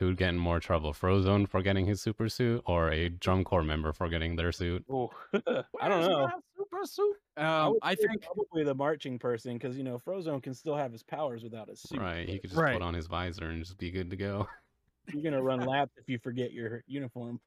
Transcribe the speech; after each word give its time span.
Who 0.00 0.06
would 0.06 0.16
get 0.16 0.30
in 0.30 0.38
more 0.38 0.60
trouble, 0.60 0.94
Frozone 0.94 1.46
for 1.46 1.60
getting 1.60 1.84
his 1.84 2.00
super 2.00 2.30
suit, 2.30 2.62
or 2.64 2.90
a 2.90 3.10
drum 3.10 3.44
corps 3.44 3.62
member 3.62 3.92
for 3.92 4.08
getting 4.08 4.34
their 4.34 4.50
suit? 4.50 4.82
I 4.90 5.88
don't 5.88 6.00
know. 6.00 6.30
Super 6.56 6.86
suit. 6.86 7.16
I, 7.36 7.64
Um, 7.66 7.72
would 7.74 7.80
I 7.82 7.94
think 7.96 8.22
probably 8.22 8.64
the 8.64 8.74
marching 8.74 9.18
person 9.18 9.58
because 9.58 9.76
you 9.76 9.84
know 9.84 9.98
Frozone 9.98 10.42
can 10.42 10.54
still 10.54 10.74
have 10.74 10.90
his 10.90 11.02
powers 11.02 11.42
without 11.42 11.68
his 11.68 11.80
suit. 11.82 12.00
Right, 12.00 12.26
he 12.26 12.36
but 12.36 12.40
could 12.40 12.50
just 12.50 12.62
Right. 12.62 12.72
put 12.72 12.82
on 12.82 12.94
his 12.94 13.08
visor 13.08 13.44
and 13.50 13.62
just 13.62 13.76
be 13.76 13.90
good 13.90 14.08
to 14.08 14.16
go. 14.16 14.48
You're 15.12 15.22
gonna 15.22 15.42
run 15.42 15.60
laps 15.60 15.92
if 15.98 16.08
you 16.08 16.18
forget 16.18 16.50
your 16.50 16.82
uniform. 16.86 17.38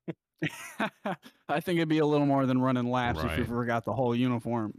I 1.49 1.59
think 1.59 1.77
it'd 1.77 1.89
be 1.89 1.99
a 1.99 2.05
little 2.05 2.27
more 2.27 2.45
than 2.45 2.61
running 2.61 2.91
laps 2.91 3.17
if 3.23 3.35
you 3.35 3.45
Right. 3.45 3.47
forgot 3.47 3.83
the 3.83 3.93
whole 3.93 4.15
uniform. 4.15 4.75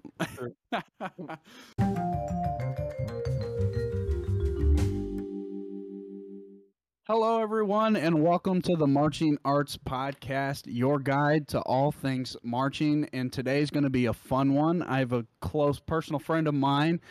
Hello, 7.07 7.43
everyone, 7.43 7.97
and 7.97 8.23
welcome 8.23 8.63
to 8.63 8.77
the 8.77 8.87
Marching 8.87 9.37
Arts 9.45 9.77
Podcast, 9.77 10.63
your 10.65 10.99
guide 10.99 11.47
to 11.49 11.61
all 11.61 11.93
things 11.93 12.35
marching. 12.43 13.07
And 13.13 13.31
today's 13.31 13.69
going 13.69 13.85
to 13.85 13.91
be 13.91 14.07
a 14.07 14.15
fun 14.15 14.55
one. 14.55 14.83
I 14.83 15.01
have 15.01 15.13
a 15.13 15.27
close 15.43 15.79
personal 15.79 16.19
friend 16.19 16.49
of 16.49 16.55
mine, 16.55 17.03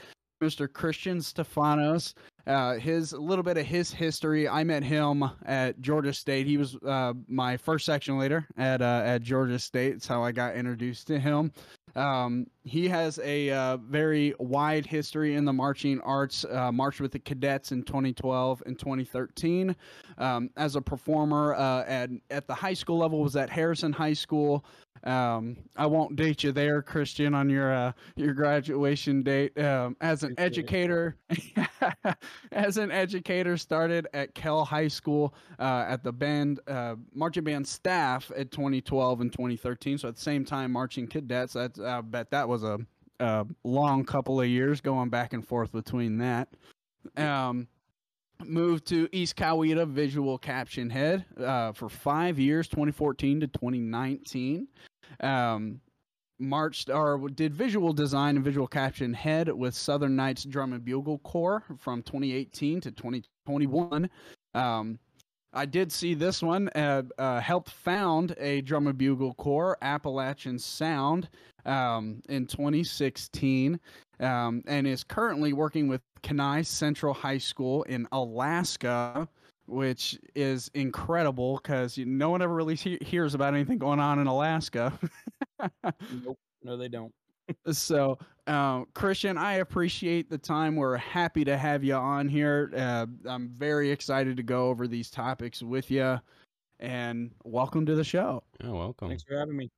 Mr. 0.43 0.67
Christian 0.67 1.21
Stephanos. 1.21 2.15
Uh, 2.47 2.73
his 2.79 3.13
a 3.13 3.19
little 3.19 3.43
bit 3.43 3.59
of 3.59 3.67
his 3.67 3.93
history. 3.93 4.49
I 4.49 4.63
met 4.63 4.83
him 4.83 5.23
at 5.45 5.79
Georgia 5.79 6.11
State. 6.11 6.47
He 6.47 6.57
was 6.57 6.75
uh, 6.77 7.13
my 7.27 7.55
first 7.55 7.85
section 7.85 8.17
leader 8.17 8.47
at 8.57 8.81
uh, 8.81 9.03
at 9.05 9.21
Georgia 9.21 9.59
State. 9.59 9.91
That's 9.91 10.07
how 10.07 10.23
I 10.23 10.31
got 10.31 10.55
introduced 10.55 11.05
to 11.07 11.19
him. 11.19 11.51
Um, 11.95 12.47
he 12.63 12.87
has 12.87 13.19
a 13.23 13.49
uh, 13.49 13.77
very 13.77 14.33
wide 14.39 14.85
history 14.85 15.35
in 15.35 15.45
the 15.45 15.53
marching 15.53 15.99
arts. 16.01 16.45
Uh, 16.45 16.71
marched 16.71 17.01
with 17.01 17.11
the 17.11 17.19
cadets 17.19 17.71
in 17.71 17.83
2012 17.83 18.63
and 18.65 18.79
2013. 18.79 19.75
Um, 20.17 20.49
as 20.57 20.75
a 20.75 20.81
performer 20.81 21.55
uh, 21.55 21.83
at 21.85 22.09
at 22.29 22.47
the 22.47 22.55
high 22.55 22.73
school 22.73 22.97
level, 22.97 23.21
was 23.21 23.35
at 23.35 23.49
Harrison 23.49 23.91
High 23.91 24.13
School. 24.13 24.65
Um, 25.03 25.57
I 25.75 25.85
won't 25.85 26.15
date 26.15 26.43
you 26.43 26.53
there, 26.53 26.81
Christian, 26.81 27.33
on 27.33 27.49
your 27.49 27.73
uh, 27.73 27.91
your 28.15 28.33
graduation 28.33 29.21
date. 29.21 29.57
Um, 29.59 29.97
as 29.99 30.23
an 30.23 30.33
educator, 30.37 31.17
as 32.53 32.77
an 32.77 32.89
educator, 32.89 33.57
started 33.57 34.07
at 34.13 34.33
Kell 34.33 34.63
High 34.63 34.87
School 34.87 35.35
uh, 35.59 35.85
at 35.87 36.03
the 36.03 36.11
band 36.13 36.61
uh, 36.67 36.95
marching 37.13 37.43
band 37.43 37.67
staff 37.67 38.31
at 38.37 38.51
2012 38.51 39.21
and 39.21 39.31
2013. 39.31 39.97
So 39.97 40.07
at 40.07 40.15
the 40.15 40.21
same 40.21 40.45
time, 40.45 40.71
marching 40.71 41.07
cadets. 41.07 41.53
That's 41.53 41.79
I 41.83 42.01
bet 42.01 42.31
that 42.31 42.47
was 42.47 42.63
a, 42.63 42.79
a 43.19 43.45
long 43.63 44.05
couple 44.05 44.39
of 44.41 44.47
years 44.47 44.81
going 44.81 45.09
back 45.09 45.33
and 45.33 45.45
forth 45.45 45.71
between 45.71 46.17
that. 46.19 46.49
Um, 47.17 47.67
moved 48.45 48.85
to 48.87 49.07
East 49.11 49.35
Coweta 49.35 49.87
Visual 49.87 50.37
Caption 50.37 50.89
Head 50.89 51.25
uh, 51.37 51.71
for 51.71 51.89
five 51.89 52.39
years, 52.39 52.67
2014 52.67 53.41
to 53.41 53.47
2019. 53.47 54.67
Um, 55.19 55.79
marched 56.39 56.89
or 56.89 57.29
did 57.29 57.53
visual 57.53 57.93
design 57.93 58.35
and 58.35 58.43
visual 58.43 58.67
caption 58.67 59.13
head 59.13 59.49
with 59.49 59.73
Southern 59.73 60.15
Knights 60.15 60.43
Drum 60.43 60.73
and 60.73 60.83
Bugle 60.83 61.19
Corps 61.19 61.63
from 61.79 62.01
2018 62.03 62.81
to 62.81 62.91
2021. 62.91 64.09
Um, 64.53 64.99
I 65.53 65.65
did 65.65 65.91
see 65.91 66.13
this 66.15 66.41
one. 66.41 66.69
Uh, 66.69 67.03
uh, 67.17 67.39
helped 67.39 67.69
found 67.69 68.35
a 68.39 68.61
drum 68.61 68.87
and 68.87 68.97
bugle 68.97 69.35
corps, 69.35 69.77
Appalachian 69.81 70.57
Sound, 70.57 71.29
um, 71.65 72.21
in 72.27 72.47
2016, 72.47 73.79
um, 74.19 74.63
and 74.65 74.87
is 74.87 75.03
currently 75.03 75.53
working 75.53 75.87
with 75.87 76.01
Kenai 76.23 76.63
Central 76.63 77.13
High 77.13 77.37
School 77.37 77.83
in 77.83 78.07
Alaska, 78.11 79.27
which 79.67 80.19
is 80.35 80.71
incredible 80.73 81.59
because 81.61 81.97
no 81.97 82.29
one 82.29 82.41
ever 82.41 82.53
really 82.53 82.75
he- 82.75 82.97
hears 83.01 83.35
about 83.35 83.53
anything 83.53 83.77
going 83.77 83.99
on 83.99 84.19
in 84.19 84.27
Alaska. 84.27 84.97
nope, 86.23 86.37
no, 86.63 86.77
they 86.77 86.87
don't. 86.87 87.13
So 87.71 88.17
uh, 88.47 88.83
christian 88.93 89.37
i 89.37 89.55
appreciate 89.55 90.29
the 90.29 90.37
time 90.37 90.75
we're 90.75 90.97
happy 90.97 91.43
to 91.43 91.57
have 91.57 91.83
you 91.83 91.93
on 91.95 92.27
here 92.27 92.71
uh, 92.75 93.05
i'm 93.27 93.49
very 93.49 93.89
excited 93.91 94.37
to 94.37 94.43
go 94.43 94.67
over 94.69 94.87
these 94.87 95.09
topics 95.09 95.61
with 95.61 95.89
you 95.91 96.19
and 96.79 97.31
welcome 97.43 97.85
to 97.85 97.95
the 97.95 98.03
show 98.03 98.43
Yeah, 98.61 98.71
welcome. 98.71 99.07
Thanks 99.09 99.23
for 99.23 99.37
having 99.37 99.55
me. 99.55 99.69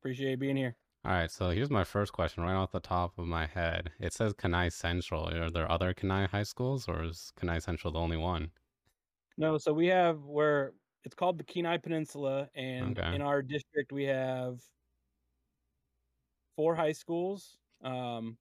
Appreciate 0.00 0.38
being 0.38 0.56
here. 0.56 0.76
All 1.06 1.12
right, 1.12 1.30
so 1.30 1.48
here's 1.50 1.70
my 1.70 1.84
first 1.84 2.12
question 2.12 2.42
right 2.42 2.54
off 2.54 2.72
the 2.72 2.80
top 2.80 3.18
of 3.18 3.26
my 3.26 3.46
head. 3.46 3.90
It 4.00 4.12
says 4.12 4.34
Kenai 4.34 4.68
Central. 4.68 5.28
Are 5.28 5.50
there 5.50 5.70
other 5.70 5.94
Kenai 5.94 6.26
high 6.26 6.42
schools, 6.42 6.86
or 6.88 7.04
is 7.04 7.32
Kenai 7.38 7.58
Central 7.60 7.92
the 7.92 7.98
only 7.98 8.16
one? 8.18 8.50
No, 9.38 9.56
so 9.56 9.72
we 9.72 9.86
have 9.86 10.18
where 10.24 10.72
it's 11.04 11.14
called 11.14 11.38
the 11.38 11.44
Kenai 11.44 11.78
Peninsula, 11.78 12.48
and 12.54 12.98
Okay. 12.98 13.14
in 13.14 13.22
our 13.22 13.40
district 13.40 13.92
we 13.92 14.04
have 14.04 14.60
four 16.56 16.74
high 16.74 16.92
schools. 16.92 17.58
Um, 17.82 18.38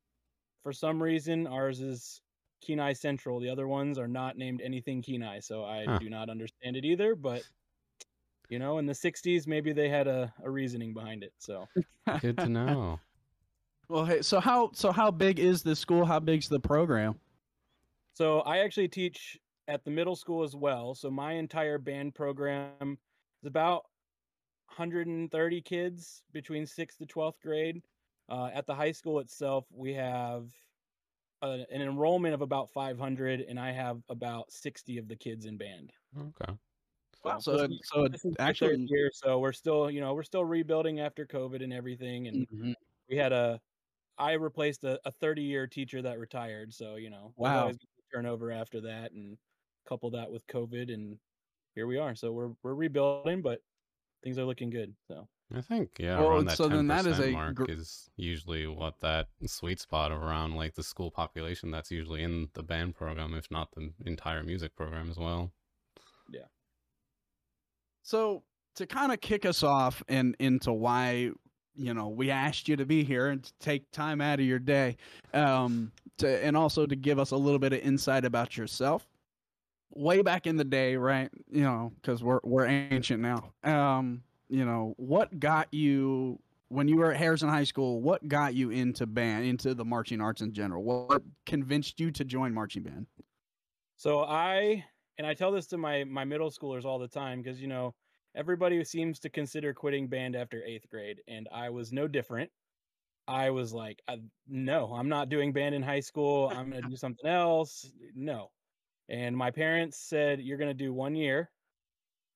for 0.63 0.71
some 0.73 1.01
reason, 1.01 1.47
ours 1.47 1.81
is 1.81 2.21
Kenai 2.61 2.93
Central. 2.93 3.39
The 3.39 3.49
other 3.49 3.67
ones 3.67 3.97
are 3.97 4.07
not 4.07 4.37
named 4.37 4.61
anything 4.61 5.01
Kenai, 5.01 5.39
so 5.39 5.65
I 5.65 5.85
Huh. 5.85 5.99
do 5.99 6.09
not 6.09 6.29
understand 6.29 6.75
it 6.77 6.85
either. 6.85 7.15
But 7.15 7.43
you 8.49 8.59
know, 8.59 8.77
in 8.77 8.85
the 8.85 8.93
'60s, 8.93 9.47
maybe 9.47 9.73
they 9.73 9.89
had 9.89 10.07
a, 10.07 10.33
a 10.43 10.49
reasoning 10.49 10.93
behind 10.93 11.23
it. 11.23 11.33
So 11.37 11.67
Good 12.19 12.37
to 12.39 12.47
know. 12.49 12.99
well 13.89 14.05
hey 14.05 14.21
so 14.21 14.39
how 14.39 14.71
so 14.73 14.93
how 14.93 15.11
big 15.11 15.39
is 15.39 15.61
this 15.61 15.77
school 15.77 16.05
how 16.05 16.17
big's 16.19 16.47
the 16.47 16.59
program 16.59 17.19
So 18.13 18.39
I 18.41 18.59
actually 18.59 18.87
teach 18.87 19.37
at 19.67 19.83
the 19.83 19.91
middle 19.91 20.15
school 20.15 20.43
as 20.43 20.55
well. 20.55 20.95
So 20.95 21.11
my 21.11 21.33
entire 21.33 21.77
band 21.77 22.15
program 22.15 22.97
is 23.41 23.47
about 23.47 23.83
130 24.67 25.61
kids 25.61 26.23
between 26.31 26.65
sixth 26.65 26.97
to 26.99 27.05
12th 27.05 27.39
grade. 27.41 27.81
Uh, 28.29 28.49
at 28.53 28.65
the 28.65 28.75
high 28.75 28.91
school 28.91 29.19
itself, 29.19 29.67
we 29.71 29.93
have 29.93 30.51
a, 31.41 31.65
an 31.71 31.81
enrollment 31.81 32.33
of 32.35 32.41
about 32.41 32.71
500, 32.71 33.41
and 33.41 33.59
I 33.59 33.71
have 33.71 34.03
about 34.09 34.51
60 34.53 34.97
of 34.99 35.07
the 35.07 35.15
kids 35.17 35.45
in 35.45 35.57
band. 35.57 35.93
Okay. 36.15 36.57
wow 37.23 37.39
So 37.39 37.51
so, 37.51 37.57
this 37.57 37.67
is- 37.67 37.79
so 37.81 38.07
This 38.11 38.25
is 38.25 38.35
my 38.45 38.53
third 38.53 38.77
actually 38.77 38.89
year, 38.89 39.09
so 39.13 39.39
we're 39.39 39.53
still, 39.53 39.89
you 39.91 40.01
know, 40.01 40.13
we're 40.13 40.23
still 40.23 40.45
rebuilding 40.45 40.99
after 40.99 41.25
COVID 41.25 41.63
and 41.63 41.73
everything. 41.73 42.27
And 42.27 42.47
Mhm. 42.51 42.73
we 43.09 43.17
had 43.17 43.33
a, 43.33 43.61
I 44.17 44.33
replaced 44.33 44.83
a 44.85 44.99
30 45.11 45.43
year 45.43 45.67
teacher 45.67 46.01
that 46.03 46.19
retired, 46.19 46.73
so 46.73 46.95
you 46.97 47.09
know, 47.11 47.35
there's 47.43 47.55
Wow. 47.55 47.57
always 47.57 47.77
gonna 47.79 47.89
turnover 48.23 48.51
after 48.51 48.81
that, 48.83 49.13
and 49.13 49.37
couple 49.85 50.11
that 50.11 50.31
with 50.31 50.47
COVID, 50.47 50.93
and 50.93 51.19
here 51.75 51.87
we 51.87 51.97
are. 51.99 52.15
So 52.15 52.33
we're 52.33 52.53
we're 52.63 52.75
rebuilding, 52.75 53.41
but 53.43 53.61
things 54.23 54.37
are 54.39 54.45
looking 54.45 54.69
good. 54.71 54.95
So 55.07 55.29
I 55.53 55.61
think 55.61 55.91
yeah, 55.99 56.19
Well, 56.19 56.29
around 56.29 56.45
that 56.45 56.57
so 56.57 56.67
then 56.67 56.87
that 56.87 57.05
is 57.05 57.17
10% 57.19 57.27
a 57.27 57.31
mark 57.31 57.55
gr- 57.55 57.65
is 57.69 58.09
usually 58.15 58.65
what 58.65 58.99
that 59.01 59.27
sweet 59.45 59.79
spot 59.79 60.11
around 60.11 60.55
like 60.55 60.73
the 60.75 60.83
school 60.83 61.11
population 61.11 61.69
that's 61.69 61.91
usually 61.91 62.23
in 62.23 62.49
the 62.53 62.63
band 62.63 62.95
program, 62.95 63.33
if 63.35 63.51
not 63.51 63.69
the 63.75 63.91
entire 64.05 64.43
music 64.43 64.75
program 64.75 65.09
as 65.09 65.17
well. 65.17 65.51
Yeah. 66.31 66.45
So 68.01 68.43
to 68.75 68.87
kind 68.87 69.11
of 69.11 69.21
kick 69.21 69.45
us 69.45 69.63
off 69.63 70.03
and 70.07 70.35
into 70.39 70.71
why 70.71 71.31
you 71.75 71.93
know 71.93 72.07
we 72.07 72.31
asked 72.31 72.67
you 72.67 72.75
to 72.75 72.85
be 72.85 73.03
here 73.03 73.27
and 73.27 73.43
to 73.43 73.53
take 73.59 73.91
time 73.91 74.21
out 74.21 74.39
of 74.39 74.45
your 74.45 74.59
day, 74.59 74.97
um, 75.33 75.91
to 76.17 76.43
and 76.43 76.57
also 76.57 76.85
to 76.85 76.95
give 76.95 77.19
us 77.19 77.31
a 77.31 77.37
little 77.37 77.59
bit 77.59 77.73
of 77.73 77.79
insight 77.79 78.25
about 78.25 78.57
yourself. 78.57 79.07
Way 79.95 80.23
back 80.23 80.47
in 80.47 80.57
the 80.57 80.63
day, 80.63 80.95
right? 80.95 81.29
You 81.51 81.61
know, 81.61 81.91
because 82.01 82.23
we're 82.23 82.39
we're 82.43 82.65
ancient 82.65 83.21
now. 83.21 83.53
Um, 83.63 84.23
you 84.53 84.65
know, 84.65 84.93
what 84.97 85.39
got 85.39 85.67
you 85.73 86.39
when 86.67 86.87
you 86.87 86.97
were 86.97 87.11
at 87.11 87.17
Harrison 87.17 87.49
High 87.49 87.63
School? 87.63 88.01
What 88.01 88.27
got 88.27 88.53
you 88.53 88.69
into 88.69 89.07
band, 89.07 89.45
into 89.45 89.73
the 89.73 89.83
marching 89.83 90.21
arts 90.21 90.41
in 90.41 90.53
general? 90.53 90.83
What 90.83 91.23
convinced 91.47 91.99
you 91.99 92.11
to 92.11 92.23
join 92.23 92.53
marching 92.53 92.83
band? 92.83 93.07
So 93.95 94.19
I 94.19 94.85
and 95.17 95.25
I 95.25 95.33
tell 95.33 95.51
this 95.51 95.65
to 95.67 95.79
my 95.79 96.03
my 96.03 96.23
middle 96.23 96.51
schoolers 96.51 96.85
all 96.85 96.99
the 96.99 97.07
time 97.07 97.41
because 97.41 97.59
you 97.59 97.67
know 97.67 97.95
everybody 98.35 98.83
seems 98.83 99.17
to 99.21 99.29
consider 99.29 99.73
quitting 99.73 100.07
band 100.07 100.35
after 100.35 100.63
eighth 100.63 100.87
grade, 100.87 101.17
and 101.27 101.49
I 101.51 101.71
was 101.71 101.91
no 101.91 102.07
different. 102.07 102.51
I 103.27 103.49
was 103.49 103.73
like, 103.73 104.03
I, 104.07 104.19
no, 104.47 104.93
I'm 104.93 105.09
not 105.09 105.29
doing 105.29 105.51
band 105.51 105.73
in 105.73 105.81
high 105.81 106.01
school. 106.01 106.53
I'm 106.55 106.69
gonna 106.69 106.87
do 106.87 106.95
something 106.95 107.27
else. 107.27 107.91
No, 108.13 108.51
and 109.09 109.35
my 109.35 109.49
parents 109.49 109.97
said 109.97 110.41
you're 110.41 110.59
gonna 110.59 110.75
do 110.75 110.93
one 110.93 111.15
year, 111.15 111.49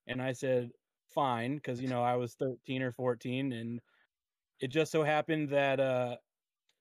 and 0.08 0.20
I 0.20 0.32
said 0.32 0.72
fine 1.14 1.56
because 1.56 1.82
you 1.82 1.88
know 1.88 2.04
I 2.04 2.16
was 2.16 2.34
13 2.36 2.82
or 2.82 2.92
14, 2.92 3.54
and 3.54 3.80
it 4.60 4.68
just 4.68 4.92
so 4.92 5.04
happened 5.04 5.50
that 5.50 5.80
uh, 5.80 6.16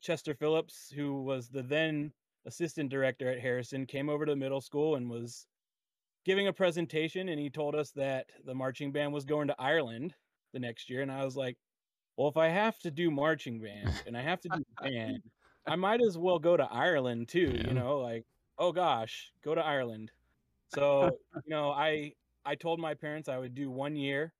Chester 0.00 0.34
Phillips, 0.34 0.92
who 0.94 1.22
was 1.22 1.48
the 1.48 1.62
then 1.62 2.12
assistant 2.46 2.90
director 2.90 3.30
at 3.30 3.40
Harrison, 3.40 3.86
came 3.86 4.08
over 4.08 4.24
to 4.24 4.32
the 4.32 4.36
middle 4.36 4.60
school 4.60 4.96
and 4.96 5.10
was 5.10 5.46
giving 6.24 6.48
a 6.48 6.52
presentation. 6.52 7.28
And 7.28 7.40
he 7.40 7.50
told 7.50 7.74
us 7.74 7.90
that 7.92 8.26
the 8.44 8.54
marching 8.54 8.92
band 8.92 9.12
was 9.12 9.24
going 9.24 9.48
to 9.48 9.60
Ireland 9.60 10.14
the 10.52 10.60
next 10.60 10.88
year. 10.88 11.02
And 11.02 11.10
I 11.10 11.24
was 11.24 11.36
like, 11.36 11.56
well, 12.16 12.28
if 12.28 12.36
I 12.36 12.48
have 12.48 12.78
to 12.80 12.90
do 12.90 13.10
marching 13.10 13.60
band 13.60 13.90
and 14.06 14.16
I 14.16 14.22
have 14.22 14.40
to 14.42 14.48
do 14.48 14.64
band, 14.82 15.22
I 15.66 15.76
might 15.76 16.00
as 16.00 16.16
well 16.16 16.38
go 16.38 16.56
to 16.56 16.64
Ireland 16.70 17.28
too. 17.28 17.52
Yeah. 17.54 17.68
You 17.68 17.74
know, 17.74 17.98
like, 17.98 18.24
oh 18.58 18.72
gosh, 18.72 19.32
go 19.44 19.54
to 19.54 19.60
Ireland. 19.60 20.10
So, 20.74 21.10
you 21.34 21.50
know, 21.50 21.70
I 21.70 22.12
I 22.46 22.54
told 22.56 22.80
my 22.80 22.94
parents 22.94 23.28
I 23.28 23.38
would 23.38 23.54
do 23.54 23.70
one 23.70 23.96
year 23.96 24.34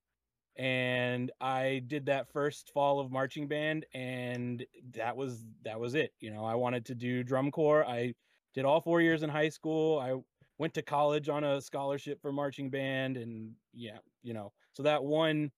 and 0.57 1.31
I 1.41 1.81
did 1.87 2.07
that 2.07 2.33
first 2.33 2.73
fall 2.73 3.01
of 3.01 3.11
marching 3.13 3.49
band 3.49 3.87
and 3.95 4.67
that 4.93 5.17
was 5.17 5.47
that 5.63 5.81
was 5.81 5.95
it. 5.95 6.13
You 6.21 6.31
know, 6.33 6.45
I 6.45 6.55
wanted 6.55 6.87
to 6.87 6.95
do 6.95 7.25
drum 7.25 7.51
corps. 7.51 7.85
I 7.87 8.15
did 8.55 8.65
all 8.65 8.81
4 8.81 9.03
years 9.03 9.23
in 9.23 9.31
high 9.31 9.51
school. 9.51 9.99
I 9.99 10.15
went 10.59 10.75
to 10.75 10.83
college 10.83 11.29
on 11.29 11.45
a 11.45 11.61
scholarship 11.61 12.21
for 12.23 12.33
marching 12.33 12.71
band 12.71 13.17
and 13.19 13.57
yeah, 13.75 13.99
you 14.23 14.35
know. 14.35 14.53
So 14.73 14.83
that 14.85 15.05
one 15.05 15.53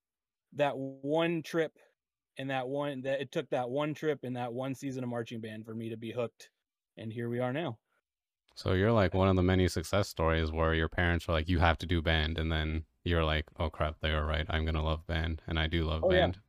that 0.55 0.77
one 0.79 1.43
trip 1.43 1.79
and 2.39 2.51
that 2.51 2.69
one 2.69 3.03
that 3.03 3.21
it 3.21 3.33
took 3.33 3.51
that 3.51 3.71
one 3.71 3.95
trip 3.95 4.21
and 4.25 4.37
that 4.37 4.53
one 4.55 4.75
season 4.75 5.05
of 5.05 5.11
marching 5.11 5.41
band 5.41 5.67
for 5.67 5.75
me 5.75 5.91
to 5.91 5.97
be 5.97 6.13
hooked 6.13 6.51
and 6.97 7.13
here 7.13 7.29
we 7.29 7.41
are 7.41 7.53
now. 7.53 7.79
So 8.59 8.75
you're 8.75 8.93
like 8.93 9.15
one 9.15 9.29
of 9.29 9.37
the 9.37 9.43
many 9.43 9.69
success 9.69 10.07
stories 10.07 10.53
where 10.53 10.75
your 10.75 10.91
parents 10.91 11.27
are 11.29 11.33
like, 11.33 11.49
you 11.49 11.61
have 11.61 11.79
to 11.79 11.87
do 11.87 12.03
band, 12.03 12.37
and 12.39 12.53
then 12.53 12.85
you're 13.05 13.25
like, 13.25 13.47
oh 13.57 13.71
crap, 13.71 14.01
they 14.01 14.13
were 14.13 14.27
right. 14.27 14.45
I'm 14.51 14.67
gonna 14.67 14.85
love 14.85 15.07
band, 15.07 15.41
and 15.47 15.59
I 15.59 15.67
do 15.67 15.85
love 15.85 16.07
Oh, 16.07 16.13
yeah. 16.13 16.29
band. 16.29 16.43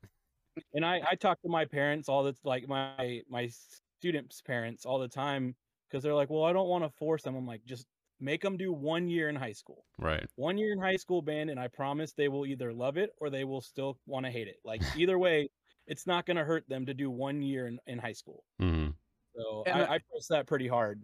and 0.73 0.85
I 0.85 1.01
I 1.11 1.15
talk 1.15 1.41
to 1.43 1.49
my 1.49 1.65
parents 1.65 2.09
all 2.09 2.23
the 2.23 2.35
like 2.43 2.67
my 2.67 3.23
my 3.29 3.47
students' 3.47 4.41
parents 4.41 4.85
all 4.85 4.99
the 4.99 5.07
time 5.09 5.55
because 5.89 6.03
they're 6.03 6.15
like, 6.15 6.29
well, 6.29 6.43
I 6.45 6.53
don't 6.53 6.69
want 6.69 6.83
to 6.85 6.89
force 6.91 7.23
them. 7.23 7.35
I'm 7.35 7.47
like, 7.47 7.65
just 7.65 7.87
make 8.19 8.41
them 8.43 8.57
do 8.57 8.73
one 8.73 9.09
year 9.09 9.29
in 9.29 9.35
high 9.37 9.53
school, 9.53 9.85
Right. 9.99 10.29
one 10.35 10.57
year 10.59 10.73
in 10.73 10.79
high 10.81 10.97
school 10.97 11.21
band, 11.23 11.49
and 11.51 11.59
I 11.59 11.67
promise 11.69 12.13
they 12.13 12.29
will 12.29 12.45
either 12.47 12.73
love 12.73 12.97
it 12.97 13.11
or 13.19 13.29
they 13.31 13.45
will 13.45 13.61
still 13.61 13.99
want 14.07 14.25
to 14.27 14.31
hate 14.31 14.47
it. 14.49 14.57
Like 14.65 14.83
either 14.93 15.19
way, 15.19 15.49
it's 15.87 16.07
not 16.07 16.25
going 16.27 16.37
to 16.37 16.45
hurt 16.45 16.67
them 16.69 16.85
to 16.87 16.93
do 16.95 17.11
one 17.11 17.41
year 17.43 17.67
in, 17.67 17.79
in 17.87 17.99
high 17.99 18.13
school. 18.13 18.45
hmm 18.59 18.89
So 19.35 19.67
I, 19.71 19.83
I- 19.83 19.95
I 19.95 19.99
press 20.11 20.27
that 20.29 20.47
pretty 20.47 20.67
hard. 20.67 21.03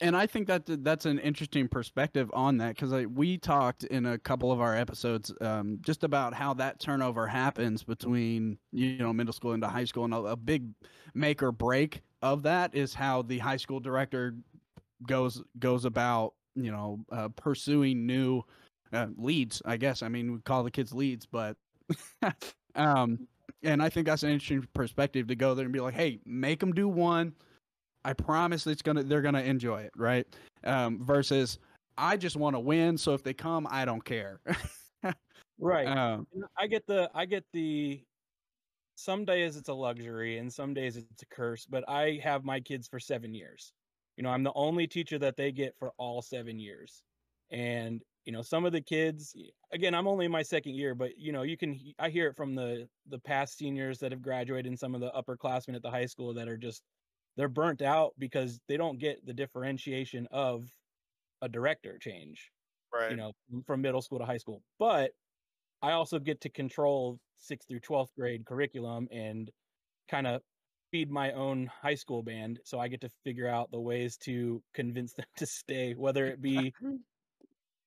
And 0.00 0.16
I 0.16 0.26
think 0.26 0.46
that 0.48 0.84
that's 0.84 1.06
an 1.06 1.18
interesting 1.18 1.68
perspective 1.68 2.30
on 2.34 2.58
that 2.58 2.76
because 2.76 3.06
we 3.06 3.38
talked 3.38 3.84
in 3.84 4.06
a 4.06 4.18
couple 4.18 4.52
of 4.52 4.60
our 4.60 4.76
episodes 4.76 5.32
um, 5.40 5.78
just 5.80 6.04
about 6.04 6.34
how 6.34 6.54
that 6.54 6.80
turnover 6.80 7.26
happens 7.26 7.82
between 7.82 8.58
you 8.72 8.98
know 8.98 9.12
middle 9.12 9.32
school 9.32 9.52
into 9.52 9.68
high 9.68 9.84
school, 9.84 10.04
and 10.04 10.14
a, 10.14 10.18
a 10.18 10.36
big 10.36 10.68
make 11.14 11.42
or 11.42 11.52
break 11.52 12.02
of 12.22 12.42
that 12.42 12.74
is 12.74 12.94
how 12.94 13.22
the 13.22 13.38
high 13.38 13.56
school 13.56 13.80
director 13.80 14.34
goes 15.06 15.42
goes 15.58 15.84
about 15.84 16.34
you 16.54 16.70
know 16.70 17.00
uh, 17.10 17.28
pursuing 17.36 18.06
new 18.06 18.42
uh, 18.92 19.06
leads. 19.16 19.62
I 19.64 19.76
guess 19.78 20.02
I 20.02 20.08
mean 20.08 20.32
we 20.32 20.38
call 20.40 20.62
the 20.62 20.70
kids 20.70 20.92
leads, 20.92 21.26
but 21.26 21.56
um, 22.74 23.26
and 23.62 23.82
I 23.82 23.88
think 23.88 24.06
that's 24.06 24.22
an 24.22 24.30
interesting 24.30 24.66
perspective 24.74 25.28
to 25.28 25.34
go 25.34 25.54
there 25.54 25.64
and 25.64 25.72
be 25.72 25.80
like, 25.80 25.94
hey, 25.94 26.18
make 26.26 26.60
them 26.60 26.72
do 26.72 26.88
one. 26.88 27.34
I 28.06 28.12
promise 28.12 28.64
it's 28.68 28.82
gonna 28.82 29.02
they're 29.02 29.20
gonna 29.20 29.42
enjoy 29.42 29.82
it, 29.82 29.90
right? 29.96 30.24
Um, 30.62 31.04
versus 31.04 31.58
I 31.98 32.16
just 32.16 32.36
want 32.36 32.54
to 32.54 32.60
win, 32.60 32.96
so 32.96 33.14
if 33.14 33.24
they 33.24 33.34
come, 33.34 33.66
I 33.68 33.84
don't 33.84 34.04
care. 34.04 34.40
Right. 35.58 35.86
um, 35.98 36.28
I 36.56 36.68
get 36.68 36.86
the 36.86 37.10
I 37.14 37.24
get 37.24 37.44
the 37.52 38.00
some 38.94 39.24
days 39.24 39.56
it's 39.56 39.70
a 39.70 39.74
luxury 39.74 40.38
and 40.38 40.52
some 40.52 40.72
days 40.72 40.96
it's 40.96 41.22
a 41.22 41.26
curse, 41.26 41.66
but 41.66 41.82
I 41.88 42.20
have 42.22 42.44
my 42.44 42.60
kids 42.60 42.86
for 42.86 43.00
7 43.00 43.34
years. 43.34 43.72
You 44.16 44.22
know, 44.22 44.30
I'm 44.30 44.44
the 44.44 44.52
only 44.54 44.86
teacher 44.86 45.18
that 45.18 45.36
they 45.36 45.50
get 45.50 45.74
for 45.76 45.92
all 45.98 46.22
7 46.22 46.60
years. 46.60 47.02
And 47.50 48.02
you 48.24 48.32
know, 48.32 48.42
some 48.42 48.64
of 48.64 48.72
the 48.72 48.80
kids 48.80 49.34
again, 49.72 49.96
I'm 49.96 50.06
only 50.06 50.26
in 50.26 50.32
my 50.32 50.42
second 50.42 50.74
year, 50.74 50.94
but 50.94 51.18
you 51.18 51.32
know, 51.32 51.42
you 51.42 51.56
can 51.56 51.80
I 51.98 52.10
hear 52.10 52.28
it 52.28 52.36
from 52.36 52.54
the 52.54 52.88
the 53.08 53.18
past 53.18 53.58
seniors 53.58 53.98
that 53.98 54.12
have 54.12 54.22
graduated 54.22 54.66
and 54.66 54.78
some 54.78 54.94
of 54.94 55.00
the 55.00 55.10
upperclassmen 55.10 55.74
at 55.74 55.82
the 55.82 55.90
high 55.90 56.06
school 56.06 56.32
that 56.34 56.46
are 56.46 56.56
just 56.56 56.82
they're 57.36 57.48
burnt 57.48 57.82
out 57.82 58.12
because 58.18 58.60
they 58.68 58.76
don't 58.76 58.98
get 58.98 59.24
the 59.26 59.34
differentiation 59.34 60.26
of 60.30 60.64
a 61.42 61.48
director 61.48 61.98
change 61.98 62.50
right. 62.98 63.10
you 63.10 63.16
know, 63.16 63.32
from 63.66 63.80
middle 63.80 64.02
school 64.02 64.18
to 64.18 64.24
high 64.24 64.36
school. 64.36 64.62
But 64.78 65.12
I 65.82 65.92
also 65.92 66.18
get 66.18 66.40
to 66.42 66.48
control 66.48 67.18
sixth 67.36 67.68
through 67.68 67.80
12th 67.80 68.14
grade 68.18 68.44
curriculum 68.46 69.08
and 69.10 69.50
kind 70.10 70.26
of 70.26 70.40
feed 70.90 71.10
my 71.10 71.32
own 71.32 71.70
high 71.82 71.94
school 71.94 72.22
band. 72.22 72.60
So 72.64 72.78
I 72.78 72.88
get 72.88 73.00
to 73.02 73.10
figure 73.24 73.48
out 73.48 73.70
the 73.70 73.80
ways 73.80 74.16
to 74.18 74.62
convince 74.74 75.12
them 75.16 75.26
to 75.36 75.46
stay, 75.46 75.94
whether 75.94 76.26
it 76.26 76.40
be 76.40 76.72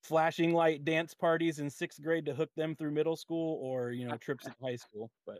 flashing 0.03 0.53
light 0.53 0.85
dance 0.85 1.13
parties 1.13 1.59
in 1.59 1.69
sixth 1.69 2.01
grade 2.01 2.25
to 2.25 2.33
hook 2.33 2.49
them 2.55 2.75
through 2.75 2.91
middle 2.91 3.15
school 3.15 3.59
or, 3.61 3.91
you 3.91 4.07
know, 4.07 4.17
trips 4.17 4.45
to 4.45 4.53
high 4.61 4.75
school. 4.75 5.09
But 5.25 5.39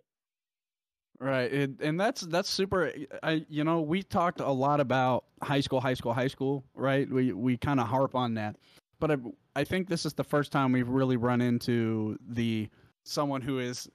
Right, 1.21 1.51
and, 1.51 1.81
and 1.81 1.99
that's 1.99 2.21
that's 2.21 2.49
super. 2.49 2.85
Eh, 2.87 3.05
I 3.21 3.45
you 3.49 3.65
know 3.65 3.81
we 3.81 4.03
talked 4.03 4.39
a 4.39 4.51
lot 4.51 4.79
about 4.79 5.25
high 5.43 5.59
school, 5.59 5.81
high 5.81 5.93
school, 5.93 6.13
high 6.13 6.27
school, 6.27 6.63
right? 6.73 7.09
We 7.09 7.33
we 7.33 7.57
kind 7.57 7.81
of 7.81 7.87
harp 7.87 8.15
on 8.15 8.35
that, 8.35 8.55
but 8.99 9.11
I 9.11 9.17
I 9.55 9.63
think 9.65 9.89
this 9.89 10.05
is 10.05 10.13
the 10.13 10.23
first 10.23 10.53
time 10.53 10.71
we've 10.71 10.87
really 10.87 11.17
run 11.17 11.41
into 11.41 12.17
the 12.25 12.69
someone 13.03 13.41
who 13.41 13.59
is 13.59 13.89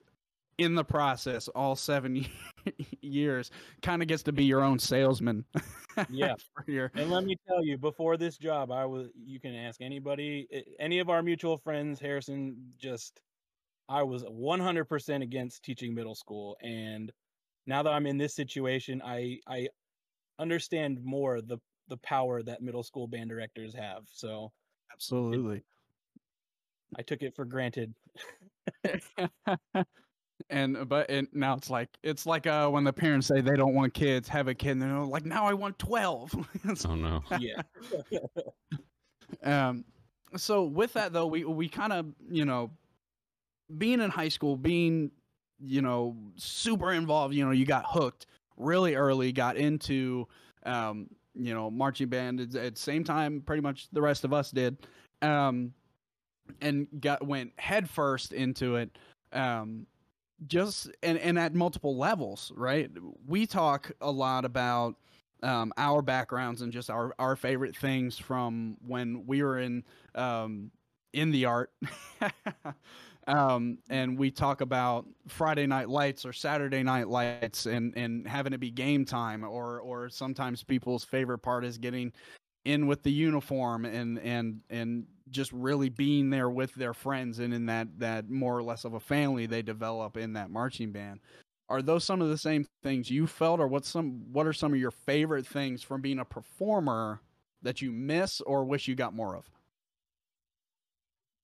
in 0.59 0.75
the 0.75 0.85
process 0.85 1.49
all 1.49 1.77
seven 1.77 2.27
years, 3.01 3.51
kind 3.83 4.03
of 4.03 4.09
gets 4.09 4.23
to 4.25 4.33
be 4.33 4.45
your 4.45 4.63
own 4.63 4.79
salesman. 4.79 5.45
Yeah. 6.11 6.35
for 6.55 6.71
your 6.71 6.91
And 6.97 7.09
let 7.11 7.25
me 7.25 7.37
tell 7.47 7.65
you, 7.65 7.79
before 7.79 8.17
this 8.17 8.37
job, 8.37 8.73
I 8.73 8.85
was. 8.85 9.09
You 9.15 9.39
can 9.41 9.55
ask 9.55 9.81
anybody, 9.81 10.49
eh, 10.53 10.63
any 10.81 10.99
of 10.99 11.09
our 11.09 11.23
mutual 11.23 11.57
friends. 11.57 12.01
Harrison, 12.01 12.57
just 12.79 13.21
I 13.89 14.03
was 14.03 14.25
100% 14.25 15.23
against 15.23 15.63
teaching 15.63 15.95
middle 15.95 16.15
school, 16.15 16.57
and 16.63 17.13
now 17.67 17.83
that 17.83 17.93
I'm 17.93 18.07
in 18.07 18.19
this 18.19 18.35
situation, 18.35 19.03
I 19.05 19.39
I 19.47 19.69
understand 20.39 21.01
more 21.03 21.41
the 21.41 21.59
the 21.89 21.97
power 21.99 22.43
that 22.43 22.63
middle 22.63 22.83
school 22.83 23.07
band 23.07 23.29
directors 23.31 23.75
have. 23.75 24.05
So 24.11 24.53
absolutely. 24.93 25.63
I 26.97 27.03
took 27.03 27.23
it 27.23 27.35
for 27.35 27.45
granted. 27.45 27.95
and 30.51 30.89
but 30.89 31.11
and 31.11 31.29
now 31.33 31.55
it's 31.55 31.71
like 31.71 31.89
it's 32.03 32.27
like 32.27 32.47
uh 32.47 32.69
when 32.69 32.85
the 32.85 32.93
parents 32.93 33.27
say 33.27 33.41
they 33.41 33.57
don't 33.57 33.75
want 33.75 33.95
kids, 33.95 34.29
have 34.29 34.49
a 34.49 34.55
kid, 34.55 34.73
and 34.73 34.83
they're 34.83 34.99
like, 35.01 35.25
now 35.25 35.47
I 35.47 35.55
want 35.55 35.79
twelve. 35.79 36.35
It's 36.65 36.85
Oh 36.87 36.95
no. 36.95 37.23
Yeah. 37.39 37.63
Um, 39.43 39.85
so 40.37 40.65
with 40.65 40.93
that 40.95 41.13
though, 41.13 41.27
we 41.27 41.45
we 41.45 41.69
kind 41.69 41.93
of 41.93 42.07
you 42.31 42.45
know, 42.45 42.71
being 43.79 44.01
in 44.01 44.11
high 44.11 44.29
school, 44.29 44.57
being 44.57 45.11
you 45.61 45.83
know 45.83 46.17
super 46.37 46.93
involved, 46.93 47.35
you 47.35 47.45
know, 47.45 47.51
you 47.51 47.67
got 47.67 47.85
hooked 47.87 48.27
really 48.57 48.95
early, 48.95 49.33
got 49.33 49.57
into 49.57 50.27
um, 50.65 51.09
you 51.35 51.55
know 51.55 51.71
marching 51.71 52.09
band 52.09 52.41
at, 52.41 52.53
the 52.53 52.73
same 52.75 53.05
time, 53.05 53.43
pretty 53.45 53.63
much 53.63 53.89
the 53.93 54.03
rest 54.03 54.25
of 54.25 54.33
us 54.33 54.51
did, 54.51 54.87
um, 55.23 55.73
and 56.61 56.87
got 57.01 57.27
went 57.27 57.53
headfirst 57.59 58.33
into 58.33 58.77
it. 58.77 58.97
Um, 59.33 59.87
just 60.47 60.91
and 61.03 61.19
and 61.19 61.39
at 61.39 61.55
multiple 61.55 61.97
levels, 61.97 62.53
right? 62.57 62.91
We 63.27 63.47
talk 63.47 63.93
a 64.01 64.11
lot 64.11 64.45
about 64.45 64.97
um, 65.45 65.73
our 65.77 66.03
backgrounds 66.03 66.63
and 66.63 66.73
just 66.73 66.91
our, 66.91 67.15
our 67.19 67.37
favorite 67.37 67.77
things 67.77 68.19
from 68.19 68.77
when 68.87 69.27
we 69.27 69.43
were 69.43 69.59
in 69.59 69.85
um, 70.15 70.71
in 71.13 71.31
the 71.31 71.45
art. 71.45 71.71
um, 73.27 73.79
and 73.89 74.19
we 74.19 74.31
talk 74.31 74.61
about 74.61 75.07
Friday 75.29 75.67
night 75.67 75.89
lights 75.89 76.27
or 76.27 76.33
Saturday 76.33 76.83
night 76.83 77.09
lights 77.09 77.67
and, 77.67 77.97
and 77.97 78.27
having 78.29 78.53
it 78.53 78.61
be 78.61 78.71
game 78.71 79.05
time 79.05 79.45
or 79.45 79.81
or 79.81 80.09
sometimes 80.09 80.63
people's 80.63 81.05
favorite 81.05 81.39
part 81.39 81.65
is 81.65 81.79
getting 81.79 82.13
in 82.65 82.87
with 82.87 83.03
the 83.03 83.13
uniform 83.13 83.85
and 83.85 84.19
and 84.19 84.61
and 84.71 85.07
just 85.31 85.53
really 85.53 85.89
being 85.89 86.29
there 86.31 86.51
with 86.51 86.75
their 86.75 86.93
friends 86.95 87.39
and 87.39 87.55
in 87.55 87.67
that 87.67 87.89
that 87.99 88.29
more 88.29 88.57
or 88.57 88.63
less 88.63 88.85
of 88.85 88.95
a 88.95 89.01
family 89.01 89.47
they 89.47 89.63
develop 89.63 90.17
in 90.17 90.35
that 90.35 90.51
marching 90.51 90.93
band. 90.93 91.21
Are 91.71 91.81
those 91.81 92.05
some 92.05 92.21
of 92.21 92.29
the 92.29 92.37
same 92.37 92.67
things 92.83 93.11
you 93.11 93.27
felt 93.27 93.59
or 93.59 93.69
what's 93.69 93.89
some 93.89 94.33
what 94.33 94.47
are 94.47 94.53
some 94.53 94.73
of 94.73 94.79
your 94.79 94.91
favorite 94.91 95.47
things 95.47 95.83
from 95.83 96.03
being 96.03 96.19
a 96.19 96.25
performer 96.25 97.21
that 97.63 97.81
you 97.81 97.91
miss 97.91 98.43
or 98.43 98.67
wish 98.67 98.87
you 98.87 98.95
got 98.95 99.15
more 99.15 99.35
of 99.35 99.49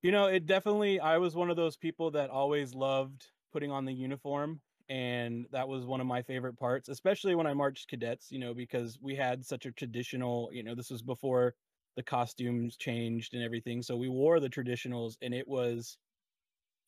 You 0.02 0.12
know, 0.12 0.26
it 0.26 0.46
definitely 0.46 0.98
I 1.00 1.18
was 1.18 1.34
one 1.36 1.50
of 1.50 1.56
those 1.56 1.76
people 1.76 2.10
that 2.12 2.30
always 2.30 2.74
loved 2.74 3.32
putting 3.52 3.70
on 3.70 3.84
the 3.84 3.92
uniform 3.92 4.62
and 4.88 5.46
that 5.52 5.68
was 5.68 5.86
one 5.86 6.00
of 6.00 6.06
my 6.06 6.22
favorite 6.22 6.56
parts, 6.56 6.88
especially 6.88 7.34
when 7.34 7.46
I 7.46 7.54
marched 7.54 7.88
cadets, 7.88 8.32
you 8.32 8.38
know, 8.38 8.54
because 8.54 8.98
we 9.00 9.14
had 9.14 9.44
such 9.44 9.66
a 9.66 9.72
traditional, 9.72 10.50
you 10.52 10.62
know, 10.62 10.74
this 10.74 10.90
was 10.90 11.02
before 11.02 11.54
the 11.96 12.02
costumes 12.02 12.76
changed 12.76 13.34
and 13.34 13.42
everything. 13.42 13.82
So 13.82 13.96
we 13.96 14.08
wore 14.08 14.40
the 14.40 14.48
traditionals 14.50 15.16
and 15.22 15.34
it 15.34 15.46
was 15.46 15.98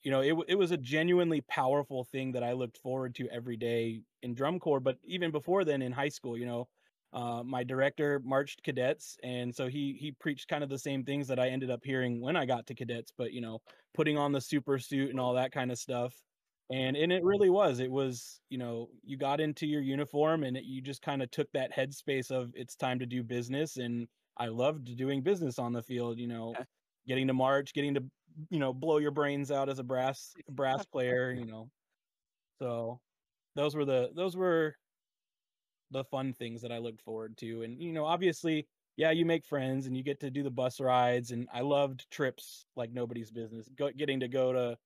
you 0.03 0.11
know, 0.11 0.21
it 0.21 0.35
it 0.49 0.55
was 0.57 0.71
a 0.73 0.77
genuinely 0.77 1.41
powerful 1.43 2.05
thing 2.05 2.33
that 2.33 2.43
I 2.43 2.53
looked 2.53 2.79
forward 2.79 3.15
to 3.17 3.29
every 3.29 3.57
day 3.57 4.03
in 4.23 4.35
drum 4.35 4.59
corps, 4.59 4.81
but 4.81 4.99
even 5.05 5.31
before 5.31 5.65
then 5.65 5.83
in 5.83 5.93
high 5.93 6.09
school, 6.09 6.37
you 6.37 6.47
know, 6.47 6.69
uh, 7.13 7.43
my 7.45 7.63
director 7.63 8.21
marched 8.25 8.63
cadets, 8.63 9.17
and 9.23 9.55
so 9.55 9.69
he 9.69 9.97
he 9.99 10.13
preached 10.13 10.49
kind 10.49 10.65
of 10.65 10.71
the 10.71 10.79
same 10.79 11.05
things 11.05 11.29
that 11.29 11.39
I 11.39 11.49
ended 11.49 11.71
up 11.71 11.81
hearing 11.85 12.21
when 12.21 12.37
I 12.37 12.47
got 12.47 12.67
to 12.67 12.75
cadets. 12.75 13.13
But 13.17 13.33
you 13.33 13.41
know, 13.41 13.61
putting 13.95 14.17
on 14.17 14.33
the 14.33 14.41
super 14.41 14.79
suit 14.79 15.11
and 15.11 15.21
all 15.21 15.35
that 15.35 15.53
kind 15.53 15.71
of 15.71 15.79
stuff, 15.79 16.15
and 16.71 16.97
and 16.97 17.13
it 17.13 17.23
really 17.23 17.51
was. 17.51 17.81
It 17.81 17.91
was 17.91 18.41
you 18.49 18.59
know, 18.59 18.89
you 19.03 19.17
got 19.17 19.41
into 19.41 19.67
your 19.67 19.83
uniform 19.83 20.43
and 20.45 20.57
it, 20.57 20.65
you 20.65 20.81
just 20.81 21.03
kind 21.03 21.23
of 21.23 21.31
took 21.31 21.51
that 21.53 21.75
headspace 21.77 22.31
of 22.31 22.51
it's 22.55 22.77
time 22.77 22.99
to 22.99 23.07
do 23.07 23.23
business, 23.23 23.77
and 23.77 24.09
I 24.39 24.47
loved 24.47 24.97
doing 24.97 25.23
business 25.23 25.59
on 25.59 25.73
the 25.73 25.83
field. 25.83 26.19
You 26.19 26.29
know, 26.29 26.55
getting 27.07 27.27
to 27.27 27.35
march, 27.35 27.75
getting 27.75 27.95
to 27.95 28.05
you 28.51 28.59
know 28.59 28.73
blow 28.73 28.99
your 28.99 29.11
brains 29.11 29.51
out 29.51 29.69
as 29.69 29.79
a 29.79 29.85
brass 29.85 30.33
brass 30.51 30.85
player 30.87 31.33
you 31.33 31.45
know 31.47 31.69
so 32.59 33.01
those 33.55 33.75
were 33.75 33.85
the 33.85 34.11
those 34.15 34.37
were 34.37 34.75
the 35.93 36.05
fun 36.05 36.33
things 36.33 36.61
that 36.61 36.73
i 36.73 36.79
looked 36.79 37.01
forward 37.01 37.37
to 37.37 37.63
and 37.63 37.81
you 37.81 37.93
know 37.93 38.05
obviously 38.05 38.67
yeah 38.97 39.11
you 39.11 39.25
make 39.25 39.45
friends 39.45 39.87
and 39.87 39.97
you 39.97 40.03
get 40.03 40.21
to 40.21 40.31
do 40.31 40.43
the 40.43 40.51
bus 40.51 40.81
rides 40.81 41.31
and 41.31 41.49
i 41.53 41.61
loved 41.61 42.11
trips 42.11 42.67
like 42.77 42.93
nobody's 42.93 43.31
business 43.31 43.69
go, 43.77 43.91
getting 43.97 44.21
to 44.21 44.29
go 44.29 44.53
to 44.53 44.77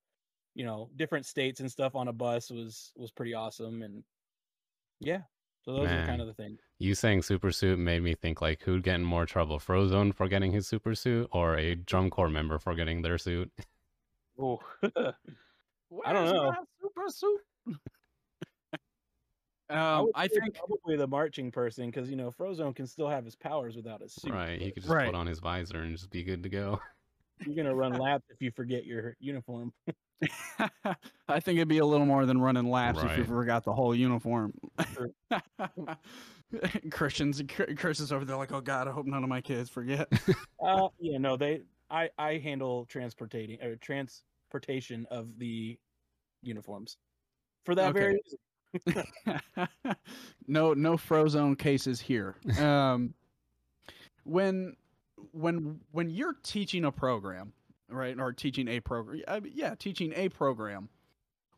you 0.54 0.64
know 0.64 0.88
different 0.96 1.26
states 1.26 1.60
and 1.60 1.70
stuff 1.70 1.94
on 1.94 2.08
a 2.08 2.12
bus 2.12 2.50
was 2.50 2.92
was 2.96 3.10
pretty 3.10 3.34
awesome 3.34 3.82
and 3.82 4.02
yeah 5.00 5.20
so 5.64 5.72
those 5.72 5.86
are 5.90 5.96
Man. 5.96 6.06
kind 6.06 6.20
of 6.20 6.28
the 6.28 6.34
things 6.34 6.60
You 6.78 6.94
saying 6.94 7.22
super 7.22 7.50
suit 7.50 7.78
made 7.78 8.02
me 8.02 8.14
think 8.14 8.40
like 8.40 8.62
who'd 8.62 8.84
get 8.84 8.94
in 8.94 9.04
more 9.04 9.26
trouble, 9.26 9.58
Frozone 9.58 10.14
for 10.14 10.28
getting 10.28 10.52
his 10.52 10.68
super 10.68 10.94
suit 10.94 11.28
or 11.32 11.56
a 11.56 11.74
drum 11.74 12.08
corps 12.08 12.28
member 12.28 12.58
for 12.60 12.74
getting 12.74 13.02
their 13.02 13.18
suit? 13.18 13.50
oh 14.38 14.60
I 16.04 16.12
don't 16.12 16.26
know. 16.26 16.54
Super 16.80 17.08
suit. 17.08 17.40
I, 19.68 19.96
um, 19.96 20.04
would 20.06 20.12
I 20.14 20.28
think 20.28 20.54
probably 20.54 20.96
the 20.96 21.06
marching 21.06 21.50
person 21.50 21.90
because 21.90 22.08
you 22.08 22.16
know 22.16 22.30
Frozone 22.30 22.74
can 22.74 22.86
still 22.86 23.08
have 23.08 23.24
his 23.24 23.34
powers 23.34 23.76
without 23.76 24.00
his 24.00 24.14
suit. 24.14 24.32
Right. 24.32 24.60
He 24.60 24.70
could 24.70 24.82
just 24.82 24.94
Right. 24.94 25.06
put 25.06 25.14
on 25.14 25.26
his 25.26 25.40
visor 25.40 25.78
and 25.78 25.96
just 25.96 26.10
be 26.10 26.22
good 26.22 26.42
to 26.44 26.48
go. 26.48 26.80
You're 27.46 27.56
gonna 27.56 27.74
run 27.74 27.92
laps 27.92 28.24
if 28.30 28.40
you 28.40 28.50
forget 28.52 28.84
your 28.84 29.16
uniform. 29.18 29.72
I 31.28 31.40
think 31.40 31.58
it'd 31.58 31.68
be 31.68 31.78
a 31.78 31.84
little 31.84 32.06
more 32.06 32.24
than 32.24 32.40
running 32.40 32.70
laps 32.70 33.02
if 33.02 33.18
you 33.18 33.24
forgot 33.24 33.64
the 33.64 33.74
whole 33.74 33.94
uniform. 33.94 34.54
Sure. 34.94 35.10
Christians, 36.90 37.42
Chris 37.76 38.00
is 38.00 38.12
over 38.12 38.24
there 38.24 38.36
like, 38.36 38.52
oh 38.52 38.62
God, 38.62 38.88
I 38.88 38.92
hope 38.92 39.04
none 39.04 39.22
of 39.22 39.28
my 39.28 39.42
kids 39.42 39.68
forget. 39.68 40.08
Uh, 40.64 40.88
yeah, 40.98 41.18
no, 41.18 41.36
they. 41.36 41.62
I 41.90 42.08
I 42.16 42.38
handle 42.38 42.86
transportating 42.86 43.62
or 43.62 43.76
transportation 43.76 45.06
of 45.10 45.38
the 45.38 45.78
uniforms 46.42 46.96
for 47.64 47.74
that 47.74 47.90
Okay. 47.90 47.98
very 47.98 48.14
reason. 48.24 48.38
no, 50.46 50.74
no 50.74 50.96
frozone 50.96 51.58
cases 51.58 52.00
here. 52.00 52.36
Um, 52.58 53.14
when, 54.24 54.74
when, 55.30 55.80
when 55.92 56.10
you're 56.10 56.36
teaching 56.42 56.84
a 56.84 56.90
program, 56.90 57.52
right, 57.88 58.18
or 58.18 58.32
teaching 58.32 58.66
a 58.66 58.80
program, 58.80 59.22
yeah, 59.54 59.74
teaching 59.76 60.12
a 60.16 60.28
program, 60.28 60.88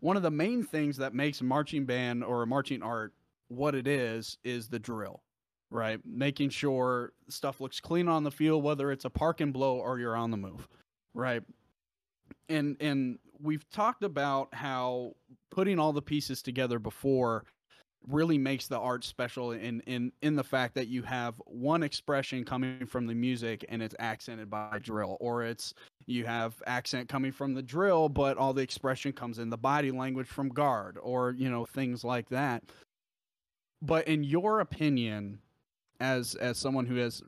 one 0.01 0.17
of 0.17 0.23
the 0.23 0.31
main 0.31 0.63
things 0.63 0.97
that 0.99 1.15
makes 1.15 1.41
marching 1.43 1.87
band 1.87 2.23
or 2.23 2.45
marching 2.47 2.83
art 2.83 3.15
what 3.49 3.75
it 3.75 3.87
is 3.87 4.39
is 4.45 4.69
the 4.69 4.79
drill, 4.79 5.23
right? 5.71 6.01
Making 6.05 6.51
sure 6.51 7.13
stuff 7.29 7.61
looks 7.61 7.81
clean 7.81 8.09
on 8.09 8.23
the 8.23 8.31
field, 8.31 8.63
whether 8.63 8.93
it's 8.93 9.05
a 9.05 9.11
park 9.11 9.41
and 9.41 9.53
blow 9.53 9.77
or 9.77 9.99
you're 9.99 10.17
on 10.17 10.31
the 10.31 10.37
move, 10.37 10.69
right? 11.15 11.43
And 12.49 12.77
and 12.81 13.19
we've 13.41 13.69
talked 13.71 14.03
about 14.03 14.53
how 14.55 15.15
putting 15.51 15.79
all 15.79 15.93
the 15.93 16.03
pieces 16.03 16.43
together 16.43 16.79
before 16.79 17.45
really 18.07 18.39
makes 18.39 18.69
the 18.69 18.79
art 18.79 19.05
special 19.05 19.53
in 19.53 19.81
in 19.81 20.13
in 20.23 20.37
the 20.37 20.45
fact 20.45 20.75
that 20.75 20.89
you 20.89 21.03
have 21.03 21.35
one 21.47 21.83
expression 21.83 22.45
coming 22.45 22.87
from 22.87 23.07
the 23.07 23.15
music 23.15 23.65
and 23.69 23.83
it's 23.83 23.95
accented 23.99 24.49
by 24.49 24.79
drill 24.81 25.17
or 25.21 25.43
it's 25.43 25.75
you 26.07 26.25
have 26.25 26.63
accent 26.67 27.09
coming 27.09 27.33
from 27.33 27.55
the 27.55 27.63
drill 27.63 28.09
but 28.09 28.37
all 28.39 28.53
the 28.53 28.63
expression 28.63 29.13
comes 29.13 29.39
in 29.39 29.51
the 29.51 29.59
body 29.59 29.91
language 29.91 30.29
from 30.29 30.49
guard 30.49 30.97
or 31.03 31.33
you 31.33 31.51
know 31.51 31.67
things 31.67 32.05
like 32.05 32.29
that. 32.29 32.63
But 33.83 34.09
in 34.09 34.25
your 34.25 34.61
opinion 34.61 35.41
as 36.01 36.35
as 36.37 36.57
someone 36.57 36.87
who 36.87 36.97
has 36.97 37.23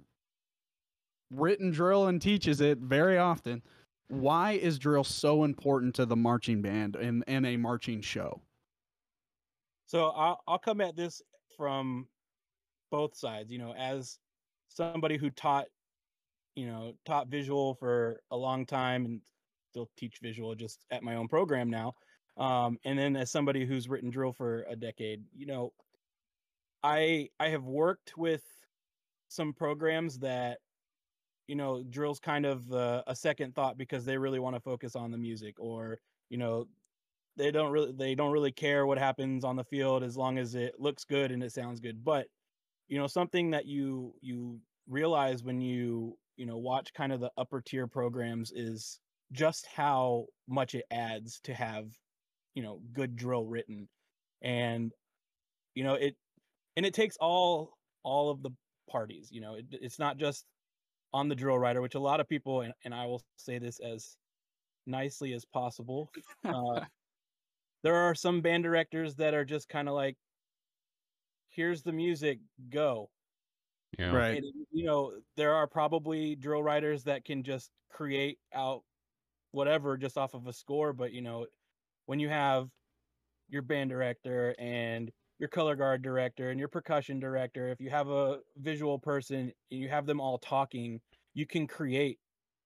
written 1.31 1.71
drill 1.71 2.07
and 2.07 2.23
teaches 2.23 2.61
it 2.61 2.79
very 2.79 3.19
often 3.19 3.63
why 4.11 4.53
is 4.53 4.79
drill 4.79 5.05
so 5.05 5.45
important 5.45 5.95
to 5.95 6.05
the 6.05 6.17
marching 6.17 6.61
band 6.63 6.97
and, 6.97 7.23
and 7.27 7.47
a 7.47 7.57
marching 7.57 8.01
show 8.01 8.41
So 9.87 10.09
I'll 10.11 10.41
I'll 10.47 10.59
come 10.59 10.81
at 10.81 10.97
this 10.97 11.23
from 11.57 12.07
both 12.91 13.17
sides. 13.17 13.51
You 13.51 13.59
know, 13.59 13.75
as 13.75 14.19
somebody 14.69 15.17
who 15.17 15.31
taught, 15.31 15.67
you 16.55 16.67
know, 16.67 16.93
taught 17.05 17.29
visual 17.29 17.75
for 17.75 18.21
a 18.31 18.37
long 18.37 18.67
time 18.67 19.05
and 19.05 19.21
still 19.71 19.89
teach 19.97 20.19
visual 20.23 20.55
just 20.55 20.85
at 20.91 21.03
my 21.03 21.17
own 21.17 21.29
program 21.29 21.71
now. 21.71 21.95
Um, 22.37 22.79
and 22.85 22.99
then 22.99 23.17
as 23.17 23.31
somebody 23.31 23.67
who's 23.67 23.89
written 23.89 24.11
drill 24.11 24.33
for 24.33 24.65
a 24.69 24.77
decade, 24.77 25.25
you 25.37 25.47
know, 25.47 25.73
I 26.83 27.29
I 27.41 27.49
have 27.49 27.65
worked 27.65 28.17
with 28.17 28.45
some 29.29 29.53
programs 29.53 30.19
that 30.21 30.59
you 31.51 31.57
know 31.57 31.83
drill's 31.91 32.21
kind 32.21 32.47
of 32.47 32.73
uh, 32.73 33.03
a 33.09 33.17
second 33.17 33.57
thought 33.57 33.77
because 33.77 34.05
they 34.05 34.17
really 34.17 34.39
want 34.39 34.55
to 34.55 34.61
focus 34.61 34.95
on 34.95 35.11
the 35.11 35.19
music 35.19 35.59
or 35.59 35.99
you 36.29 36.39
know 36.39 36.69
they 37.37 37.51
don't 37.51 37.73
really 37.73 37.91
they 37.91 38.15
don't 38.15 38.31
really 38.31 38.53
care 38.53 38.87
what 38.87 38.99
happens 38.99 39.43
on 39.43 39.57
the 39.57 39.65
field 39.65 40.05
as 40.05 40.17
long 40.17 40.39
as 40.39 40.55
it 40.55 40.79
looks 40.79 41.03
good 41.03 41.33
and 41.33 41.43
it 41.43 41.53
sounds 41.53 41.81
good. 41.81 42.05
But 42.05 42.29
you 42.87 42.99
know 42.99 43.09
something 43.09 43.51
that 43.51 43.67
you 43.67 44.15
you 44.21 44.61
realize 44.89 45.43
when 45.43 45.61
you 45.61 46.17
you 46.37 46.47
know 46.47 46.57
watch 46.57 46.95
kind 46.95 47.13
of 47.13 47.19
the 47.19 47.33
upper 47.37 47.61
tier 47.61 47.89
programs 47.89 48.53
is 48.53 49.01
just 49.33 49.67
how 49.67 50.27
much 50.49 50.77
it 50.77 50.85
adds 50.93 51.41
to 51.45 51.53
have 51.53 51.87
you 52.55 52.63
know 52.63 52.81
good 52.93 53.17
drill 53.17 53.45
written. 53.45 53.89
And 54.41 54.93
you 55.75 55.83
know 55.83 55.95
it 55.95 56.15
and 56.77 56.87
it 56.87 56.95
takes 56.95 57.17
all 57.17 57.77
all 58.05 58.31
of 58.31 58.41
the 58.45 58.51
parties 58.89 59.29
you 59.31 59.41
know 59.41 59.55
it, 59.55 59.67
it's 59.71 59.99
not 59.99 60.17
just 60.17 60.45
on 61.13 61.29
the 61.29 61.35
drill 61.35 61.59
writer 61.59 61.81
which 61.81 61.95
a 61.95 62.01
lot 62.01 62.21
of 62.21 62.29
people 62.29 62.63
and, 62.63 62.75
and 62.85 62.95
i 62.95 63.07
will 63.07 63.23
say 63.37 63.59
this 63.59 63.81
as 63.81 64.17
nicely 64.87 65.33
as 65.35 65.45
possible 65.45 66.11
uh, 66.45 66.85
there 67.83 67.95
are 67.95 68.15
some 68.15 68.41
band 68.41 68.65
directors 68.65 69.17
that 69.17 69.35
are 69.35 69.45
just 69.45 69.69
kind 69.69 69.89
of 69.89 69.95
like 69.95 70.17
here's 71.49 71.83
the 71.83 71.93
music 71.93 72.39
go 72.69 73.11
Yeah. 73.99 74.15
right 74.15 74.43
and, 74.43 74.67
you 74.71 74.85
know 74.85 75.21
there 75.37 75.55
are 75.55 75.67
probably 75.67 76.37
drill 76.37 76.63
writers 76.63 77.05
that 77.05 77.25
can 77.25 77.43
just 77.43 77.71
create 77.91 78.39
out 78.53 78.83
whatever 79.53 79.97
just 79.97 80.17
off 80.19 80.35
of 80.35 80.47
a 80.47 80.53
score 80.53 80.93
but 80.93 81.13
you 81.13 81.23
know 81.23 81.47
when 82.07 82.21
you 82.21 82.29
have 82.29 82.71
your 83.49 83.63
band 83.63 83.91
director 83.91 84.55
and 84.59 85.13
your 85.41 85.49
color 85.49 85.75
guard 85.75 86.03
director 86.03 86.51
and 86.51 86.61
your 86.61 86.69
percussion 86.69 87.19
director 87.19 87.71
if 87.71 87.81
you 87.81 87.89
have 87.89 88.09
a 88.09 88.41
visual 88.59 88.99
person 88.99 89.51
and 89.71 89.81
you 89.81 89.89
have 89.89 90.05
them 90.07 90.21
all 90.21 90.39
talking 90.39 91.01
you 91.33 91.47
can 91.47 91.67
create 91.67 92.19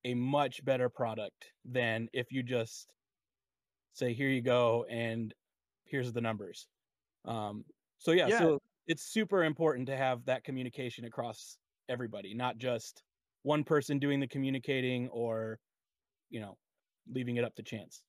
a 0.04 0.12
much 0.14 0.62
better 0.64 0.88
product 0.88 1.52
than 1.64 2.08
if 2.12 2.32
you 2.32 2.42
just 2.42 2.92
say 3.92 4.12
here 4.12 4.28
you 4.28 4.42
go 4.42 4.84
and 4.90 5.32
here's 5.84 6.12
the 6.12 6.20
numbers 6.20 6.66
um 7.24 7.64
so 7.98 8.10
yeah, 8.10 8.26
Yeah. 8.26 8.38
so 8.38 8.58
it's 8.86 9.04
super 9.04 9.44
important 9.44 9.86
to 9.86 9.96
have 9.96 10.24
that 10.26 10.42
communication 10.44 11.04
across 11.04 11.56
everybody 11.88 12.34
not 12.34 12.58
just 12.58 13.04
one 13.42 13.62
person 13.62 14.00
doing 14.00 14.18
the 14.18 14.26
communicating 14.26 15.08
or 15.10 15.60
you 16.28 16.40
know 16.40 16.58
leaving 17.08 17.36
it 17.36 17.44
up 17.44 17.54
to 17.54 17.62
chance 17.62 18.02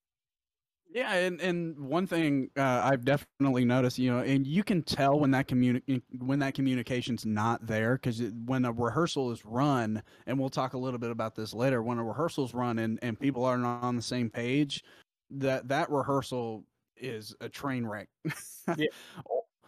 Yeah, 0.96 1.14
and 1.14 1.42
and 1.42 1.78
one 1.78 2.08
thing 2.08 2.50
uh, 2.56 2.80
I've 2.86 3.04
definitely 3.04 3.66
noticed, 3.66 4.00
you 4.00 4.10
know, 4.10 4.20
and 4.20 4.48
you 4.48 4.64
can 4.64 4.82
tell 4.82 5.20
when 5.20 5.30
that 5.32 5.46
communi- 5.46 6.02
when 6.20 6.40
that 6.40 6.54
communication's 6.54 7.26
not 7.26 7.68
there 7.68 7.96
because 7.96 8.22
when 8.46 8.64
a 8.64 8.72
rehearsal 8.72 9.30
is 9.34 9.44
run, 9.44 10.02
and 10.26 10.40
we'll 10.40 10.50
talk 10.50 10.74
a 10.74 10.78
little 10.78 10.98
bit 10.98 11.12
about 11.12 11.36
this 11.36 11.54
later. 11.54 11.84
When 11.84 11.98
a 11.98 12.04
rehearsal's 12.04 12.54
run 12.54 12.80
and 12.80 12.98
and 13.02 13.20
people 13.20 13.44
are 13.44 13.58
not 13.58 13.84
on 13.84 13.98
the 13.98 14.02
same 14.02 14.30
page, 14.30 14.86
that 15.32 15.68
that 15.68 15.92
rehearsal 15.92 16.64
is 16.96 17.36
a 17.42 17.50
train 17.50 17.86
wreck. 17.86 18.08
Yeah. 18.78 18.86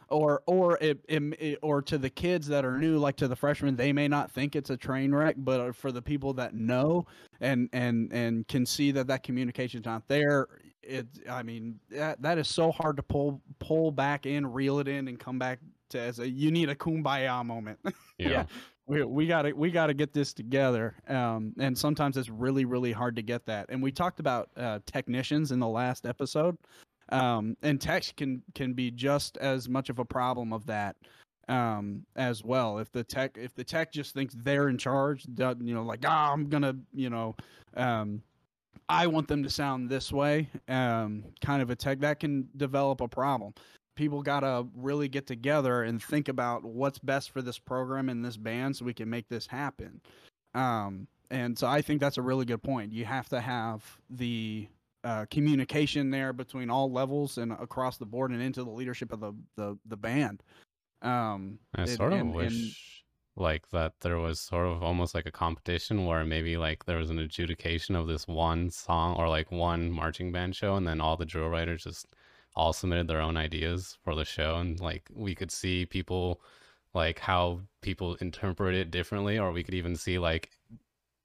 Or 0.09 0.41
or 0.47 0.77
it, 0.79 0.99
it, 1.09 1.21
it- 1.37 1.59
or 1.61 1.81
to 1.81 1.97
the 1.97 2.09
kids 2.09 2.47
that 2.47 2.63
are 2.63 2.77
new, 2.77 2.97
like 2.97 3.17
to 3.17 3.27
the 3.27 3.35
freshmen, 3.35 3.75
they 3.75 3.91
may 3.91 4.07
not 4.07 4.31
think 4.31 4.55
it's 4.55 4.69
a 4.69 4.77
train 4.77 5.13
wreck, 5.13 5.35
but 5.37 5.75
for 5.75 5.91
the 5.91 6.01
people 6.01 6.31
that 6.35 6.53
know 6.55 7.05
and 7.41 7.67
and 7.73 8.13
and 8.13 8.47
can 8.47 8.65
see 8.65 8.91
that 8.91 9.07
that 9.07 9.23
communication's 9.23 9.83
not 9.85 10.07
there, 10.07 10.47
it 10.87 11.07
i 11.29 11.43
mean 11.43 11.79
that 11.89 12.21
that 12.21 12.37
is 12.37 12.47
so 12.47 12.71
hard 12.71 12.97
to 12.97 13.03
pull 13.03 13.41
pull 13.59 13.91
back 13.91 14.25
in 14.25 14.45
reel 14.45 14.79
it 14.79 14.87
in 14.87 15.07
and 15.07 15.19
come 15.19 15.37
back 15.37 15.59
to 15.89 15.99
as 15.99 16.19
a 16.19 16.29
you 16.29 16.51
need 16.51 16.69
a 16.69 16.75
kumbaya 16.75 17.45
moment. 17.45 17.79
Yeah. 18.19 18.45
we, 18.87 19.03
we 19.03 19.27
gotta 19.27 19.53
we 19.55 19.69
gotta 19.69 19.93
get 19.93 20.11
this 20.11 20.33
together. 20.33 20.95
Um 21.07 21.53
and 21.59 21.77
sometimes 21.77 22.17
it's 22.17 22.29
really 22.29 22.65
really 22.65 22.91
hard 22.91 23.15
to 23.17 23.21
get 23.21 23.45
that. 23.45 23.67
And 23.69 23.81
we 23.81 23.91
talked 23.91 24.19
about 24.19 24.49
uh, 24.57 24.79
technicians 24.87 25.51
in 25.51 25.59
the 25.59 25.67
last 25.67 26.07
episode. 26.07 26.57
Um 27.09 27.55
and 27.61 27.79
techs 27.79 28.11
can 28.11 28.41
can 28.55 28.73
be 28.73 28.89
just 28.89 29.37
as 29.37 29.69
much 29.69 29.89
of 29.89 29.99
a 29.99 30.05
problem 30.05 30.51
of 30.51 30.65
that 30.65 30.95
um 31.47 32.03
as 32.15 32.43
well. 32.43 32.79
If 32.79 32.91
the 32.91 33.03
tech 33.03 33.37
if 33.37 33.53
the 33.53 33.63
tech 33.63 33.91
just 33.91 34.15
thinks 34.15 34.33
they're 34.35 34.69
in 34.69 34.79
charge 34.79 35.25
doesn't 35.35 35.67
you 35.67 35.75
know 35.75 35.83
like 35.83 36.03
ah 36.07 36.33
i'm 36.33 36.49
gonna 36.49 36.75
you 36.91 37.11
know 37.11 37.35
um 37.75 38.23
I 38.89 39.07
want 39.07 39.27
them 39.27 39.43
to 39.43 39.49
sound 39.49 39.89
this 39.89 40.11
way, 40.11 40.49
um, 40.69 41.23
kind 41.41 41.61
of 41.61 41.69
a 41.69 41.75
tech 41.75 41.99
that 41.99 42.19
can 42.19 42.47
develop 42.55 43.01
a 43.01 43.07
problem. 43.07 43.53
People 43.95 44.21
gotta 44.21 44.65
really 44.75 45.07
get 45.09 45.25
together 45.27 45.83
and 45.83 46.01
think 46.01 46.29
about 46.29 46.63
what's 46.63 46.99
best 46.99 47.31
for 47.31 47.41
this 47.41 47.57
program 47.59 48.09
and 48.09 48.23
this 48.23 48.37
band 48.37 48.75
so 48.77 48.85
we 48.85 48.93
can 48.93 49.09
make 49.09 49.27
this 49.27 49.47
happen. 49.47 49.99
Um, 50.53 51.07
and 51.29 51.57
so 51.57 51.67
I 51.67 51.81
think 51.81 51.99
that's 51.99 52.17
a 52.17 52.21
really 52.21 52.45
good 52.45 52.63
point. 52.63 52.93
You 52.93 53.03
have 53.05 53.27
to 53.29 53.41
have 53.41 53.83
the 54.09 54.67
uh, 55.03 55.25
communication 55.29 56.09
there 56.09 56.31
between 56.31 56.69
all 56.69 56.91
levels 56.91 57.37
and 57.37 57.51
across 57.51 57.97
the 57.97 58.05
board 58.05 58.31
and 58.31 58.41
into 58.41 58.63
the 58.63 58.69
leadership 58.69 59.11
of 59.11 59.19
the 59.19 59.33
the, 59.57 59.77
the 59.87 59.97
band. 59.97 60.43
Um, 61.01 61.59
I 61.75 61.81
and- 61.81 61.89
sort 61.89 62.13
of 62.13 62.19
and- 62.19 62.33
wish 62.33 62.86
like 63.37 63.69
that 63.69 63.93
there 64.01 64.17
was 64.17 64.39
sort 64.39 64.67
of 64.67 64.83
almost 64.83 65.13
like 65.13 65.25
a 65.25 65.31
competition 65.31 66.05
where 66.05 66.25
maybe 66.25 66.57
like 66.57 66.85
there 66.85 66.97
was 66.97 67.09
an 67.09 67.19
adjudication 67.19 67.95
of 67.95 68.07
this 68.07 68.27
one 68.27 68.69
song 68.69 69.15
or 69.15 69.29
like 69.29 69.51
one 69.51 69.91
marching 69.91 70.31
band 70.31 70.55
show 70.55 70.75
and 70.75 70.87
then 70.87 70.99
all 70.99 71.15
the 71.15 71.25
drill 71.25 71.49
writers 71.49 71.83
just 71.83 72.07
all 72.55 72.73
submitted 72.73 73.07
their 73.07 73.21
own 73.21 73.37
ideas 73.37 73.97
for 74.03 74.15
the 74.15 74.25
show 74.25 74.55
and 74.57 74.79
like 74.79 75.09
we 75.13 75.35
could 75.35 75.51
see 75.51 75.85
people 75.85 76.41
like 76.93 77.19
how 77.19 77.61
people 77.81 78.15
interpret 78.15 78.73
it 78.73 78.89
differently 78.89 79.37
or 79.37 79.51
we 79.51 79.63
could 79.63 79.75
even 79.75 79.95
see 79.95 80.17
like 80.17 80.49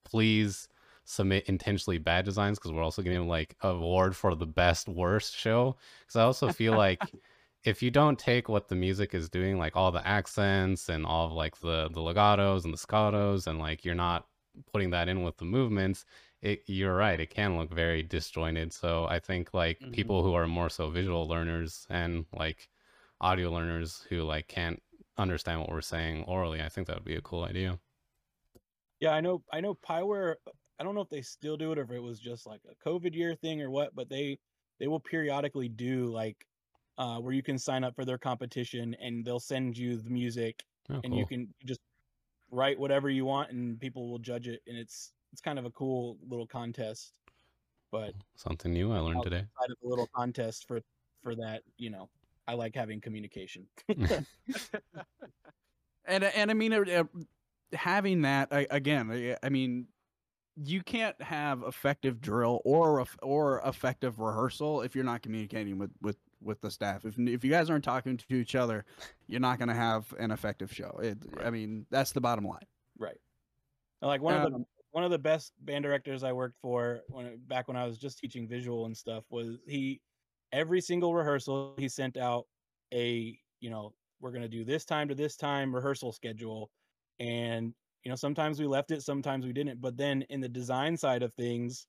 please 0.05 0.69
submit 1.05 1.49
intentionally 1.49 1.99
bad 1.99 2.25
designs 2.25 2.59
because 2.59 2.73
we're 2.73 2.83
also 2.83 3.03
getting 3.03 3.27
like 3.27 3.57
award 3.63 4.15
for 4.15 4.35
the 4.35 4.47
best 4.47 4.89
worst 4.89 5.37
show. 5.37 5.77
Because 6.01 6.17
i 6.17 6.23
also 6.23 6.53
feel 6.53 6.77
like 6.77 7.03
if 7.65 7.83
you 7.83 7.91
don't 7.91 8.19
take 8.19 8.49
what 8.49 8.69
the 8.69 8.75
music 8.75 9.15
is 9.15 9.29
doing 9.29 9.59
like 9.59 9.77
all 9.77 9.93
the 9.93 10.07
accents 10.07 10.89
and 10.89 11.07
all 11.07 11.27
of 11.27 11.33
like 11.33 11.59
the 11.59 11.89
the 11.91 12.01
legatos 12.01 12.65
and 12.65 12.73
the 12.73 12.79
staccatos 12.79 13.47
and 13.47 13.59
like 13.59 13.85
you're 13.85 13.95
not 13.95 14.29
putting 14.73 14.91
that 14.91 15.09
in 15.09 15.23
with 15.23 15.37
the 15.39 15.45
movements 15.45 16.05
it 16.41 16.63
you're 16.67 16.95
right 16.97 17.21
it 17.21 17.31
can 17.31 17.57
look 17.57 17.71
very 17.73 18.03
disjointed 18.03 18.73
so 18.73 19.07
i 19.07 19.19
think 19.19 19.55
like 19.55 19.81
Mhm. 19.81 19.93
people 19.93 20.23
who 20.23 20.35
are 20.35 20.47
more 20.47 20.69
so 20.71 20.91
visual 20.91 21.27
learners 21.27 21.87
and 21.91 22.27
like 22.33 22.69
audio 23.21 23.51
learners 23.51 24.03
who 24.09 24.23
like 24.23 24.49
can't 24.49 24.83
understand 25.19 25.61
what 25.61 25.71
we're 25.71 25.81
saying 25.81 26.25
orally 26.25 26.61
i 26.63 26.69
think 26.69 26.87
that 26.87 26.97
would 26.97 27.05
be 27.05 27.17
a 27.17 27.23
cool 27.23 27.45
idea 27.45 27.79
Yeah, 29.01 29.11
I 29.11 29.21
know. 29.21 29.43
I 29.53 29.61
know. 29.61 29.75
Pyware. 29.75 30.37
I 30.79 30.85
don't 30.85 30.95
know 30.95 31.01
if 31.01 31.09
they 31.09 31.23
still 31.23 31.57
do 31.57 31.73
it 31.73 31.79
or 31.79 31.83
if 31.83 31.91
it 31.91 32.01
was 32.01 32.19
just 32.21 32.47
like 32.47 32.63
a 32.69 32.75
COVID 32.89 33.15
year 33.15 33.35
thing 33.35 33.61
or 33.63 33.71
what, 33.71 33.95
but 33.95 34.09
they 34.09 34.39
they 34.79 34.89
will 34.89 35.01
periodically 35.01 35.69
do 35.69 36.07
like 36.07 36.47
uh, 36.99 37.19
where 37.19 37.33
you 37.33 37.43
can 37.43 37.59
sign 37.59 37.85
up 37.85 37.95
for 37.95 38.05
their 38.05 38.19
competition 38.19 38.95
and 39.01 39.25
they'll 39.25 39.41
send 39.41 39.77
you 39.77 39.97
the 39.97 40.11
music 40.11 40.63
oh, 40.91 41.01
and 41.05 41.15
you 41.15 41.27
can 41.27 41.49
just 41.65 41.81
write 42.51 42.79
whatever 42.79 43.09
you 43.09 43.25
want 43.25 43.51
and 43.51 43.81
people 43.81 44.11
will 44.11 44.19
judge 44.19 44.47
it 44.47 44.61
and 44.67 44.77
it's 44.77 45.13
it's 45.33 45.41
kind 45.41 45.59
of 45.59 45.65
a 45.65 45.71
cool 45.71 46.19
little 46.29 46.47
contest. 46.47 47.15
But 47.91 48.15
something 48.37 48.73
new 48.73 48.93
i 48.93 48.99
learned 48.99 49.23
today 49.23 49.45
outside 49.59 49.71
of 49.71 49.77
the 49.83 49.89
little 49.89 50.09
contest 50.15 50.67
for 50.67 50.81
for 51.23 51.35
that, 51.37 51.63
you 51.77 51.91
know, 51.91 52.09
I 52.49 52.55
like 52.55 52.75
having 52.75 53.01
communication. 53.01 53.67
and 53.89 54.27
and 56.07 56.51
I 56.51 56.55
mean, 56.55 56.73
uh, 56.73 56.79
uh, 56.81 57.05
having 57.73 58.23
that 58.23 58.49
I, 58.51 58.67
again, 58.71 59.11
I, 59.11 59.37
I 59.43 59.49
mean, 59.51 59.89
you 60.57 60.83
can't 60.83 61.21
have 61.23 61.63
effective 61.63 62.21
drill 62.21 62.61
or 62.65 63.05
or 63.23 63.61
effective 63.65 64.19
rehearsal 64.19 64.83
if 64.83 64.95
you're 64.95 65.05
not 65.05 65.23
communicating 65.23 65.79
with 65.79 65.91
with 66.01 66.17
with 66.43 66.61
the 66.61 66.71
staff. 66.71 67.05
If 67.05 67.19
if 67.19 67.45
you 67.45 67.51
guys 67.51 67.71
aren't 67.71 67.85
talking 67.85 68.17
to 68.17 68.35
each 68.35 68.55
other, 68.55 68.85
you're 69.27 69.41
not 69.41 69.59
going 69.59 69.69
to 69.69 69.75
have 69.75 70.13
an 70.19 70.31
effective 70.31 70.73
show. 70.73 70.99
It, 71.03 71.19
I 71.43 71.51
mean, 71.51 71.87
that's 71.91 72.13
the 72.13 72.21
bottom 72.21 72.45
line. 72.45 72.67
Right. 72.99 73.19
And, 74.01 74.09
Like 74.09 74.23
one 74.23 74.35
of 74.35 74.51
the 74.51 74.57
Um, 74.57 74.67
one 74.93 75.05
of 75.05 75.11
the 75.11 75.19
best 75.19 75.53
band 75.61 75.85
directors 75.85 76.23
I 76.23 76.33
worked 76.33 76.59
for 76.61 77.01
when 77.09 77.39
back 77.47 77.67
when 77.67 77.77
I 77.77 77.87
was 77.87 77.99
just 77.99 78.19
teaching 78.19 78.47
visual 78.47 78.87
and 78.87 78.97
stuff 78.97 79.25
was 79.31 79.59
he 79.67 80.01
every 80.53 80.81
single 80.81 81.15
rehearsal 81.15 81.75
he 81.79 81.89
sent 81.89 82.17
out 82.17 82.47
a 82.93 83.37
you 83.61 83.71
know 83.71 83.95
we're 84.21 84.33
gonna 84.33 84.49
do 84.49 84.65
this 84.65 84.85
time 84.85 85.09
to 85.09 85.15
this 85.15 85.35
time 85.35 85.75
rehearsal 85.75 86.13
schedule 86.13 86.71
and 87.19 87.73
you 88.05 88.11
know 88.11 88.17
sometimes 88.17 88.61
we 88.61 88.67
left 88.67 88.91
it 88.91 89.03
sometimes 89.03 89.47
we 89.47 89.53
didn't 89.53 89.81
but 89.81 89.97
then 89.97 90.23
in 90.29 90.41
the 90.41 90.49
design 90.49 90.95
side 90.97 91.23
of 91.23 91.33
things 91.35 91.87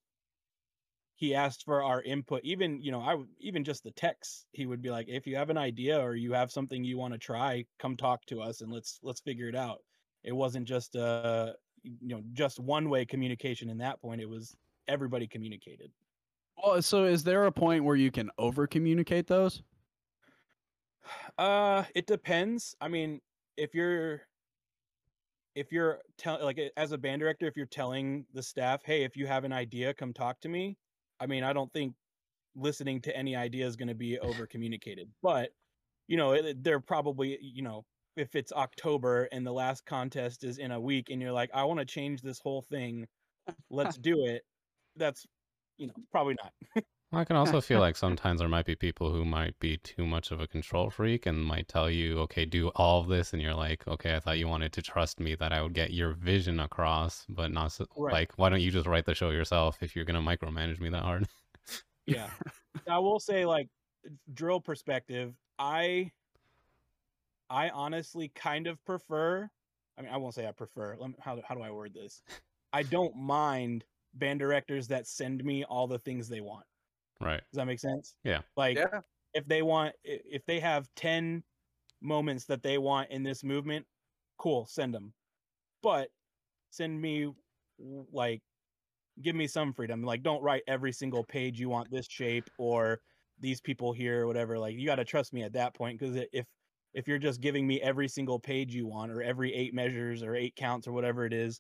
he 1.16 1.36
asked 1.36 1.64
for 1.64 1.84
our 1.84 2.02
input 2.02 2.42
even 2.44 2.82
you 2.82 2.92
know 2.92 3.02
i 3.02 3.16
even 3.40 3.64
just 3.64 3.84
the 3.84 3.92
text 3.92 4.46
he 4.52 4.66
would 4.66 4.82
be 4.82 4.90
like 4.90 5.08
if 5.08 5.28
you 5.28 5.36
have 5.36 5.50
an 5.50 5.58
idea 5.58 6.00
or 6.00 6.16
you 6.16 6.34
have 6.34 6.52
something 6.52 6.84
you 6.84 6.98
want 6.98 7.14
to 7.14 7.20
try 7.20 7.64
come 7.80 7.96
talk 7.96 8.26
to 8.26 8.42
us 8.42 8.62
and 8.62 8.72
let's 8.72 9.00
let's 9.04 9.22
figure 9.22 9.48
it 9.48 9.56
out. 9.56 9.80
It 10.24 10.32
wasn't 10.32 10.68
just 10.68 10.96
uh 10.96 11.54
you 11.84 12.16
know 12.16 12.22
just 12.34 12.60
one 12.60 12.90
way 12.90 13.06
communication 13.06 13.70
in 13.70 13.78
that 13.80 14.02
point 14.02 14.22
it 14.22 14.30
was 14.30 14.56
everybody 14.88 15.28
communicated. 15.28 15.92
Well, 16.64 16.82
so 16.82 17.06
is 17.06 17.24
there 17.24 17.46
a 17.46 17.52
point 17.52 17.84
where 17.84 17.96
you 17.96 18.12
can 18.12 18.30
over 18.38 18.68
communicate 18.68 19.28
those? 19.28 19.62
uh 21.38 21.84
it 21.94 22.08
depends. 22.08 22.76
I 22.82 22.88
mean 22.88 23.22
if 23.58 23.76
you're 23.76 24.22
if 25.56 25.72
you're 25.72 26.00
tell 26.18 26.44
like 26.44 26.60
as 26.78 26.92
a 26.92 26.98
band 26.98 27.20
director 27.20 27.46
if 27.46 27.56
you're 27.56 27.66
telling 27.66 28.26
the 28.34 28.42
staff 28.42 28.82
hey 28.84 29.04
if 29.04 29.16
you 29.16 29.28
have 29.28 29.44
an 29.44 29.54
idea 29.54 29.94
come 29.94 30.12
talk 30.12 30.40
to 30.42 30.50
me 30.50 30.76
i 31.24 31.28
mean 31.28 31.44
i 31.44 31.54
don't 31.54 31.72
think 31.74 31.94
listening 32.56 33.02
to 33.02 33.16
any 33.16 33.36
idea 33.36 33.66
is 33.66 33.76
going 33.76 33.88
to 33.88 33.96
be 33.96 34.20
over 34.20 34.46
communicated 34.46 35.10
but 35.24 35.50
you 36.08 36.18
know 36.18 36.34
it, 36.34 36.64
they're 36.64 36.80
probably 36.80 37.40
you 37.42 37.64
know 37.64 37.84
if 38.16 38.36
it's 38.36 38.52
october 38.52 39.28
and 39.32 39.48
the 39.48 39.52
last 39.52 39.86
contest 39.86 40.44
is 40.44 40.60
in 40.60 40.72
a 40.72 40.80
week 40.80 41.10
and 41.10 41.22
you're 41.22 41.32
like 41.32 41.50
i 41.54 41.64
want 41.64 41.80
to 41.80 41.86
change 41.86 42.22
this 42.22 42.40
whole 42.40 42.62
thing. 42.62 43.08
Let's 43.72 43.98
do 44.10 44.26
it 44.26 44.44
that's 44.96 45.26
you 45.78 45.88
know 45.88 45.94
probably 46.12 46.36
not 46.36 46.54
I 47.14 47.26
can 47.26 47.36
also 47.36 47.62
feel 47.62 47.80
like 47.82 47.96
sometimes 47.96 48.40
there 48.40 48.50
might 48.50 48.66
be 48.66 48.76
people 48.76 49.12
who 49.12 49.24
might 49.26 49.58
be 49.60 49.78
too 49.78 50.06
much 50.06 50.32
of 50.32 50.42
a 50.42 50.48
control 50.48 50.90
freak 50.90 51.26
and 51.26 51.46
might 51.46 51.68
tell 51.68 51.90
you, 51.90 52.20
okay, 52.22 52.46
do 52.46 52.70
all 52.70 53.02
of 53.02 53.08
this. 53.08 53.34
And 53.34 53.42
you're 53.42 53.54
like, 53.54 53.88
okay, 53.88 54.16
I 54.16 54.20
thought 54.20 54.38
you 54.40 54.48
wanted 54.48 54.74
to 54.74 54.82
trust 54.82 55.20
me 55.20 55.36
that 55.36 55.54
I 55.54 55.62
would 55.62 55.74
get 55.74 55.94
your 55.94 56.14
vision 56.14 56.60
across, 56.60 57.26
but 57.30 57.52
not 57.52 57.72
so, 57.72 57.86
Right. 57.96 58.12
like, 58.12 58.34
why 58.38 58.50
don't 58.50 58.62
you 58.62 58.72
just 58.72 58.88
write 58.88 59.06
the 59.06 59.16
show 59.16 59.30
yourself 59.30 59.78
if 59.82 59.96
you're 59.96 60.06
going 60.06 60.24
to 60.24 60.28
micromanage 60.38 60.80
me 60.80 60.90
that 60.90 61.04
hard? 61.04 61.28
Yeah. 62.06 62.32
I 62.88 63.00
will 63.00 63.20
say 63.20 63.46
like 63.46 63.70
drill 64.34 64.60
perspective, 64.62 65.36
I 65.60 66.12
I 67.50 67.70
honestly 67.70 68.30
kind 68.30 68.68
of 68.68 68.84
prefer 68.86 69.50
I 69.98 70.02
mean 70.02 70.12
I 70.12 70.18
won't 70.18 70.34
say 70.34 70.48
I 70.48 70.52
prefer. 70.52 70.96
Let 71.00 71.10
me, 71.12 71.16
how 71.20 71.42
how 71.48 71.56
do 71.56 71.62
I 71.62 71.72
word 71.72 71.94
this? 71.94 72.24
I 72.74 72.84
don't 72.84 73.16
mind 73.16 73.86
band 74.16 74.40
directors 74.40 74.88
that 74.90 75.08
send 75.08 75.44
me 75.44 75.64
all 75.64 75.88
the 75.88 76.00
things 76.00 76.28
they 76.28 76.42
want. 76.42 76.66
Right. 77.20 77.42
Does 77.52 77.58
that 77.58 77.66
make 77.66 77.80
sense? 77.80 78.16
Yeah. 78.24 78.42
Like 78.58 78.80
if 79.34 79.48
they 79.48 79.62
want 79.62 79.94
if 80.04 80.46
they 80.46 80.60
have 80.60 80.88
10 80.96 81.44
moments 82.02 82.46
that 82.46 82.62
they 82.64 82.78
want 82.78 83.10
in 83.12 83.24
this 83.24 83.44
movement, 83.44 83.86
cool, 84.38 84.66
send 84.66 84.94
them. 84.94 85.14
But 85.82 86.10
send 86.70 87.00
me 87.00 87.30
like 88.12 88.42
give 89.22 89.36
me 89.36 89.48
some 89.48 89.74
freedom. 89.74 90.04
Like 90.04 90.24
don't 90.24 90.42
write 90.42 90.64
every 90.68 90.92
single 90.92 91.24
page 91.24 91.60
you 91.60 91.70
want 91.70 91.92
this 91.92 92.08
shape 92.10 92.50
or 92.58 93.00
these 93.40 93.62
people 93.62 93.92
here 93.94 94.22
or 94.22 94.28
whatever. 94.28 94.58
Like 94.60 94.76
you 94.76 94.86
got 94.86 94.96
to 94.96 95.06
trust 95.06 95.34
me 95.34 95.44
at 95.44 95.54
that 95.54 95.74
point 95.74 96.00
because 96.00 96.16
if 96.32 96.46
if 96.94 97.08
you're 97.08 97.20
just 97.20 97.42
giving 97.42 97.66
me 97.66 97.82
every 97.82 98.08
single 98.08 98.40
page 98.40 98.74
you 98.74 98.86
want 98.86 99.12
or 99.12 99.22
every 99.22 99.54
eight 99.54 99.74
measures 99.74 100.22
or 100.22 100.36
eight 100.36 100.56
counts 100.56 100.88
or 100.88 100.92
whatever 100.92 101.26
it 101.26 101.34
is, 101.34 101.60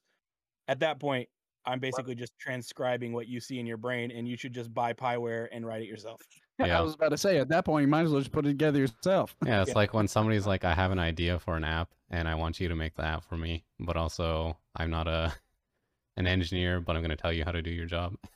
at 0.68 0.80
that 0.80 1.00
point 1.00 1.28
I'm 1.66 1.80
basically 1.80 2.16
just 2.16 2.38
transcribing 2.38 3.14
what 3.14 3.28
you 3.28 3.40
see 3.40 3.60
in 3.60 3.66
your 3.66 3.78
brain 3.78 4.12
and 4.12 4.28
you 4.28 4.38
should 4.38 4.54
just 4.54 4.74
buy 4.74 4.94
Pyware 4.94 5.48
and 5.52 5.66
write 5.66 5.82
it 5.82 5.88
yourself. 5.88 6.22
Yeah. 6.60 6.78
I 6.78 6.82
was 6.82 6.94
about 6.94 7.10
to 7.10 7.18
say 7.18 7.40
at 7.40 7.50
that 7.50 7.66
point 7.66 7.82
you 7.82 7.88
might 7.88 8.04
as 8.06 8.12
well 8.12 8.22
just 8.22 8.32
put 8.32 8.46
it 8.46 8.50
together 8.50 8.78
yourself. 8.78 9.36
Yeah. 9.44 9.62
It's 9.62 9.70
Yeah. 9.70 9.76
like 9.76 9.94
when 9.96 10.08
somebody's 10.08 10.46
like, 10.46 10.64
I 10.64 10.76
have 10.76 10.92
an 10.92 11.00
idea 11.00 11.40
for 11.40 11.58
an 11.58 11.64
app 11.64 11.90
and 12.12 12.28
I 12.28 12.36
want 12.36 12.60
you 12.60 12.68
to 12.70 12.76
make 12.76 12.94
the 12.96 13.04
app 13.04 13.26
for 13.26 13.36
me, 13.36 13.64
but 13.80 13.98
also 13.98 14.56
I'm 14.76 14.92
not 14.92 15.08
a, 15.08 15.34
an 16.16 16.28
engineer, 16.28 16.80
but 16.80 16.96
I'm 16.96 17.02
going 17.02 17.10
to 17.10 17.16
tell 17.22 17.34
you 17.34 17.44
how 17.44 17.52
to 17.52 17.64
do 17.64 17.72
your 17.72 17.88
job. 17.88 18.16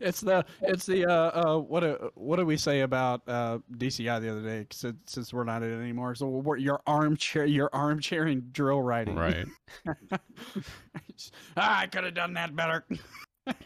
It's 0.00 0.20
the 0.20 0.44
it's 0.62 0.86
the 0.86 1.06
uh, 1.06 1.12
uh 1.12 1.58
what 1.58 1.80
do 1.80 2.10
what 2.14 2.36
do 2.36 2.46
we 2.46 2.56
say 2.56 2.80
about 2.80 3.22
uh 3.28 3.58
DCI 3.76 4.20
the 4.20 4.30
other 4.30 4.42
day 4.42 4.66
since, 4.70 4.96
since 5.06 5.32
we're 5.32 5.44
not 5.44 5.62
in 5.62 5.72
it 5.72 5.82
anymore? 5.82 6.14
So 6.14 6.28
we're, 6.28 6.56
your 6.56 6.80
armchair 6.86 7.44
your 7.44 7.70
armchair 7.72 8.24
and 8.24 8.52
drill 8.52 8.82
writing. 8.82 9.16
Right. 9.16 9.46
ah, 11.56 11.80
I 11.80 11.86
could 11.86 12.04
have 12.04 12.14
done 12.14 12.34
that 12.34 12.54
better. 12.54 12.84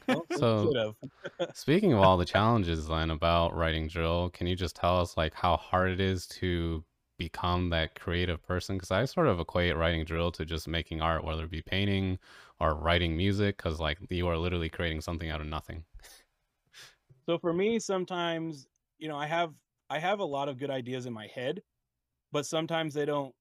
Well, 0.07 0.27
So- 0.37 0.95
Speaking 1.55 1.93
of 1.93 2.01
all 2.01 2.17
the 2.17 2.25
challenges 2.25 2.87
then 2.89 3.11
about 3.11 3.55
writing 3.55 3.89
drill, 3.89 4.31
can 4.31 4.47
you 4.47 4.57
just 4.57 4.77
tell 4.77 5.01
us 5.01 5.17
like 5.17 5.35
how 5.35 5.57
hard 5.57 5.91
it 5.91 6.01
is 6.01 6.27
to 6.27 6.85
become 7.19 7.71
that 7.71 7.99
creative 7.99 8.43
person? 8.47 8.77
Because 8.77 8.91
I 8.91 9.05
sort 9.05 9.29
of 9.29 9.41
equate 9.41 9.77
writing 9.77 10.05
drill 10.05 10.33
to 10.33 10.45
just 10.45 10.69
making 10.69 11.01
art, 11.01 11.25
whether 11.25 11.45
it 11.45 11.51
be 11.51 11.63
painting 11.63 12.19
or 12.61 12.75
writing 12.75 13.17
music, 13.17 13.57
because 13.57 13.81
like 13.81 13.99
you 14.11 14.27
are 14.29 14.37
literally 14.37 14.69
creating 14.69 15.01
something 15.01 15.31
out 15.31 15.41
of 15.41 15.47
nothing. 15.47 15.85
So 17.27 17.39
for 17.39 17.53
me, 17.53 17.79
sometimes 17.79 18.67
you 18.99 19.09
know 19.09 19.17
I 19.17 19.27
have 19.27 19.53
I 19.91 19.99
have 19.99 20.21
a 20.21 20.25
lot 20.25 20.49
of 20.49 20.59
good 20.59 20.71
ideas 20.71 21.07
in 21.07 21.13
my 21.13 21.27
head, 21.27 21.63
but 22.33 22.47
sometimes 22.47 22.95
they 22.95 23.05
don't 23.05 23.35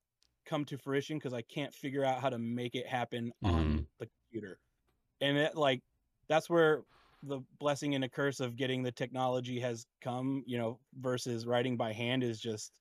come 0.46 0.66
to 0.66 0.78
fruition 0.78 1.18
because 1.18 1.34
I 1.34 1.42
can't 1.42 1.74
figure 1.74 2.06
out 2.06 2.22
how 2.22 2.30
to 2.30 2.38
make 2.38 2.76
it 2.76 2.88
happen 2.88 3.32
on 3.44 3.54
mm-hmm. 3.54 3.78
the 4.00 4.08
computer, 4.32 4.60
and 5.22 5.38
it 5.38 5.56
like 5.56 5.82
that's 6.30 6.50
where 6.50 6.84
the 7.24 7.40
blessing 7.60 7.96
and 7.96 8.04
a 8.04 8.10
curse 8.10 8.40
of 8.40 8.56
getting 8.56 8.84
the 8.84 8.92
technology 8.92 9.60
has 9.60 9.86
come. 10.02 10.44
You 10.46 10.58
know, 10.58 10.80
versus 11.00 11.46
writing 11.46 11.78
by 11.78 11.94
hand 11.94 12.24
is 12.24 12.40
just 12.40 12.72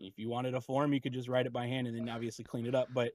if 0.00 0.14
you 0.16 0.28
wanted 0.28 0.54
a 0.54 0.60
form, 0.60 0.92
you 0.92 1.00
could 1.00 1.12
just 1.12 1.28
write 1.28 1.46
it 1.46 1.52
by 1.52 1.66
hand 1.66 1.86
and 1.86 1.96
then 1.96 2.08
obviously 2.08 2.44
clean 2.44 2.66
it 2.66 2.74
up, 2.74 2.88
but 2.94 3.12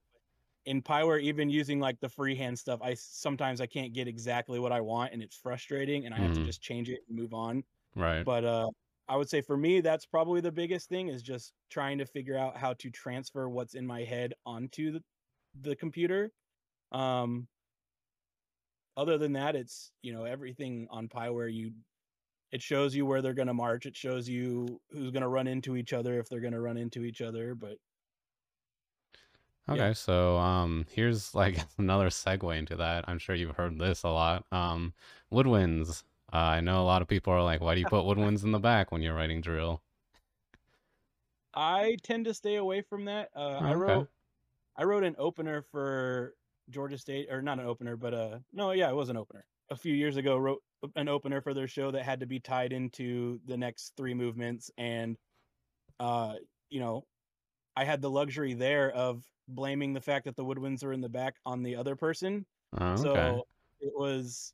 in 0.66 0.82
Pyware, 0.82 1.22
even 1.22 1.50
using 1.50 1.80
like 1.80 2.00
the 2.00 2.10
freehand 2.10 2.58
stuff, 2.60 2.82
I 2.82 2.96
sometimes 2.96 3.62
I 3.62 3.68
can't 3.68 3.94
get 3.94 4.08
exactly 4.08 4.60
what 4.60 4.72
I 4.72 4.82
want, 4.82 5.14
and 5.14 5.22
it's 5.24 5.36
frustrating, 5.38 6.06
and 6.06 6.14
I 6.16 6.20
have 6.20 6.32
Mhm. 6.32 6.36
to 6.36 6.42
just 6.44 6.62
change 6.62 6.90
it 6.90 7.02
and 7.08 7.18
move 7.18 7.34
on. 7.34 7.64
Right. 7.96 8.28
But 8.28 8.46
uh, 8.46 8.68
I 9.08 9.18
would 9.18 9.30
say 9.30 9.42
for 9.42 9.58
me, 9.58 9.82
that's 9.82 10.06
probably 10.08 10.42
the 10.42 10.52
biggest 10.52 10.90
thing 10.90 11.10
is 11.10 11.24
just 11.24 11.54
trying 11.70 12.00
to 12.00 12.06
figure 12.08 12.38
out 12.38 12.58
how 12.58 12.74
to 12.76 12.92
transfer 12.92 13.50
what's 13.50 13.76
in 13.76 13.88
my 13.88 14.04
head 14.04 14.34
onto 14.46 14.92
the, 14.94 15.04
the 15.56 15.76
computer. 15.76 16.32
Um, 16.92 17.50
other 18.98 19.18
than 19.18 19.34
that, 19.34 19.56
it's 19.56 19.92
you 20.02 20.14
know 20.14 20.24
everything 20.26 20.88
on 20.90 21.10
Pyware. 21.10 21.54
You, 21.54 21.74
it 22.52 22.62
shows 22.62 22.96
you 22.96 23.06
where 23.06 23.22
they're 23.22 23.34
gonna 23.34 23.54
march. 23.56 23.86
It 23.86 23.98
shows 23.98 24.30
you 24.30 24.82
who's 24.92 25.12
gonna 25.12 25.30
run 25.30 25.48
into 25.48 25.76
each 25.78 25.94
other 25.94 26.20
if 26.20 26.30
they're 26.30 26.42
gonna 26.42 26.62
run 26.62 26.78
into 26.78 27.04
each 27.04 27.22
other. 27.22 27.56
But 27.56 27.78
Okay, 29.68 29.94
Yeah. 29.94 29.94
so 29.94 30.38
um, 30.38 30.86
here's 30.92 31.34
like 31.34 31.58
another 31.78 32.10
segue 32.10 32.58
into 32.58 32.76
that. 32.78 33.06
I'm 33.08 33.18
sure 33.20 33.36
you've 33.36 33.56
heard 33.56 33.78
this 33.80 34.04
a 34.04 34.10
lot. 34.10 34.46
Um, 34.52 34.94
woodwinds. 35.32 36.04
Uh, 36.32 36.38
I 36.38 36.62
know 36.62 36.82
a 36.82 36.86
lot 36.86 37.02
of 37.02 37.08
people 37.08 37.34
are 37.34 37.44
like, 37.44 37.62
"Why 37.62 37.74
do 37.76 37.80
you 37.82 37.86
put 37.88 38.06
woodwinds 38.06 38.44
in 38.44 38.52
the 38.52 38.60
back 38.60 38.92
when 38.92 39.02
you're 39.02 39.16
writing 39.16 39.42
drill?" 39.42 39.84
I 41.54 41.98
tend 42.04 42.26
to 42.26 42.34
stay 42.34 42.56
away 42.56 42.82
from 42.82 43.06
that. 43.06 43.30
Uh, 43.36 43.62
I 43.64 43.74
wrote 43.76 44.10
I 44.78 44.86
wrote 44.86 45.04
an 45.06 45.16
opener 45.20 45.64
for 45.64 46.36
Georgia 46.70 46.98
State, 46.98 47.30
or 47.32 47.42
not 47.42 47.60
an 47.60 47.68
opener, 47.68 47.98
but 47.98 48.14
uh, 48.14 48.40
no, 48.54 48.72
yeah, 48.72 48.90
it 48.90 48.96
was 48.96 49.10
an 49.10 49.18
opener. 49.18 49.48
A 49.72 49.78
few 49.78 49.94
years 49.96 50.18
ago, 50.18 50.38
wrote 50.38 50.64
an 50.96 51.10
opener 51.10 51.42
for 51.42 51.54
their 51.54 51.68
show 51.68 51.92
that 51.92 52.04
had 52.06 52.22
to 52.22 52.28
be 52.28 52.40
tied 52.40 52.74
into 52.74 53.40
the 53.46 53.58
next 53.58 53.96
three 53.98 54.14
movements, 54.16 54.72
and 54.78 55.18
uh, 56.00 56.36
you 56.70 56.80
know, 56.82 57.08
I 57.76 57.86
had 57.86 58.02
the 58.02 58.12
luxury 58.12 58.54
there 58.56 58.92
of 58.92 59.26
blaming 59.48 59.94
the 59.94 60.02
fact 60.02 60.26
that 60.26 60.36
the 60.36 60.44
woodwinds 60.44 60.84
were 60.84 60.94
in 60.94 61.02
the 61.02 61.10
back 61.10 61.36
on 61.46 61.64
the 61.64 61.76
other 61.76 61.96
person. 61.96 62.46
Oh, 62.80 62.94
okay. 62.94 63.02
So 63.02 63.48
it 63.82 63.94
was 63.96 64.54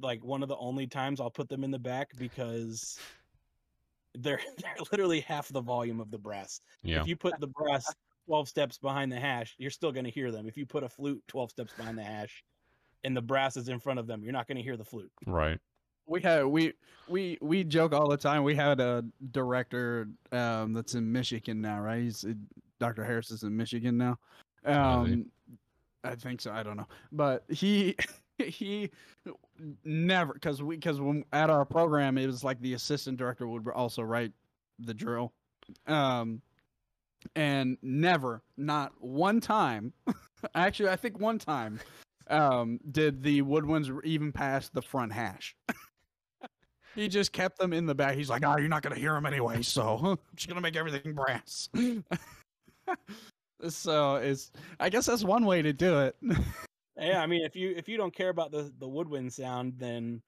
like 0.00 0.24
one 0.24 0.42
of 0.42 0.48
the 0.48 0.56
only 0.56 0.86
times 0.86 1.20
I'll 1.20 1.30
put 1.30 1.48
them 1.48 1.64
in 1.64 1.70
the 1.70 1.78
back 1.78 2.10
because 2.16 2.98
they're 4.14 4.40
they're 4.58 4.76
literally 4.92 5.20
half 5.20 5.48
the 5.48 5.60
volume 5.60 6.00
of 6.00 6.10
the 6.10 6.18
brass. 6.18 6.60
Yeah. 6.82 7.00
If 7.00 7.06
you 7.06 7.16
put 7.16 7.38
the 7.40 7.48
brass 7.48 7.92
12 8.26 8.48
steps 8.48 8.78
behind 8.78 9.10
the 9.10 9.20
hash, 9.20 9.54
you're 9.58 9.70
still 9.70 9.92
going 9.92 10.04
to 10.04 10.10
hear 10.10 10.30
them. 10.30 10.46
If 10.46 10.56
you 10.56 10.66
put 10.66 10.84
a 10.84 10.88
flute 10.88 11.22
12 11.28 11.50
steps 11.50 11.72
behind 11.76 11.98
the 11.98 12.04
hash 12.04 12.44
and 13.04 13.16
the 13.16 13.22
brass 13.22 13.56
is 13.56 13.68
in 13.68 13.80
front 13.80 13.98
of 13.98 14.06
them, 14.06 14.22
you're 14.22 14.32
not 14.32 14.46
going 14.46 14.56
to 14.56 14.62
hear 14.62 14.76
the 14.76 14.84
flute. 14.84 15.10
Right. 15.26 15.58
We 16.10 16.20
had 16.20 16.44
we 16.44 16.72
we 17.08 17.38
we 17.40 17.62
joke 17.62 17.92
all 17.92 18.08
the 18.08 18.16
time. 18.16 18.42
We 18.42 18.56
had 18.56 18.80
a 18.80 19.04
director 19.30 20.08
um, 20.32 20.72
that's 20.72 20.96
in 20.96 21.10
Michigan 21.10 21.60
now, 21.60 21.80
right? 21.80 22.02
He's 22.02 22.24
uh, 22.24 22.32
Dr. 22.80 23.04
Harris 23.04 23.30
is 23.30 23.44
in 23.44 23.56
Michigan 23.56 23.96
now. 23.96 24.18
Um, 24.64 25.26
I 26.02 26.16
think 26.16 26.40
so. 26.40 26.50
I 26.50 26.64
don't 26.64 26.76
know, 26.76 26.88
but 27.12 27.44
he 27.48 27.94
he 28.38 28.90
never 29.84 30.34
because 30.34 30.64
we 30.64 30.74
because 30.74 31.00
when 31.00 31.24
at 31.32 31.48
our 31.48 31.64
program 31.64 32.18
it 32.18 32.26
was 32.26 32.42
like 32.42 32.60
the 32.60 32.74
assistant 32.74 33.16
director 33.16 33.46
would 33.46 33.68
also 33.68 34.02
write 34.02 34.32
the 34.80 34.92
drill, 34.92 35.32
um, 35.86 36.42
and 37.36 37.78
never 37.82 38.42
not 38.56 38.92
one 38.98 39.40
time. 39.40 39.92
actually, 40.56 40.88
I 40.88 40.96
think 40.96 41.20
one 41.20 41.38
time 41.38 41.78
um, 42.26 42.80
did 42.90 43.22
the 43.22 43.42
woodwinds 43.42 43.96
even 44.04 44.32
pass 44.32 44.70
the 44.70 44.82
front 44.82 45.12
hash. 45.12 45.54
he 46.94 47.08
just 47.08 47.32
kept 47.32 47.58
them 47.58 47.72
in 47.72 47.86
the 47.86 47.94
back. 47.94 48.16
He's 48.16 48.30
like, 48.30 48.44
"Oh, 48.44 48.56
you're 48.56 48.68
not 48.68 48.82
gonna 48.82 48.96
hear 48.96 49.12
them 49.14 49.26
anyway, 49.26 49.62
so 49.62 49.98
I'm 50.02 50.18
just 50.36 50.48
gonna 50.48 50.60
make 50.60 50.76
everything 50.76 51.14
brass." 51.14 51.68
so 53.68 54.16
it's, 54.16 54.50
I 54.78 54.88
guess 54.88 55.06
that's 55.06 55.24
one 55.24 55.44
way 55.44 55.62
to 55.62 55.72
do 55.72 56.00
it. 56.00 56.16
Yeah, 56.98 57.22
I 57.22 57.26
mean, 57.26 57.42
if 57.46 57.56
you 57.56 57.72
if 57.74 57.88
you 57.88 57.96
don't 57.96 58.14
care 58.14 58.28
about 58.28 58.50
the 58.50 58.70
the 58.78 58.86
woodwind 58.86 59.32
sound, 59.32 59.72
then 59.78 60.20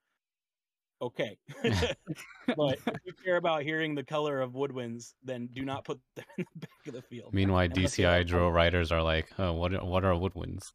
okay. 1.03 1.37
but 1.63 2.79
if 2.87 3.01
you 3.05 3.13
care 3.23 3.37
about 3.37 3.63
hearing 3.63 3.95
the 3.95 4.03
color 4.03 4.41
of 4.41 4.53
woodwinds, 4.53 5.13
then 5.23 5.49
do 5.53 5.67
not 5.67 5.85
put 5.85 6.01
them 6.17 6.25
in 6.39 6.47
the 6.55 6.61
back 6.61 6.87
of 6.87 6.95
the 6.95 7.03
field. 7.03 7.35
Meanwhile, 7.35 7.69
Unless 7.77 7.97
DCI 7.97 8.27
drill 8.27 8.51
writers 8.51 8.91
are 8.91 9.03
like, 9.03 9.29
oh, 9.39 9.53
"What? 9.53 9.75
are- 9.75 9.85
What 9.85 10.03
are 10.03 10.15
woodwinds?" 10.15 10.73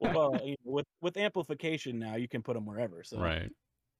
Well, 0.00 0.40
you 0.42 0.56
know, 0.64 0.72
with 0.72 0.86
with 1.00 1.16
amplification 1.16 2.00
now, 2.00 2.16
you 2.16 2.26
can 2.26 2.42
put 2.42 2.54
them 2.54 2.66
wherever. 2.66 3.04
So 3.04 3.20
Right. 3.20 3.52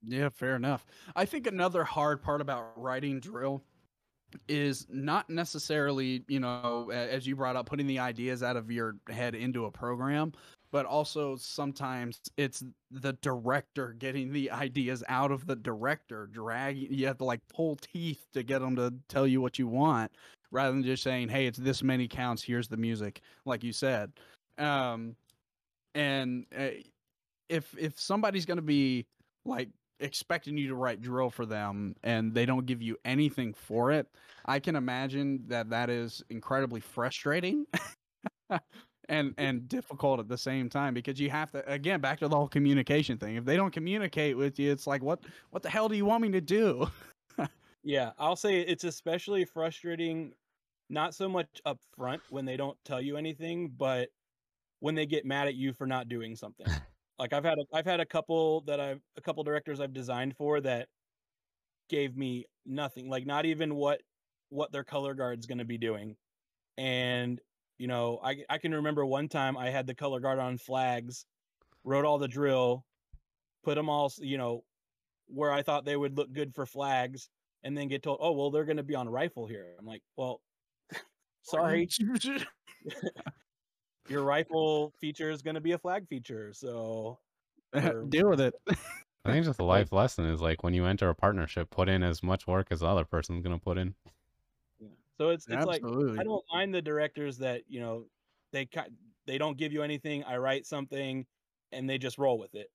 Yeah, 0.07 0.29
fair 0.31 0.57
enough. 0.57 0.87
I 1.15 1.25
think 1.25 1.47
another 1.47 1.85
hard 1.85 2.23
part 2.23 2.41
about 2.41 2.73
writing 2.81 3.21
drill 3.21 3.63
is 4.49 4.87
not 4.91 5.29
necessarily, 5.29 6.25
you 6.29 6.41
know, 6.41 6.91
as 6.91 7.27
you 7.27 7.37
brought 7.37 7.57
up, 7.57 7.67
putting 7.67 7.87
the 7.87 7.99
ideas 7.99 8.43
out 8.43 8.57
of 8.57 8.71
your 8.71 8.97
head 9.11 9.35
into 9.35 9.67
a 9.67 9.71
program, 9.71 10.33
but 10.71 10.87
also 10.87 11.37
sometimes 11.37 12.21
it's 12.37 12.63
the 12.91 13.13
director 13.15 13.93
getting 13.95 14.33
the 14.33 14.51
ideas 14.51 15.03
out 15.09 15.33
of 15.33 15.47
the 15.47 15.57
director, 15.57 16.29
dragging, 16.29 16.93
you 16.93 17.07
have 17.07 17.19
to 17.19 17.25
like 17.25 17.41
pull 17.49 17.77
teeth 17.77 18.25
to 18.33 18.43
get 18.43 18.61
them 18.61 18.77
to 18.77 18.95
tell 19.09 19.27
you 19.27 19.41
what 19.41 19.59
you 19.59 19.67
want 19.67 20.13
rather 20.53 20.73
than 20.73 20.85
just 20.85 21.03
saying, 21.03 21.29
hey, 21.29 21.47
it's 21.47 21.59
this 21.59 21.83
many 21.83 22.09
counts, 22.09 22.43
here's 22.43 22.69
the 22.69 22.77
music, 22.77 23.21
like 23.45 23.65
you 23.65 23.73
said. 23.73 24.13
Um, 24.59 25.17
and 25.95 26.47
uh, 26.57 26.69
if 27.49 27.77
if 27.79 27.99
somebody's 28.01 28.47
going 28.47 28.57
to 28.59 28.63
be 28.63 29.07
like 29.45 29.69
expecting 30.01 30.57
you 30.57 30.69
to 30.69 30.75
write 30.75 31.01
drill 31.01 31.31
for 31.31 31.47
them 31.47 31.95
and 32.03 32.35
they 32.35 32.47
don't 32.47 32.67
give 32.67 32.83
you 32.83 32.97
anything 33.05 33.55
for 33.55 33.93
it 33.93 34.07
i 34.47 34.59
can 34.59 34.77
imagine 34.77 35.43
that 35.47 35.71
that 35.71 35.91
is 35.91 36.23
incredibly 36.31 36.81
frustrating 36.81 37.67
and 39.09 39.35
and 39.39 39.69
difficult 39.69 40.19
at 40.21 40.29
the 40.29 40.39
same 40.39 40.69
time 40.69 40.95
because 40.95 41.21
you 41.21 41.31
have 41.31 41.51
to 41.51 41.71
again 41.71 42.01
back 42.01 42.19
to 42.19 42.29
the 42.29 42.37
whole 42.37 42.49
communication 42.49 43.19
thing 43.19 43.37
if 43.37 43.45
they 43.45 43.57
don't 43.57 43.73
communicate 43.73 44.37
with 44.37 44.59
you 44.59 44.73
it's 44.73 44.87
like 44.87 45.03
what 45.03 45.21
what 45.51 45.63
the 45.63 45.71
hell 45.71 45.89
do 45.89 45.97
you 45.97 46.05
want 46.05 46.23
me 46.23 46.31
to 46.31 46.41
do 46.41 46.87
Yeah, 47.83 48.11
I'll 48.19 48.37
say 48.37 48.61
it's 48.61 48.85
especially 48.85 49.45
frustrating, 49.45 50.33
not 50.89 51.15
so 51.15 51.29
much 51.29 51.49
up 51.65 51.79
front 51.97 52.21
when 52.31 52.45
they 52.45 52.57
don't 52.57 52.77
tell 52.85 53.01
you 53.01 53.17
anything, 53.17 53.73
but 53.77 54.11
when 54.81 54.95
they 54.95 55.07
get 55.07 55.25
mad 55.25 55.49
at 55.49 55.55
you 55.55 55.73
for 55.73 55.87
not 55.87 56.09
doing 56.09 56.37
something. 56.37 56.67
like 57.21 57.35
I've 57.35 57.45
had 57.45 57.59
a, 57.59 57.65
I've 57.73 57.87
had 57.87 58.01
a 58.01 58.07
couple 58.07 58.63
that 58.63 58.81
I've 58.81 59.03
a 59.17 59.21
couple 59.21 59.45
directors 59.45 59.79
I've 59.79 59.93
designed 59.93 60.37
for 60.37 60.61
that 60.63 60.89
gave 61.91 62.17
me 62.17 62.47
nothing, 62.65 63.09
like 63.11 63.27
not 63.27 63.45
even 63.45 63.75
what 63.75 64.01
what 64.49 64.73
their 64.73 64.85
color 64.85 65.15
guard's 65.15 65.47
going 65.47 65.59
to 65.59 65.65
be 65.65 65.79
doing. 65.79 66.17
And 66.79 67.41
you 67.79 67.89
know, 67.89 68.21
I 68.25 68.45
I 68.49 68.59
can 68.59 68.75
remember 68.75 69.05
one 69.05 69.29
time 69.29 69.57
I 69.59 69.71
had 69.71 69.87
the 69.87 69.95
color 69.95 70.21
guard 70.21 70.39
on 70.39 70.59
flags, 70.59 71.27
wrote 71.85 72.07
all 72.07 72.19
the 72.19 72.29
drill, 72.29 72.87
put 73.65 73.77
them 73.77 73.91
all, 73.91 74.13
you 74.19 74.39
know, 74.39 74.63
where 75.27 75.53
I 75.53 75.63
thought 75.63 75.85
they 75.85 75.97
would 75.97 76.17
look 76.17 76.33
good 76.33 76.55
for 76.55 76.67
flags 76.67 77.31
and 77.63 77.77
then 77.77 77.89
get 77.89 78.03
told, 78.03 78.19
"Oh, 78.23 78.33
well, 78.33 78.51
they're 78.51 78.65
going 78.65 78.79
to 78.79 78.83
be 78.83 78.95
on 78.97 79.09
rifle 79.09 79.47
here." 79.47 79.77
I'm 79.79 79.87
like, 79.87 80.03
"Well, 80.17 80.41
sorry, 81.43 81.89
your 84.11 84.25
rifle 84.25 84.92
feature 85.01 85.31
is 85.31 85.42
going 85.42 85.55
to 85.55 85.61
be 85.61 85.73
a 85.73 85.79
flag 85.79 86.09
feature." 86.09 86.53
So, 86.53 87.18
deal 88.09 88.29
with 88.29 88.40
it 88.40 88.55
I 89.25 89.33
think 89.33 89.44
just 89.44 89.61
a 89.61 89.64
life 89.64 89.92
lesson 89.92 90.25
is 90.25 90.40
like 90.40 90.62
when 90.62 90.73
you 90.73 90.87
enter 90.87 91.09
a 91.09 91.14
partnership, 91.14 91.70
put 91.70 91.88
in 91.88 92.03
as 92.03 92.23
much 92.23 92.46
work 92.46 92.68
as 92.70 92.81
the 92.81 92.87
other 92.87 93.05
person's 93.05 93.42
gonna 93.42 93.59
put 93.59 93.77
in. 93.77 93.94
yeah. 94.79 94.88
so 95.18 95.29
it's 95.29 95.46
it's 95.49 95.66
like 95.66 95.83
I 95.85 96.25
don't 96.25 96.44
mind 96.53 96.75
the 96.75 96.81
directors 96.81 97.38
that 97.38 97.62
you 97.68 97.81
know 97.81 98.07
they 98.53 98.64
ki- 98.64 98.81
they 99.27 99.37
don't 99.37 99.59
give 99.59 99.73
you 99.73 99.83
anything. 99.83 100.25
I 100.25 100.38
write 100.38 100.66
something, 100.66 101.27
and 101.73 101.88
they 101.88 101.99
just 101.99 102.16
roll 102.16 102.38
with 102.38 102.55
it. 102.55 102.70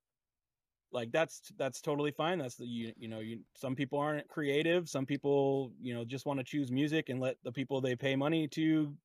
Like 0.92 1.12
that's 1.12 1.52
that's 1.58 1.82
totally 1.82 2.12
fine. 2.12 2.38
That's 2.38 2.56
the 2.56 2.68
you, 2.68 2.94
you 2.96 3.08
know 3.08 3.20
you 3.20 3.40
some 3.56 3.76
people 3.76 3.98
aren't 3.98 4.28
creative. 4.28 4.88
Some 4.88 5.08
people 5.08 5.72
you 5.82 5.96
know 5.96 6.06
just 6.06 6.28
want 6.28 6.40
to 6.40 6.44
choose 6.44 6.72
music 6.72 7.10
and 7.10 7.20
let 7.20 7.38
the 7.44 7.52
people 7.52 7.82
they 7.82 7.96
pay 7.96 8.16
money 8.16 8.48
to 8.50 8.96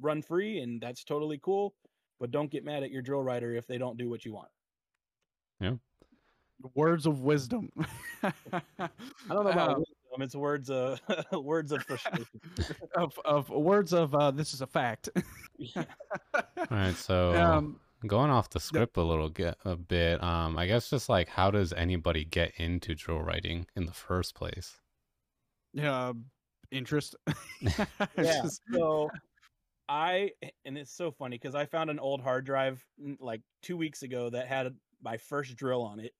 run 0.00 0.22
free, 0.22 0.60
and 0.60 0.80
that's 0.80 1.04
totally 1.04 1.38
cool. 1.42 1.74
But 2.20 2.30
don't 2.30 2.50
get 2.50 2.64
mad 2.64 2.82
at 2.82 2.90
your 2.90 3.02
drill 3.02 3.22
writer 3.22 3.54
if 3.54 3.66
they 3.66 3.78
don't 3.78 3.98
do 3.98 4.08
what 4.08 4.24
you 4.24 4.32
want. 4.32 4.48
Yeah. 5.60 5.74
Words 6.74 7.04
of 7.04 7.20
wisdom 7.20 7.70
I 8.22 8.32
don't 8.78 9.44
know 9.44 9.48
about 9.50 9.70
Um, 9.72 9.78
wisdom. 9.80 10.22
It's 10.22 10.34
words 10.34 10.70
of 10.70 10.98
words 11.32 11.70
of 11.72 11.82
frustration. 11.84 12.40
of, 12.96 13.12
of 13.26 13.50
words 13.50 13.92
of 13.92 14.14
uh, 14.14 14.30
this 14.30 14.54
is 14.54 14.62
a 14.62 14.66
fact 14.66 15.10
Yeah. 15.58 15.84
All 16.34 16.66
right, 16.70 16.94
so 16.94 17.34
um, 17.34 17.78
going 18.06 18.30
off 18.30 18.48
the 18.48 18.60
script 18.60 18.96
a 18.96 19.02
little 19.02 19.28
get 19.28 19.58
a 19.66 19.76
bit, 19.76 20.22
um, 20.24 20.56
I 20.56 20.66
guess 20.66 20.88
just 20.88 21.10
like 21.10 21.28
how 21.28 21.50
does 21.50 21.74
anybody 21.74 22.24
get 22.24 22.52
into 22.56 22.94
drill 22.94 23.20
writing 23.20 23.66
in 23.76 23.84
the 23.84 23.92
first 23.92 24.34
place? 24.34 24.76
yeah 25.74 26.12
interest 26.70 27.14
yeah. 27.60 27.84
just- 28.16 28.62
So 28.72 29.10
I 29.88 30.32
and 30.64 30.76
it's 30.76 30.92
so 30.92 31.10
funny 31.10 31.38
because 31.38 31.54
I 31.54 31.66
found 31.66 31.90
an 31.90 31.98
old 31.98 32.20
hard 32.20 32.44
drive 32.44 32.84
like 33.20 33.42
two 33.62 33.76
weeks 33.76 34.02
ago 34.02 34.30
that 34.30 34.46
had 34.48 34.74
my 35.02 35.16
first 35.16 35.56
drill 35.56 35.82
on 35.82 36.00
it. 36.00 36.12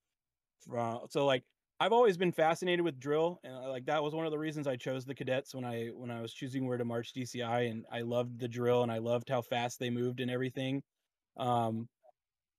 From 0.68 1.00
so 1.10 1.26
like 1.26 1.44
I've 1.78 1.92
always 1.92 2.16
been 2.16 2.32
fascinated 2.32 2.84
with 2.84 2.98
drill 2.98 3.40
and 3.44 3.54
like 3.54 3.66
like 3.68 3.86
that 3.86 4.02
was 4.02 4.14
one 4.14 4.24
of 4.24 4.30
the 4.32 4.38
reasons 4.38 4.66
I 4.66 4.76
chose 4.76 5.04
the 5.04 5.14
cadets 5.14 5.54
when 5.54 5.64
I 5.64 5.88
when 5.88 6.10
I 6.10 6.20
was 6.22 6.32
choosing 6.32 6.66
where 6.66 6.78
to 6.78 6.84
march 6.84 7.12
DCI, 7.12 7.70
and 7.70 7.84
I 7.90 8.02
loved 8.02 8.38
the 8.38 8.48
drill 8.48 8.82
and 8.82 8.92
I 8.92 8.98
loved 8.98 9.28
how 9.28 9.42
fast 9.42 9.78
they 9.78 9.90
moved 9.90 10.20
and 10.20 10.30
everything. 10.30 10.82
Um, 11.36 11.88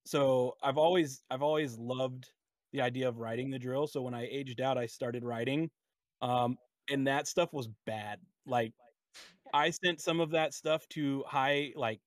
so 0.05 0.55
I've 0.63 0.77
always 0.77 1.21
I've 1.29 1.41
always 1.41 1.77
loved 1.77 2.29
the 2.73 2.81
idea 2.81 3.07
of 3.07 3.17
writing 3.17 3.49
the 3.49 3.59
drill. 3.59 3.87
So 3.87 4.01
when 4.01 4.13
I 4.13 4.27
aged 4.29 4.61
out, 4.61 4.77
I 4.77 4.85
started 4.85 5.23
writing, 5.23 5.69
um, 6.21 6.57
and 6.89 7.07
that 7.07 7.27
stuff 7.27 7.53
was 7.53 7.69
bad. 7.85 8.19
Like 8.45 8.73
I 9.53 9.71
sent 9.71 10.01
some 10.01 10.19
of 10.19 10.31
that 10.31 10.53
stuff 10.53 10.87
to 10.89 11.23
high 11.27 11.73
like 11.75 12.01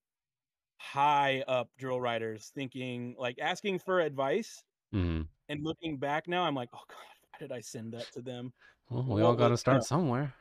high 0.79 1.41
up 1.47 1.69
drill 1.77 2.01
writers, 2.01 2.51
thinking 2.55 3.15
like 3.19 3.39
asking 3.39 3.79
for 3.79 3.99
advice. 4.01 4.63
Mhm. 4.91 5.29
And 5.49 5.63
looking 5.63 5.97
back 5.99 6.27
now, 6.27 6.43
I'm 6.43 6.55
like, 6.55 6.69
oh 6.73 6.83
god, 6.87 6.97
why 7.31 7.39
did 7.39 7.51
I 7.53 7.61
send 7.61 7.93
that 7.93 8.11
to 8.13 8.21
them? 8.23 8.53
Well, 8.89 9.03
we 9.03 9.21
What 9.21 9.23
all 9.23 9.35
got 9.35 9.49
to 9.49 9.57
start 9.57 9.81
know, 9.81 9.83
somewhere. 9.83 10.35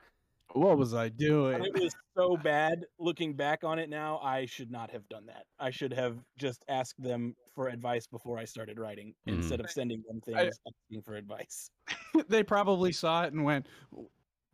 What 0.52 0.78
was 0.78 0.94
I 0.94 1.08
doing? 1.08 1.62
It 1.64 1.74
was 1.74 1.94
so 2.16 2.36
bad. 2.36 2.86
Looking 2.98 3.34
back 3.34 3.64
on 3.64 3.78
it 3.78 3.88
now, 3.90 4.18
I 4.20 4.46
should 4.46 4.70
not 4.70 4.90
have 4.90 5.08
done 5.08 5.26
that. 5.26 5.46
I 5.58 5.70
should 5.70 5.92
have 5.92 6.24
just 6.38 6.64
asked 6.68 7.00
them 7.02 7.36
for 7.54 7.68
advice 7.68 8.06
before 8.06 8.38
I 8.38 8.44
started 8.44 8.78
writing 8.78 9.14
Mhm. 9.26 9.32
instead 9.34 9.60
of 9.60 9.70
sending 9.70 10.02
them 10.06 10.20
I- 10.32 10.50
things 10.50 10.58
asking 10.66 11.02
for 11.02 11.14
advice. 11.16 11.70
they 12.28 12.42
probably 12.44 12.92
saw 12.92 13.24
it 13.24 13.32
and 13.32 13.44
went, 13.44 13.66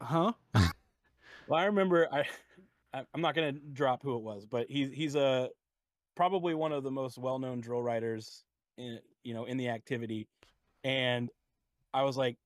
"Huh?" 0.01 0.33
Well, 1.47 1.59
I 1.61 1.67
remember 1.67 2.09
I 2.13 2.25
I'm 3.15 3.21
not 3.21 3.35
gonna 3.35 3.53
drop 3.53 4.03
who 4.03 4.17
it 4.17 4.23
was, 4.23 4.47
but 4.47 4.69
he's 4.71 4.93
he's 4.93 5.15
a 5.15 5.51
probably 6.17 6.55
one 6.55 6.73
of 6.73 6.85
the 6.85 6.91
most 6.91 7.19
well 7.19 7.39
known 7.39 7.61
drill 7.61 7.83
writers 7.83 8.45
in 8.79 9.01
you 9.25 9.35
know 9.35 9.45
in 9.47 9.57
the 9.57 9.69
activity, 9.69 10.29
and 10.85 11.31
I 11.95 12.05
was 12.05 12.17
like, 12.17 12.39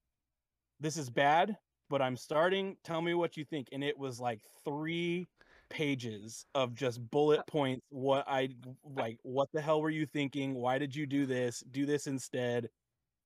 this 0.80 0.96
is 0.96 1.10
bad, 1.10 1.56
but 1.90 2.02
I'm 2.02 2.16
starting. 2.16 2.76
Tell 2.84 3.02
me 3.02 3.14
what 3.14 3.36
you 3.36 3.44
think, 3.44 3.68
and 3.72 3.84
it 3.84 3.98
was 3.98 4.20
like 4.20 4.40
three 4.64 5.28
pages 5.70 6.46
of 6.54 6.74
just 6.74 7.00
bullet 7.10 7.40
uh 7.40 7.44
points. 7.48 7.86
What 7.90 8.24
I 8.28 8.50
like, 8.84 9.18
what 9.22 9.48
the 9.52 9.60
hell 9.62 9.82
were 9.82 9.90
you 9.90 10.06
thinking? 10.06 10.54
Why 10.54 10.78
did 10.78 10.94
you 10.96 11.06
do 11.06 11.26
this? 11.26 11.62
Do 11.72 11.86
this 11.86 12.06
instead. 12.06 12.70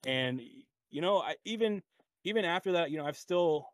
And 0.06 0.40
you 0.90 1.00
know, 1.02 1.20
I 1.20 1.36
even 1.44 1.82
even 2.24 2.44
after 2.44 2.72
that, 2.72 2.90
you 2.90 2.98
know, 2.98 3.06
I've 3.06 3.16
still 3.18 3.68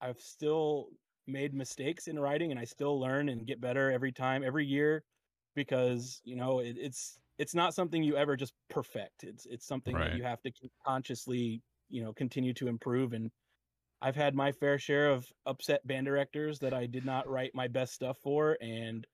I've 0.00 0.20
still 0.20 0.90
made 1.26 1.54
mistakes 1.54 2.08
in 2.08 2.18
writing 2.18 2.50
and 2.50 2.60
I 2.60 2.64
still 2.64 2.98
learn 3.00 3.28
and 3.28 3.46
get 3.46 3.60
better 3.60 3.90
every 3.90 4.12
time, 4.12 4.42
every 4.44 4.66
year, 4.66 5.04
because 5.54 6.20
you 6.24 6.36
know 6.36 6.60
it, 6.60 6.76
it's 6.78 7.18
it's 7.38 7.54
not 7.54 7.74
something 7.74 8.02
you 8.02 8.16
ever 8.16 8.36
just 8.36 8.54
perfect. 8.70 9.24
It's 9.24 9.46
it's 9.46 9.66
something 9.66 9.98
Right. 9.98 10.00
that 10.00 10.12
you 10.12 10.22
have 10.24 10.42
to 10.42 10.52
consciously 10.86 11.62
you 11.88 12.02
know 12.02 12.12
continue 12.12 12.54
to 12.54 12.68
improve. 12.68 13.12
And 13.12 13.30
I've 14.00 14.16
had 14.16 14.34
my 14.34 14.52
fair 14.52 14.78
share 14.78 15.10
of 15.10 15.32
upset 15.46 15.86
band 15.86 16.06
directors 16.06 16.60
that 16.60 16.74
I 16.74 16.86
did 16.86 17.04
not 17.04 17.28
write 17.28 17.54
my 17.54 17.68
best 17.68 17.94
stuff 17.94 18.18
for, 18.18 18.56
and 18.60 19.06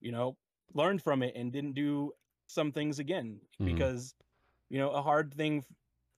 you 0.00 0.12
know 0.12 0.38
learned 0.74 1.02
from 1.02 1.22
it 1.22 1.36
and 1.36 1.52
didn't 1.52 1.74
do 1.74 2.12
some 2.48 2.72
things 2.72 2.98
again 3.00 3.40
Mhm. 3.58 3.62
because 3.64 4.14
you 4.70 4.78
know 4.78 4.90
a 4.92 5.02
hard 5.02 5.34
thing 5.34 5.64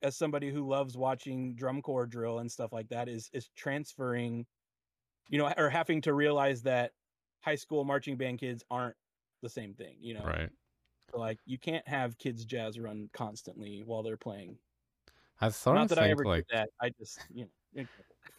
as 0.05 0.17
somebody 0.17 0.51
who 0.51 0.69
loves 0.69 0.97
watching 0.99 1.57
drum 1.57 1.83
corps 1.83 2.07
drill 2.07 2.41
and 2.41 2.53
stuff 2.53 2.73
like 2.73 2.89
that 2.91 3.09
is 3.09 3.31
is 3.35 3.51
transferring 3.57 4.47
you 5.29 5.39
know 5.39 5.53
or 5.57 5.71
having 5.71 6.01
to 6.03 6.15
realize 6.15 6.63
that 6.63 6.93
high 7.43 7.55
school 7.57 7.85
marching 7.85 8.17
band 8.17 8.39
kids 8.41 8.65
aren't 8.71 8.97
the 9.43 9.49
same 9.51 9.75
thing 9.75 9.99
you 10.01 10.15
know 10.15 10.35
Right. 10.35 10.51
So, 11.13 11.19
like 11.21 11.41
you 11.47 11.59
can't 11.59 11.87
have 11.89 12.19
kids 12.19 12.45
jazz 12.47 12.79
run 12.81 13.11
constantly 13.15 13.83
while 13.85 14.03
they're 14.03 14.17
playing 14.19 14.59
I 15.41 15.51
sort 15.51 15.81
not 15.81 15.89
of 15.89 15.91
that 15.91 15.99
i 15.99 16.09
think 16.09 16.11
ever 16.11 16.25
like 16.25 16.45
did 16.47 16.47
that 16.51 16.71
i 16.81 16.91
just 16.91 17.23
you 17.31 17.49
know 17.75 17.85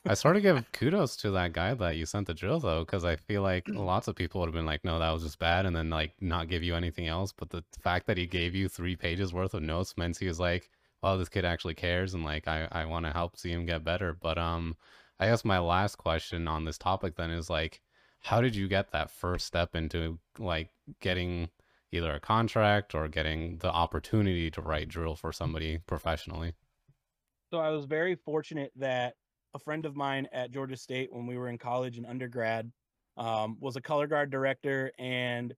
I 0.07 0.13
sort 0.15 0.35
of 0.35 0.41
give 0.43 0.71
kudos 0.71 1.15
to 1.17 1.31
that 1.31 1.53
guy 1.53 1.73
that 1.75 1.95
you 1.95 2.05
sent 2.05 2.27
the 2.27 2.33
drill 2.33 2.59
though, 2.59 2.83
because 2.85 3.03
I 3.03 3.15
feel 3.15 3.41
like 3.41 3.69
lots 3.73 4.07
of 4.07 4.15
people 4.15 4.39
would 4.41 4.47
have 4.47 4.53
been 4.53 4.65
like, 4.65 4.83
"No, 4.83 4.97
that 4.99 5.11
was 5.11 5.23
just 5.23 5.39
bad," 5.39 5.65
and 5.65 5.75
then 5.75 5.89
like 5.91 6.19
not 6.21 6.47
give 6.47 6.63
you 6.63 6.75
anything 6.75 7.07
else. 7.07 7.31
But 7.31 7.49
the 7.51 7.63
fact 7.79 8.05
that 8.07 8.17
he 8.17 8.25
gave 8.27 8.53
you 8.55 8.67
three 8.69 8.95
pages 8.95 9.33
worth 9.33 9.53
of 9.53 9.61
notes 9.63 9.95
meant 9.97 10.17
he 10.17 10.27
was 10.27 10.39
like, 10.39 10.69
"Well, 11.05 11.19
this 11.19 11.29
kid 11.29 11.45
actually 11.45 11.75
cares," 11.75 12.15
and 12.15 12.23
like 12.25 12.47
I 12.47 12.67
I 12.71 12.85
want 12.85 13.05
to 13.05 13.11
help 13.13 13.37
see 13.37 13.51
him 13.51 13.65
get 13.67 13.83
better. 13.83 14.13
But 14.13 14.37
um, 14.39 14.75
I 15.19 15.27
guess 15.27 15.45
my 15.45 15.59
last 15.59 15.97
question 15.97 16.47
on 16.47 16.65
this 16.65 16.77
topic 16.79 17.15
then 17.15 17.29
is 17.31 17.49
like, 17.49 17.81
how 18.21 18.41
did 18.41 18.55
you 18.55 18.67
get 18.67 18.91
that 18.91 19.11
first 19.11 19.45
step 19.45 19.75
into 19.75 20.19
like 20.39 20.71
getting 21.01 21.49
either 21.91 22.11
a 22.13 22.19
contract 22.19 22.95
or 22.95 23.07
getting 23.07 23.59
the 23.59 23.71
opportunity 23.71 24.49
to 24.51 24.61
write 24.61 24.89
drill 24.89 25.15
for 25.15 25.31
somebody 25.31 25.77
professionally? 25.77 26.53
so 27.51 27.59
i 27.59 27.69
was 27.69 27.85
very 27.85 28.15
fortunate 28.15 28.71
that 28.75 29.13
a 29.53 29.59
friend 29.59 29.85
of 29.85 29.95
mine 29.95 30.27
at 30.33 30.51
georgia 30.51 30.75
state 30.75 31.13
when 31.13 31.27
we 31.27 31.37
were 31.37 31.49
in 31.49 31.57
college 31.57 31.97
and 31.97 32.05
undergrad 32.07 32.71
um, 33.17 33.57
was 33.59 33.75
a 33.75 33.81
color 33.81 34.07
guard 34.07 34.29
director 34.31 34.91
and 34.97 35.53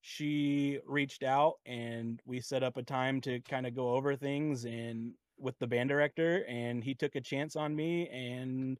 she 0.00 0.80
reached 0.86 1.22
out 1.22 1.54
and 1.66 2.20
we 2.24 2.40
set 2.40 2.62
up 2.62 2.76
a 2.76 2.82
time 2.82 3.20
to 3.20 3.40
kind 3.40 3.66
of 3.66 3.74
go 3.74 3.90
over 3.90 4.16
things 4.16 4.64
and 4.64 5.12
with 5.38 5.58
the 5.58 5.66
band 5.66 5.88
director 5.88 6.44
and 6.48 6.82
he 6.84 6.94
took 6.94 7.14
a 7.16 7.20
chance 7.20 7.56
on 7.56 7.74
me 7.74 8.08
and 8.08 8.78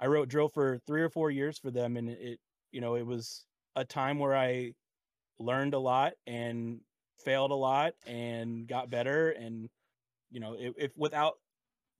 i 0.00 0.06
wrote 0.06 0.28
drill 0.28 0.48
for 0.48 0.78
three 0.86 1.02
or 1.02 1.08
four 1.10 1.30
years 1.30 1.58
for 1.58 1.70
them 1.70 1.96
and 1.96 2.08
it 2.08 2.38
you 2.72 2.80
know 2.80 2.94
it 2.96 3.06
was 3.06 3.46
a 3.76 3.84
time 3.84 4.18
where 4.18 4.36
i 4.36 4.72
learned 5.38 5.74
a 5.74 5.78
lot 5.78 6.12
and 6.26 6.80
failed 7.24 7.50
a 7.50 7.54
lot 7.54 7.94
and 8.06 8.66
got 8.68 8.90
better 8.90 9.30
and 9.30 9.68
you 10.30 10.40
know 10.40 10.54
if, 10.58 10.74
if 10.76 10.92
without 10.96 11.34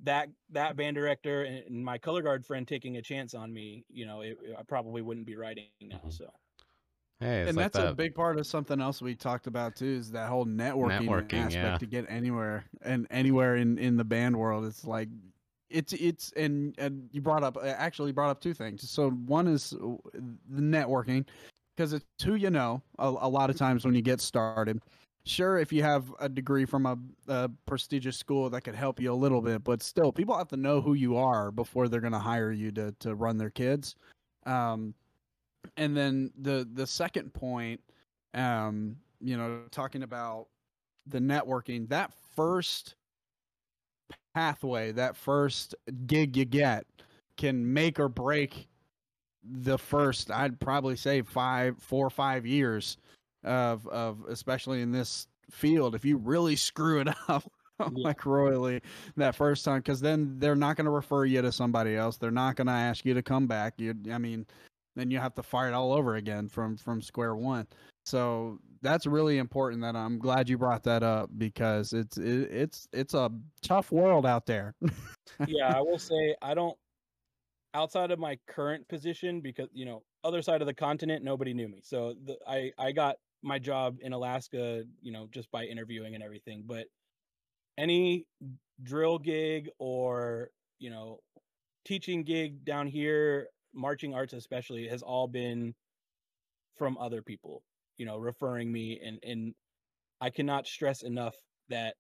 that 0.01 0.29
that 0.51 0.77
band 0.77 0.95
director 0.97 1.43
and, 1.43 1.85
my 1.85 1.99
color 1.99 2.23
guard 2.23 2.45
friend 2.47 2.69
taking 2.69 2.97
a 2.97 3.03
chance 3.03 3.35
on 3.35 3.53
me 3.53 3.85
you 3.89 4.07
know 4.07 4.21
it, 4.21 4.37
i 4.59 4.63
probably 4.63 5.03
wouldn't 5.03 5.27
be 5.27 5.37
writing 5.37 5.67
now 5.83 6.01
Mhm. 6.07 6.13
so 6.13 6.31
Hey, 7.21 7.49
and 7.49 7.57
like 7.57 7.73
that's 7.73 7.85
a 7.85 7.95
big 7.95 8.15
part 8.15 8.39
of 8.39 8.47
something 8.47 8.81
else 8.81 9.03
we 9.03 9.17
talked 9.17 9.49
about 9.49 9.75
too 9.75 9.87
is 9.87 10.13
that 10.13 10.29
whole 10.29 10.47
networking, 10.47 11.09
Networking, 11.09 11.47
aspect 11.47 11.55
yeah. 11.55 11.79
to 11.79 11.87
get 11.87 12.07
anywhere 12.09 12.65
and 12.83 13.09
anywhere 13.11 13.57
in 13.57 13.77
in 13.79 13.97
the 13.97 14.05
band 14.05 14.37
world. 14.37 14.65
It's 14.65 14.85
like 14.85 15.09
it's 15.69 15.93
it's 15.95 16.33
and 16.37 16.77
and 16.79 17.09
you 17.11 17.21
brought 17.21 17.43
up 17.43 17.59
actually 17.63 18.13
brought 18.13 18.31
up 18.31 18.41
two 18.41 18.55
things. 18.55 18.89
So 18.89 19.11
one 19.11 19.49
is 19.49 19.73
uh, 19.73 19.97
the 20.15 20.63
networking 20.63 21.27
because 21.77 21.93
it's 21.93 22.05
who 22.25 22.37
you 22.37 22.51
know 22.51 22.83
a, 23.01 23.09
a 23.09 23.29
lot 23.29 23.51
of 23.51 23.57
times 23.57 23.85
when 23.85 23.97
you 23.97 24.03
get 24.03 24.21
started. 24.21 24.81
Sure 25.25 25.59
if 25.59 25.73
you 25.73 25.83
have 25.83 26.15
a 26.21 26.29
degree 26.29 26.65
from 26.65 26.87
a, 26.87 26.97
a 27.27 27.51
prestigious 27.67 28.17
school 28.17 28.49
that 28.49 28.63
could 28.63 28.77
help 28.77 29.01
you 29.01 29.13
a 29.13 29.15
little 29.15 29.43
bit 29.43 29.63
but 29.63 29.83
still 29.83 30.11
people 30.11 30.39
have 30.39 30.49
to 30.49 30.57
know 30.57 30.81
who 30.81 30.95
you 30.95 31.17
are 31.17 31.51
before 31.51 31.89
they're 31.89 32.01
going 32.01 32.13
to 32.13 32.19
hire 32.19 32.53
you 32.53 32.71
to 32.73 32.95
to 33.01 33.17
run 33.17 33.37
their 33.37 33.51
kids. 33.51 33.97
Um 34.47 34.95
and 35.77 35.97
then 35.97 36.31
the 36.41 36.69
the 36.75 36.87
second 36.87 37.33
point 37.33 37.81
um 38.35 38.97
you 39.21 39.37
know 39.37 39.63
talking 39.71 40.03
about 40.03 40.47
the 41.07 41.19
networking 41.19 41.89
that 41.89 42.13
first 42.35 42.95
pathway 44.35 44.93
that 44.93 45.17
first 45.17 45.75
gig 46.07 46.37
you 46.37 46.45
get 46.45 46.87
can 47.37 47.73
make 47.73 47.99
or 47.99 48.09
break 48.09 48.69
the 49.43 49.79
first 49.79 50.31
i'd 50.31 50.59
probably 50.61 50.97
say 50.97 51.23
five 51.23 51.77
four 51.79 52.07
or 52.07 52.11
five 52.11 52.47
years 52.47 52.99
of 53.45 53.87
of 53.89 54.25
especially 54.29 54.83
in 54.83 54.93
this 54.93 55.27
field 55.51 55.95
if 55.95 56.05
you 56.05 56.17
really 56.19 56.57
screw 56.57 57.01
it 57.01 57.09
up 57.29 57.51
like 57.93 58.27
royally 58.27 58.83
that 59.17 59.35
first 59.35 59.65
time 59.65 59.79
because 59.79 60.01
then 60.01 60.39
they're 60.39 60.57
not 60.57 60.77
going 60.77 60.85
to 60.85 60.91
refer 60.91 61.25
you 61.25 61.43
to 61.43 61.53
somebody 61.53 61.97
else. 61.97 62.17
They're 62.17 62.31
not 62.31 62.57
going 62.57 62.67
to 62.67 62.73
ask 62.73 63.05
you 63.05 63.15
to 63.15 63.23
come 63.23 63.47
back. 63.47 63.75
You 63.79 63.95
i 64.13 64.19
mean 64.19 64.47
then 64.99 65.13
you 65.13 65.19
have 65.21 65.35
to 65.35 65.43
fire 65.45 65.69
it 65.69 65.75
all 65.75 65.93
over 65.93 66.17
again 66.17 66.49
from 66.49 66.77
from 66.77 67.01
square 67.01 67.37
one. 67.37 67.67
So 68.05 68.59
that's 68.83 69.07
really 69.07 69.39
important 69.39 69.83
that 69.83 69.97
i'm 69.97 70.19
glad 70.19 70.49
you 70.49 70.57
brought 70.57 70.85
that 70.85 71.03
up 71.03 71.31
because 71.37 71.93
it's 71.93 72.17
it, 72.17 72.49
it's 72.51 72.89
it's 72.93 73.15
a 73.15 73.31
tough 73.63 73.93
world 73.93 74.27
out 74.27 74.47
there. 74.47 74.75
Yeah 75.47 75.77
i 75.77 75.81
will 75.81 75.99
say 75.99 76.35
i 76.41 76.55
don't 76.55 76.77
outside 77.75 78.11
of 78.11 78.19
my 78.19 78.39
current 78.49 78.89
position 78.89 79.41
because 79.41 79.69
you 79.73 79.85
know 79.85 80.03
other 80.25 80.41
side 80.41 80.63
of 80.63 80.67
the 80.67 80.75
continent 80.75 81.23
nobody 81.23 81.53
knew 81.55 81.69
me. 81.69 81.81
So 81.83 82.15
the, 82.25 82.37
i 82.49 82.73
i 82.79 82.91
got 82.91 83.17
my 83.43 83.59
job 83.59 83.99
in 84.01 84.13
alaska 84.13 84.83
you 85.01 85.13
know 85.13 85.29
just 85.31 85.51
by 85.53 85.65
interviewing 85.65 86.15
and 86.15 86.25
everything 86.25 86.65
but 86.67 86.87
any 87.77 88.27
drill 88.83 89.19
gig 89.19 89.69
or 89.79 90.51
you 90.81 90.91
know 90.91 91.21
teaching 91.85 92.25
gig 92.25 92.65
down 92.65 92.87
here 92.87 93.49
marching 93.75 94.15
arts 94.15 94.33
especially 94.33 94.89
has 94.89 95.03
all 95.03 95.27
been 95.27 95.75
from 96.77 96.97
other 96.99 97.23
people 97.23 97.63
you 97.97 98.07
know 98.07 98.17
referring 98.17 98.71
me 98.71 99.01
and 99.05 99.19
and 99.23 99.55
i 100.21 100.31
cannot 100.31 100.67
stress 100.67 101.03
enough 101.03 101.35
that 101.69 101.95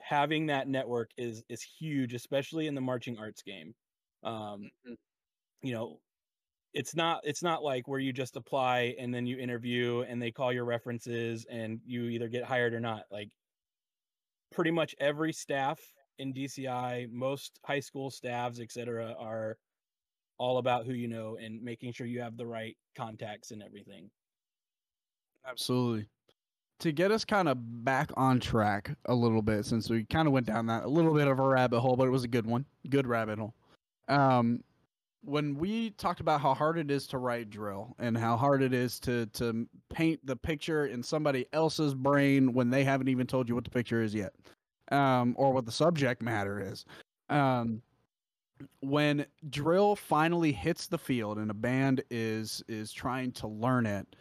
having 0.00 0.46
that 0.46 0.68
network 0.68 1.10
is 1.16 1.42
is 1.48 1.62
huge 1.62 2.14
especially 2.14 2.66
in 2.66 2.74
the 2.74 2.80
marching 2.80 3.18
arts 3.18 3.42
game 3.42 3.74
um 4.22 4.70
you 5.62 5.72
know 5.72 5.98
it's 6.74 6.94
not 6.94 7.20
it's 7.24 7.42
not 7.42 7.62
like 7.62 7.86
where 7.86 8.00
you 8.00 8.12
just 8.12 8.36
apply 8.36 8.94
and 8.98 9.14
then 9.14 9.26
you 9.26 9.38
interview 9.38 10.04
and 10.08 10.20
they 10.20 10.30
call 10.30 10.52
your 10.52 10.64
references 10.64 11.46
and 11.48 11.80
you 11.86 12.04
either 12.04 12.28
get 12.28 12.44
hired 12.44 12.74
or 12.74 12.80
not 12.80 13.04
like 13.10 13.30
pretty 14.54 14.70
much 14.70 14.94
every 15.00 15.32
staff 15.32 15.80
in 16.18 16.32
DCI, 16.32 17.10
most 17.10 17.58
high 17.64 17.80
school 17.80 18.10
staffs, 18.10 18.60
etc., 18.60 19.14
are 19.18 19.56
all 20.38 20.58
about 20.58 20.86
who 20.86 20.92
you 20.92 21.08
know 21.08 21.36
and 21.42 21.62
making 21.62 21.92
sure 21.92 22.06
you 22.06 22.20
have 22.20 22.36
the 22.36 22.46
right 22.46 22.76
contacts 22.96 23.50
and 23.50 23.62
everything. 23.62 24.10
Absolutely. 25.46 26.08
To 26.80 26.92
get 26.92 27.10
us 27.10 27.24
kind 27.24 27.48
of 27.48 27.84
back 27.84 28.10
on 28.16 28.40
track 28.40 28.90
a 29.06 29.14
little 29.14 29.42
bit, 29.42 29.64
since 29.64 29.88
we 29.88 30.04
kind 30.04 30.26
of 30.26 30.32
went 30.32 30.46
down 30.46 30.66
that 30.66 30.84
a 30.84 30.88
little 30.88 31.14
bit 31.14 31.28
of 31.28 31.38
a 31.38 31.42
rabbit 31.42 31.80
hole, 31.80 31.96
but 31.96 32.06
it 32.06 32.10
was 32.10 32.24
a 32.24 32.28
good 32.28 32.46
one, 32.46 32.64
good 32.90 33.06
rabbit 33.06 33.38
hole. 33.38 33.54
Um, 34.08 34.62
when 35.24 35.56
we 35.56 35.90
talked 35.90 36.20
about 36.20 36.40
how 36.40 36.52
hard 36.52 36.78
it 36.78 36.90
is 36.90 37.06
to 37.08 37.18
write 37.18 37.48
drill 37.48 37.94
and 37.98 38.16
how 38.16 38.36
hard 38.36 38.62
it 38.62 38.74
is 38.74 39.00
to 39.00 39.26
to 39.26 39.66
paint 39.88 40.20
the 40.26 40.36
picture 40.36 40.86
in 40.86 41.02
somebody 41.02 41.46
else's 41.52 41.94
brain 41.94 42.52
when 42.52 42.70
they 42.70 42.84
haven't 42.84 43.08
even 43.08 43.26
told 43.26 43.48
you 43.48 43.54
what 43.54 43.64
the 43.64 43.70
picture 43.70 44.02
is 44.02 44.14
yet, 44.14 44.34
um, 44.92 45.34
or 45.38 45.52
what 45.52 45.64
the 45.64 45.72
subject 45.72 46.22
matter 46.22 46.60
is. 46.60 46.84
Um, 47.30 47.80
when 48.80 49.26
drill 49.50 49.96
finally 49.96 50.52
hits 50.52 50.86
the 50.86 50.98
field 50.98 51.38
and 51.38 51.50
a 51.50 51.54
band 51.54 52.02
is 52.10 52.62
is 52.68 52.92
trying 52.92 53.32
to 53.32 53.46
learn 53.46 53.86
it, 53.86 54.16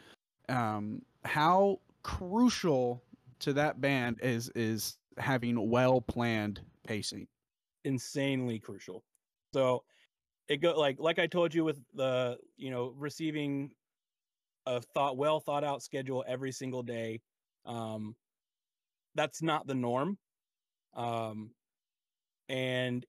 um, 0.50 1.02
how 1.26 1.80
crucial 2.04 3.04
to 3.39 3.54
that 3.54 3.82
band 3.82 4.19
is 4.22 4.50
is 4.56 4.98
having 5.17 5.69
well 5.69 6.02
planned 6.02 6.62
pacing. 6.86 7.28
Insanely 7.86 8.60
crucial. 8.60 9.04
So 9.54 9.84
it 10.48 10.58
go 10.58 10.78
like 10.78 10.98
like 11.00 11.19
I 11.19 11.28
told 11.28 11.54
you 11.54 11.63
with 11.63 11.80
the 11.93 12.38
you 12.58 12.72
know 12.72 12.93
receiving 12.98 13.72
a 14.65 14.82
thought 14.82 15.17
well 15.17 15.39
thought 15.39 15.63
out 15.63 15.84
schedule 15.84 16.24
every 16.28 16.52
single 16.52 16.84
day. 16.84 17.22
Um, 17.65 18.15
that's 19.15 19.41
not 19.41 19.67
the 19.67 19.76
norm. 19.76 20.17
Um, 20.96 21.52
and 22.50 23.06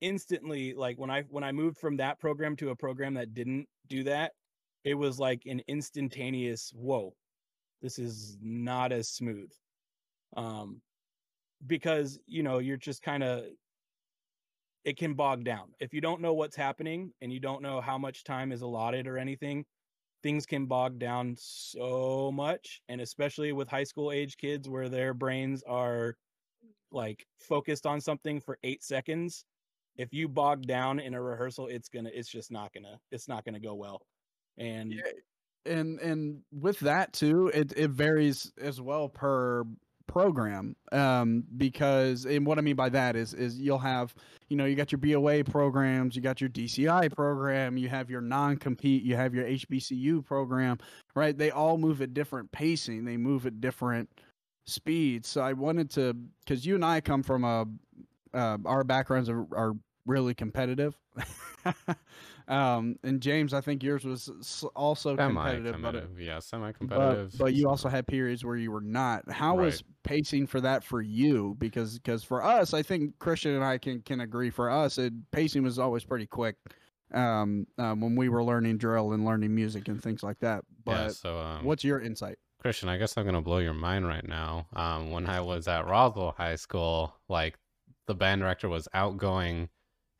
instantly, 0.00 0.74
like 0.74 0.98
when 0.98 1.10
I 1.10 1.22
when 1.28 1.44
I 1.44 1.52
moved 1.52 1.78
from 1.78 1.96
that 1.98 2.18
program 2.20 2.56
to 2.56 2.70
a 2.70 2.76
program 2.76 3.14
that 3.14 3.34
didn't 3.34 3.66
do 3.88 4.04
that, 4.04 4.32
it 4.84 4.94
was 4.94 5.18
like 5.18 5.42
an 5.46 5.62
instantaneous 5.68 6.72
whoa, 6.74 7.14
this 7.82 7.98
is 7.98 8.36
not 8.40 8.92
as 8.92 9.08
smooth. 9.08 9.50
Um, 10.36 10.80
because 11.66 12.18
you 12.26 12.42
know 12.42 12.58
you're 12.58 12.76
just 12.76 13.02
kind 13.02 13.22
of 13.22 13.44
it 14.84 14.96
can 14.96 15.14
bog 15.14 15.44
down. 15.44 15.68
If 15.78 15.92
you 15.92 16.00
don't 16.00 16.20
know 16.20 16.32
what's 16.32 16.56
happening 16.56 17.12
and 17.20 17.32
you 17.32 17.40
don't 17.40 17.62
know 17.62 17.80
how 17.80 17.98
much 17.98 18.24
time 18.24 18.50
is 18.52 18.62
allotted 18.62 19.06
or 19.06 19.18
anything, 19.18 19.64
things 20.22 20.46
can 20.46 20.66
bog 20.66 20.98
down 20.98 21.36
so 21.38 22.32
much. 22.32 22.80
And 22.88 23.00
especially 23.00 23.52
with 23.52 23.68
high 23.68 23.84
school 23.84 24.10
age 24.12 24.36
kids 24.36 24.68
where 24.68 24.88
their 24.88 25.12
brains 25.14 25.62
are 25.66 26.16
like 26.90 27.26
focused 27.38 27.86
on 27.86 28.00
something 28.00 28.40
for 28.40 28.58
eight 28.62 28.82
seconds, 28.82 29.44
if 30.00 30.14
you 30.14 30.28
bog 30.28 30.62
down 30.62 30.98
in 30.98 31.12
a 31.12 31.20
rehearsal, 31.20 31.66
it's 31.66 31.88
gonna 31.88 32.10
it's 32.12 32.28
just 32.28 32.50
not 32.50 32.72
gonna 32.72 32.98
it's 33.12 33.28
not 33.28 33.44
gonna 33.44 33.60
go 33.60 33.74
well. 33.74 34.00
And 34.56 34.92
yeah. 34.92 35.72
and 35.72 36.00
and 36.00 36.40
with 36.52 36.80
that 36.80 37.12
too, 37.12 37.48
it 37.48 37.72
it 37.76 37.90
varies 37.90 38.50
as 38.60 38.80
well 38.80 39.08
per 39.08 39.64
program 40.06 40.74
um, 40.90 41.44
because 41.56 42.24
and 42.24 42.44
what 42.44 42.58
I 42.58 42.62
mean 42.62 42.74
by 42.74 42.88
that 42.88 43.14
is 43.14 43.34
is 43.34 43.60
you'll 43.60 43.78
have 43.78 44.14
you 44.48 44.56
know 44.56 44.64
you 44.64 44.74
got 44.74 44.90
your 44.90 44.98
BOA 44.98 45.44
programs, 45.44 46.16
you 46.16 46.22
got 46.22 46.40
your 46.40 46.50
DCI 46.50 47.14
program, 47.14 47.76
you 47.76 47.90
have 47.90 48.08
your 48.08 48.22
non-compete, 48.22 49.02
you 49.02 49.16
have 49.16 49.34
your 49.34 49.44
HBCU 49.44 50.24
program, 50.24 50.78
right? 51.14 51.36
They 51.36 51.50
all 51.50 51.76
move 51.76 52.00
at 52.00 52.14
different 52.14 52.50
pacing, 52.52 53.04
they 53.04 53.18
move 53.18 53.44
at 53.44 53.60
different 53.60 54.08
speeds. 54.66 55.28
So 55.28 55.42
I 55.42 55.52
wanted 55.52 55.90
to 55.90 56.16
because 56.44 56.64
you 56.64 56.74
and 56.74 56.84
I 56.84 57.02
come 57.02 57.22
from 57.22 57.44
a 57.44 57.66
uh, 58.32 58.58
our 58.64 58.84
backgrounds 58.84 59.28
are, 59.28 59.46
are 59.52 59.74
really 60.10 60.34
competitive. 60.34 60.96
Um, 62.50 62.96
and 63.04 63.20
James, 63.20 63.54
I 63.54 63.60
think 63.60 63.80
yours 63.80 64.04
was 64.04 64.64
also 64.74 65.16
competitive, 65.16 65.80
but 65.80 66.04
yeah, 66.18 66.40
semi-competitive. 66.40 67.30
But, 67.30 67.38
but, 67.38 67.54
you 67.54 67.68
also 67.68 67.88
had 67.88 68.08
periods 68.08 68.44
where 68.44 68.56
you 68.56 68.72
were 68.72 68.80
not. 68.80 69.30
How 69.30 69.56
right. 69.56 69.66
was 69.66 69.84
pacing 70.02 70.48
for 70.48 70.60
that 70.60 70.82
for 70.82 71.00
you? 71.00 71.54
Because 71.60 72.00
because 72.00 72.24
for 72.24 72.42
us, 72.42 72.74
I 72.74 72.82
think 72.82 73.16
Christian 73.20 73.54
and 73.54 73.64
I 73.64 73.78
can 73.78 74.02
can 74.02 74.22
agree. 74.22 74.50
For 74.50 74.68
us, 74.68 74.98
it, 74.98 75.12
pacing 75.30 75.62
was 75.62 75.78
always 75.78 76.02
pretty 76.02 76.26
quick. 76.26 76.56
Um, 77.14 77.68
um, 77.78 78.00
when 78.00 78.16
we 78.16 78.28
were 78.28 78.42
learning 78.42 78.78
drill 78.78 79.12
and 79.12 79.24
learning 79.24 79.54
music 79.54 79.86
and 79.86 80.02
things 80.02 80.24
like 80.24 80.40
that. 80.40 80.64
But 80.84 80.92
yeah, 80.92 81.08
so 81.08 81.38
um, 81.38 81.64
what's 81.64 81.84
your 81.84 82.00
insight? 82.00 82.38
Christian, 82.60 82.88
I 82.88 82.98
guess 82.98 83.16
I'm 83.16 83.24
gonna 83.24 83.40
blow 83.40 83.58
your 83.58 83.74
mind 83.74 84.08
right 84.08 84.26
now. 84.26 84.66
Um, 84.74 85.12
when 85.12 85.26
I 85.26 85.40
was 85.40 85.68
at 85.68 85.86
Roswell 85.86 86.34
High 86.36 86.56
School, 86.56 87.14
like 87.28 87.56
the 88.08 88.14
band 88.16 88.40
director 88.40 88.68
was 88.68 88.88
outgoing 88.92 89.68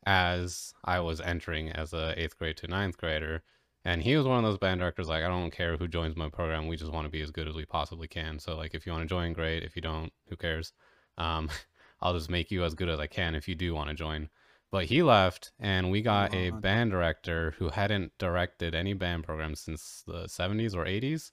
as 0.05 0.73
I 0.83 0.99
was 0.99 1.21
entering 1.21 1.69
as 1.71 1.93
a 1.93 2.13
eighth 2.19 2.37
grade 2.37 2.57
to 2.57 2.67
ninth 2.67 2.97
grader. 2.97 3.43
And 3.83 4.01
he 4.03 4.15
was 4.15 4.27
one 4.27 4.37
of 4.37 4.43
those 4.43 4.59
band 4.59 4.79
directors 4.79 5.07
like, 5.07 5.23
I 5.23 5.27
don't 5.27 5.51
care 5.51 5.75
who 5.77 5.87
joins 5.87 6.15
my 6.15 6.29
program. 6.29 6.67
We 6.67 6.77
just 6.77 6.91
want 6.91 7.05
to 7.05 7.11
be 7.11 7.21
as 7.21 7.31
good 7.31 7.47
as 7.47 7.55
we 7.55 7.65
possibly 7.65 8.07
can. 8.07 8.39
So 8.39 8.55
like, 8.55 8.75
if 8.75 8.85
you 8.85 8.91
want 8.91 9.03
to 9.03 9.09
join, 9.09 9.33
great. 9.33 9.63
If 9.63 9.75
you 9.75 9.81
don't, 9.81 10.11
who 10.29 10.35
cares? 10.35 10.73
Um, 11.17 11.49
I'll 12.01 12.13
just 12.13 12.29
make 12.29 12.51
you 12.51 12.63
as 12.63 12.73
good 12.73 12.89
as 12.89 12.99
I 12.99 13.07
can 13.07 13.35
if 13.35 13.47
you 13.47 13.55
do 13.55 13.73
want 13.73 13.89
to 13.89 13.95
join. 13.95 14.29
But 14.71 14.85
he 14.85 15.03
left, 15.03 15.51
and 15.59 15.91
we 15.91 16.01
got 16.01 16.33
a 16.33 16.49
band 16.51 16.91
director 16.91 17.53
who 17.57 17.69
hadn't 17.69 18.13
directed 18.17 18.73
any 18.73 18.93
band 18.93 19.25
programs 19.25 19.59
since 19.59 20.01
the 20.07 20.23
70s 20.23 20.73
or 20.73 20.85
80s. 20.85 21.31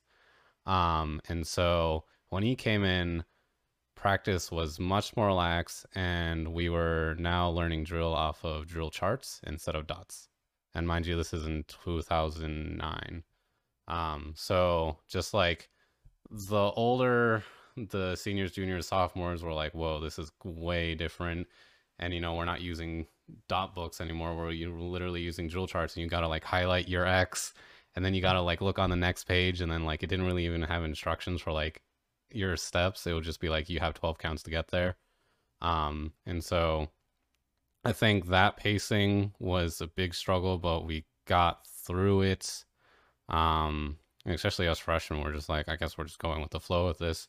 Um, 0.68 1.20
and 1.28 1.46
so 1.46 2.04
when 2.31 2.42
he 2.42 2.57
came 2.57 2.83
in, 2.83 3.22
practice 3.98 4.50
was 4.50 4.78
much 4.78 5.16
more 5.16 5.32
lax 5.32 5.84
and 5.94 6.52
we 6.54 6.68
were 6.68 7.16
now 7.18 7.50
learning 7.50 7.84
drill 7.84 8.14
off 8.14 8.44
of 8.44 8.66
drill 8.66 8.90
charts 8.90 9.40
instead 9.46 9.74
of 9.74 9.87
dots. 9.87 10.28
And 10.74 10.87
mind 10.87 11.06
you 11.06 11.16
this 11.16 11.32
is 11.34 11.46
in 11.46 11.64
2009 11.84 13.24
um, 13.88 14.34
so 14.37 14.98
just 15.08 15.34
like 15.34 15.68
the 16.30 16.70
older 16.76 17.42
the 17.76 18.14
seniors 18.16 18.52
juniors 18.52 18.87
sophomores 18.87 19.42
were 19.42 19.52
like 19.52 19.74
whoa 19.74 20.00
this 20.00 20.18
is 20.18 20.30
way 20.44 20.94
different. 20.94 21.46
And 21.98 22.14
you 22.14 22.20
know 22.20 22.34
we're 22.34 22.44
not 22.44 22.61
using 22.61 23.06
dot 23.48 23.74
books 23.74 24.00
anymore. 24.00 24.37
Where 24.37 24.50
you're 24.50 24.78
literally 24.78 25.22
using 25.22 25.48
drill 25.48 25.66
charts 25.66 25.96
and 25.96 26.02
you 26.02 26.08
got 26.08 26.20
to 26.20 26.28
like 26.28 26.44
highlight 26.44 26.88
your 26.88 27.06
x 27.06 27.54
and 27.96 28.04
then 28.04 28.14
you 28.14 28.20
got 28.20 28.34
to 28.34 28.40
like 28.42 28.61
look 28.61 28.78
on 28.78 28.90
the 28.90 28.96
next 28.96 29.24
page 29.24 29.61
and 29.61 29.72
then 29.72 29.84
like 29.84 30.02
it 30.02 30.06
didn't 30.06 30.26
really 30.26 30.46
even 30.46 30.62
have 30.62 30.84
instructions 30.84 31.40
for 31.40 31.52
like 31.52 31.82
your 32.32 32.56
steps, 32.56 33.06
it 33.06 33.12
will 33.12 33.20
just 33.20 33.40
be 33.40 33.48
like 33.48 33.68
you 33.68 33.80
have 33.80 33.94
12 33.94 34.18
counts 34.18 34.42
to 34.44 34.50
get 34.50 34.68
there. 34.68 34.96
Um, 35.60 36.12
and 36.26 36.42
so 36.42 36.88
I 37.84 37.92
think 37.92 38.26
that 38.26 38.56
pacing 38.56 39.32
was 39.38 39.80
a 39.80 39.86
big 39.86 40.14
struggle, 40.14 40.58
but 40.58 40.84
we 40.84 41.04
got 41.26 41.66
through 41.66 42.22
it. 42.22 42.64
Um, 43.28 43.98
especially 44.26 44.68
us 44.68 44.78
freshmen, 44.78 45.22
we're 45.22 45.32
just 45.32 45.48
like, 45.48 45.68
I 45.68 45.76
guess 45.76 45.96
we're 45.96 46.04
just 46.04 46.18
going 46.18 46.40
with 46.40 46.50
the 46.50 46.60
flow 46.60 46.86
with 46.86 46.98
this. 46.98 47.28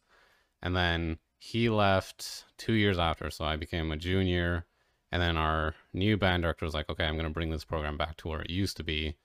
And 0.62 0.76
then 0.76 1.20
he 1.38 1.70
left 1.70 2.46
two 2.58 2.74
years 2.74 3.00
after, 3.00 3.30
so 3.30 3.46
I 3.46 3.56
became 3.56 3.92
a 3.92 3.98
junior. 3.98 4.66
And 5.12 5.22
then 5.22 5.38
our 5.38 5.76
new 5.94 6.18
band 6.18 6.44
director 6.44 6.66
was 6.66 6.74
like, 6.74 6.90
okay, 6.90 7.06
I'm 7.06 7.16
going 7.16 7.26
to 7.26 7.34
bring 7.34 7.50
this 7.50 7.66
program 7.66 7.98
back 7.98 8.18
to 8.18 8.28
where 8.28 8.42
it 8.42 8.50
used 8.50 8.78
to 8.78 8.84
be. 8.84 9.16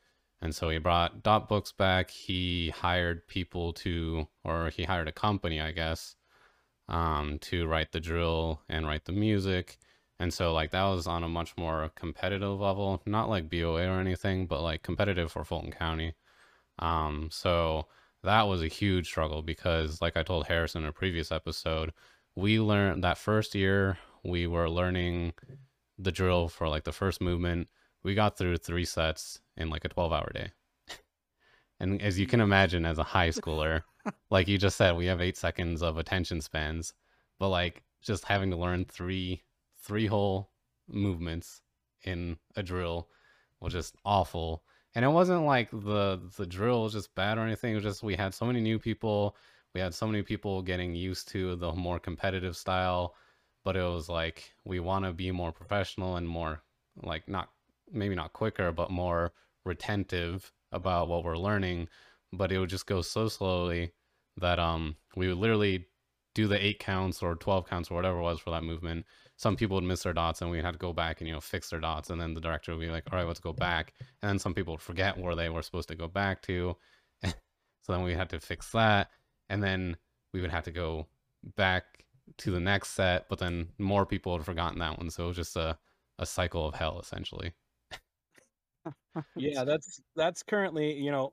And 0.40 0.54
so 0.54 0.68
he 0.68 0.78
brought 0.78 1.22
dot 1.22 1.48
books 1.48 1.72
back. 1.72 2.10
He 2.10 2.70
hired 2.70 3.26
people 3.28 3.72
to, 3.74 4.28
or 4.44 4.70
he 4.70 4.84
hired 4.84 5.08
a 5.08 5.12
company, 5.12 5.60
I 5.60 5.72
guess, 5.72 6.16
um, 6.88 7.38
to 7.42 7.66
write 7.66 7.92
the 7.92 8.00
drill 8.00 8.60
and 8.68 8.86
write 8.86 9.06
the 9.06 9.12
music. 9.12 9.78
And 10.20 10.32
so 10.32 10.52
like 10.52 10.70
that 10.72 10.84
was 10.84 11.06
on 11.06 11.24
a 11.24 11.28
much 11.28 11.56
more 11.56 11.90
competitive 11.96 12.60
level, 12.60 13.02
not 13.06 13.28
like 13.28 13.50
BOA 13.50 13.86
or 13.86 14.00
anything, 14.00 14.46
but 14.46 14.62
like 14.62 14.82
competitive 14.82 15.32
for 15.32 15.44
Fulton 15.44 15.72
County. 15.72 16.14
Um, 16.78 17.28
so 17.30 17.86
that 18.22 18.42
was 18.42 18.62
a 18.62 18.68
huge 18.68 19.06
struggle 19.06 19.42
because 19.42 20.00
like 20.00 20.16
I 20.16 20.22
told 20.22 20.46
Harrison 20.46 20.82
in 20.82 20.88
a 20.88 20.92
previous 20.92 21.32
episode, 21.32 21.92
we 22.36 22.60
learned 22.60 23.04
that 23.04 23.18
first 23.18 23.54
year 23.54 23.98
we 24.24 24.46
were 24.46 24.68
learning 24.68 25.34
the 25.98 26.12
drill 26.12 26.48
for 26.48 26.68
like 26.68 26.84
the 26.84 26.92
first 26.92 27.20
movement 27.20 27.68
we 28.04 28.14
got 28.14 28.36
through 28.36 28.58
three 28.58 28.84
sets 28.84 29.40
in 29.56 29.70
like 29.70 29.84
a 29.84 29.88
12 29.88 30.12
hour 30.12 30.30
day. 30.32 30.52
and 31.80 32.00
as 32.00 32.18
you 32.18 32.26
can 32.26 32.40
imagine, 32.40 32.84
as 32.84 32.98
a 32.98 33.02
high 33.02 33.30
schooler, 33.30 33.82
like 34.30 34.46
you 34.46 34.58
just 34.58 34.76
said, 34.76 34.96
we 34.96 35.06
have 35.06 35.20
eight 35.20 35.36
seconds 35.36 35.82
of 35.82 35.96
attention 35.98 36.40
spans, 36.40 36.92
but 37.40 37.48
like 37.48 37.82
just 38.02 38.24
having 38.24 38.50
to 38.50 38.56
learn 38.56 38.84
three, 38.84 39.42
three 39.82 40.06
whole 40.06 40.50
movements 40.86 41.62
in 42.04 42.36
a 42.56 42.62
drill 42.62 43.08
was 43.60 43.72
just 43.72 43.96
awful. 44.04 44.62
And 44.94 45.04
it 45.04 45.08
wasn't 45.08 45.44
like 45.44 45.70
the 45.70 46.20
the 46.36 46.46
drill 46.46 46.84
was 46.84 46.92
just 46.92 47.14
bad 47.16 47.38
or 47.38 47.40
anything. 47.40 47.72
It 47.72 47.76
was 47.76 47.84
just 47.84 48.02
we 48.02 48.14
had 48.14 48.32
so 48.32 48.44
many 48.46 48.60
new 48.60 48.78
people. 48.78 49.34
We 49.74 49.80
had 49.80 49.94
so 49.94 50.06
many 50.06 50.22
people 50.22 50.62
getting 50.62 50.94
used 50.94 51.28
to 51.28 51.56
the 51.56 51.72
more 51.72 51.98
competitive 51.98 52.56
style, 52.56 53.16
but 53.64 53.76
it 53.76 53.82
was 53.82 54.08
like 54.08 54.52
we 54.64 54.78
want 54.78 55.04
to 55.04 55.12
be 55.12 55.32
more 55.32 55.50
professional 55.50 56.16
and 56.16 56.28
more 56.28 56.62
like 57.02 57.28
not 57.28 57.48
maybe 57.92 58.14
not 58.14 58.32
quicker, 58.32 58.72
but 58.72 58.90
more 58.90 59.32
retentive 59.64 60.52
about 60.72 61.08
what 61.08 61.24
we're 61.24 61.38
learning. 61.38 61.88
But 62.32 62.52
it 62.52 62.58
would 62.58 62.70
just 62.70 62.86
go 62.86 63.02
so 63.02 63.28
slowly 63.28 63.92
that 64.38 64.58
um 64.58 64.96
we 65.16 65.28
would 65.28 65.38
literally 65.38 65.86
do 66.34 66.48
the 66.48 66.64
eight 66.64 66.78
counts 66.80 67.22
or 67.22 67.36
12 67.36 67.68
counts 67.68 67.90
or 67.90 67.94
whatever 67.94 68.18
it 68.18 68.22
was 68.22 68.40
for 68.40 68.50
that 68.50 68.64
movement, 68.64 69.06
some 69.36 69.56
people 69.56 69.76
would 69.76 69.84
miss 69.84 70.02
their 70.02 70.12
dots 70.12 70.42
and 70.42 70.50
we 70.50 70.60
had 70.60 70.72
to 70.72 70.78
go 70.78 70.92
back 70.92 71.20
and, 71.20 71.28
you 71.28 71.34
know, 71.34 71.40
fix 71.40 71.70
their 71.70 71.80
dots. 71.80 72.10
And 72.10 72.20
then 72.20 72.34
the 72.34 72.40
director 72.40 72.72
would 72.72 72.80
be 72.80 72.90
like, 72.90 73.04
all 73.10 73.18
right, 73.18 73.26
let's 73.26 73.40
go 73.40 73.52
back. 73.52 73.94
And 74.22 74.28
then 74.28 74.38
some 74.38 74.54
people 74.54 74.74
would 74.74 74.82
forget 74.82 75.16
where 75.16 75.34
they 75.34 75.48
were 75.48 75.62
supposed 75.62 75.88
to 75.88 75.94
go 75.94 76.08
back 76.08 76.42
to. 76.42 76.76
so 77.24 77.32
then 77.88 78.02
we 78.02 78.14
had 78.14 78.30
to 78.30 78.40
fix 78.40 78.70
that. 78.72 79.10
And 79.48 79.62
then 79.62 79.96
we 80.32 80.40
would 80.40 80.50
have 80.50 80.64
to 80.64 80.70
go 80.70 81.06
back 81.56 81.84
to 82.38 82.50
the 82.50 82.60
next 82.60 82.90
set, 82.90 83.28
but 83.28 83.38
then 83.38 83.68
more 83.78 84.06
people 84.06 84.36
had 84.36 84.46
forgotten 84.46 84.78
that 84.80 84.98
one. 84.98 85.10
So 85.10 85.24
it 85.24 85.28
was 85.28 85.36
just 85.36 85.56
a, 85.56 85.78
a 86.18 86.26
cycle 86.26 86.66
of 86.66 86.74
hell 86.74 86.98
essentially. 87.00 87.52
yeah, 89.36 89.64
that's 89.64 90.00
that's 90.16 90.42
currently, 90.42 90.94
you 90.94 91.10
know, 91.10 91.32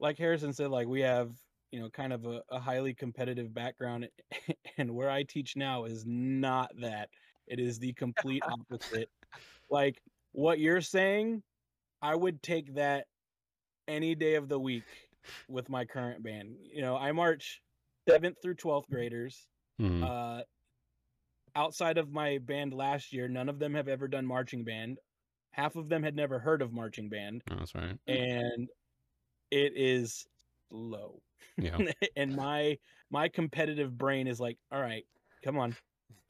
like 0.00 0.18
Harrison 0.18 0.52
said, 0.52 0.70
like 0.70 0.86
we 0.86 1.00
have, 1.00 1.30
you 1.70 1.80
know, 1.80 1.88
kind 1.90 2.12
of 2.12 2.26
a, 2.26 2.42
a 2.50 2.58
highly 2.60 2.94
competitive 2.94 3.52
background 3.52 4.08
and 4.78 4.90
where 4.90 5.10
I 5.10 5.22
teach 5.22 5.56
now 5.56 5.84
is 5.84 6.04
not 6.06 6.70
that. 6.80 7.08
It 7.46 7.58
is 7.58 7.78
the 7.78 7.92
complete 7.94 8.42
opposite. 8.48 9.10
like 9.70 10.00
what 10.32 10.58
you're 10.58 10.80
saying, 10.80 11.42
I 12.00 12.14
would 12.14 12.42
take 12.42 12.74
that 12.74 13.06
any 13.88 14.14
day 14.14 14.34
of 14.34 14.48
the 14.48 14.58
week 14.58 14.84
with 15.48 15.68
my 15.68 15.84
current 15.84 16.22
band. 16.22 16.56
You 16.72 16.82
know, 16.82 16.96
I 16.96 17.12
march 17.12 17.60
seventh 18.08 18.36
through 18.42 18.54
twelfth 18.54 18.88
graders. 18.90 19.46
Mhm. 19.80 20.02
Uh, 20.02 20.42
outside 21.54 21.98
of 21.98 22.10
my 22.10 22.38
band 22.38 22.72
last 22.72 23.12
year, 23.12 23.28
none 23.28 23.48
of 23.48 23.58
them 23.58 23.74
have 23.74 23.88
ever 23.88 24.08
done 24.08 24.26
marching 24.26 24.64
band. 24.64 24.98
Half 25.52 25.76
of 25.76 25.88
them 25.88 26.02
had 26.02 26.16
never 26.16 26.38
heard 26.38 26.62
of 26.62 26.72
marching 26.72 27.08
band, 27.08 27.44
Oh, 27.50 27.56
that's 27.56 27.74
right. 27.74 27.98
and 28.06 28.68
it 29.50 29.72
is 29.76 30.26
low. 30.70 31.22
Yeah. 31.58 31.78
and 32.16 32.34
my 32.36 32.78
my 33.10 33.28
competitive 33.28 33.96
brain 33.98 34.26
is 34.26 34.40
like, 34.40 34.58
all 34.70 34.80
right, 34.80 35.06
come 35.42 35.58
on, 35.58 35.76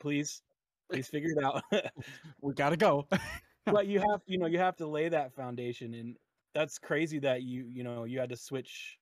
please, 0.01 0.43
please 0.91 1.09
figure 1.09 1.31
it 1.31 1.45
out. 1.45 1.63
we 2.43 2.55
gotta 2.55 2.77
go. 2.77 3.09
but 3.67 3.87
you 3.87 4.01
have 4.01 4.23
you 4.27 4.39
know 4.39 4.47
you 4.47 4.59
have 4.59 4.77
to 4.77 4.87
lay 4.87 5.09
that 5.09 5.33
foundation, 5.35 5.95
and 5.95 6.19
that's 6.55 6.79
crazy 6.79 7.19
that 7.21 7.43
you 7.43 7.67
you 7.69 7.85
know 7.85 8.05
you 8.05 8.19
had 8.19 8.31
to 8.31 8.37
switch 8.37 8.99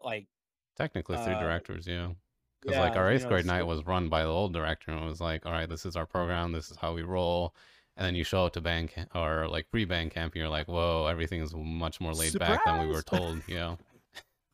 like 0.00 0.28
Technically 0.76 1.16
three 1.18 1.34
Uh, 1.34 1.40
directors, 1.40 1.86
yeah. 1.86 2.14
Because 2.60 2.76
yeah, 2.76 2.82
like 2.82 2.96
our 2.96 3.10
you 3.10 3.16
eighth 3.16 3.24
know, 3.24 3.28
grade 3.30 3.46
night 3.46 3.62
was 3.62 3.84
run 3.86 4.08
by 4.08 4.22
the 4.24 4.28
old 4.30 4.52
director 4.52 4.90
and 4.90 5.00
it 5.00 5.04
was 5.06 5.20
like, 5.20 5.46
all 5.46 5.52
right, 5.52 5.68
this 5.68 5.86
is 5.86 5.96
our 5.96 6.06
program, 6.06 6.52
this 6.52 6.70
is 6.70 6.76
how 6.76 6.92
we 6.94 7.02
roll. 7.02 7.54
And 7.96 8.04
then 8.04 8.14
you 8.16 8.24
show 8.24 8.46
up 8.46 8.52
to 8.54 8.60
band 8.60 8.90
camp 8.90 9.10
or 9.14 9.46
like 9.48 9.70
pre 9.70 9.84
band 9.84 10.10
camp 10.10 10.32
and 10.34 10.40
you're 10.40 10.48
like, 10.48 10.66
whoa, 10.66 11.06
everything 11.06 11.40
is 11.40 11.54
much 11.54 12.00
more 12.00 12.12
laid 12.12 12.36
back 12.38 12.64
than 12.64 12.86
we 12.88 12.92
were 12.92 13.02
told. 13.02 13.40
You 13.46 13.54
know? 13.54 13.78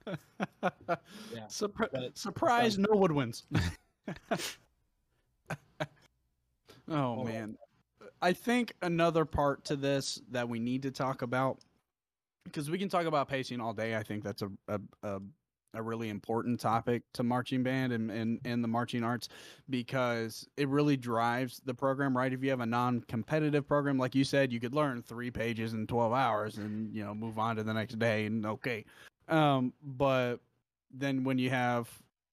Yeah, 0.06 0.16
Surpri- 1.48 2.16
surprise, 2.18 2.78
no 2.78 2.88
woodwinds. 2.88 3.44
oh 5.50 5.86
Oh. 6.88 7.24
man. 7.24 7.56
I 8.22 8.32
think 8.34 8.74
another 8.82 9.24
part 9.24 9.64
to 9.66 9.76
this 9.76 10.20
that 10.30 10.46
we 10.48 10.58
need 10.58 10.82
to 10.82 10.90
talk 10.90 11.22
about 11.22 11.58
because 12.44 12.68
we 12.70 12.76
can 12.78 12.88
talk 12.90 13.06
about 13.06 13.28
pacing 13.28 13.60
all 13.60 13.72
day. 13.72 13.96
I 13.96 14.02
think 14.02 14.22
that's 14.22 14.42
a 14.42 14.50
a, 14.68 14.80
a, 15.02 15.20
a 15.74 15.82
really 15.82 16.08
important 16.08 16.60
topic 16.60 17.02
to 17.14 17.22
marching 17.22 17.62
band 17.62 17.92
and, 17.92 18.10
and, 18.10 18.40
and 18.44 18.62
the 18.62 18.68
marching 18.68 19.04
arts 19.04 19.28
because 19.68 20.46
it 20.56 20.68
really 20.68 20.96
drives 20.96 21.60
the 21.64 21.74
program, 21.74 22.16
right? 22.16 22.32
If 22.32 22.42
you 22.42 22.50
have 22.50 22.60
a 22.60 22.66
non 22.66 23.02
competitive 23.02 23.66
program, 23.66 23.98
like 23.98 24.14
you 24.14 24.24
said, 24.24 24.52
you 24.52 24.60
could 24.60 24.74
learn 24.74 25.02
three 25.02 25.30
pages 25.30 25.72
in 25.72 25.86
12 25.86 26.12
hours 26.12 26.58
and, 26.58 26.94
you 26.94 27.04
know, 27.04 27.14
move 27.14 27.38
on 27.38 27.56
to 27.56 27.62
the 27.62 27.74
next 27.74 27.98
day 27.98 28.26
and 28.26 28.44
okay. 28.44 28.84
Um, 29.28 29.72
but 29.82 30.36
then 30.92 31.22
when 31.22 31.38
you 31.38 31.50
have 31.50 31.88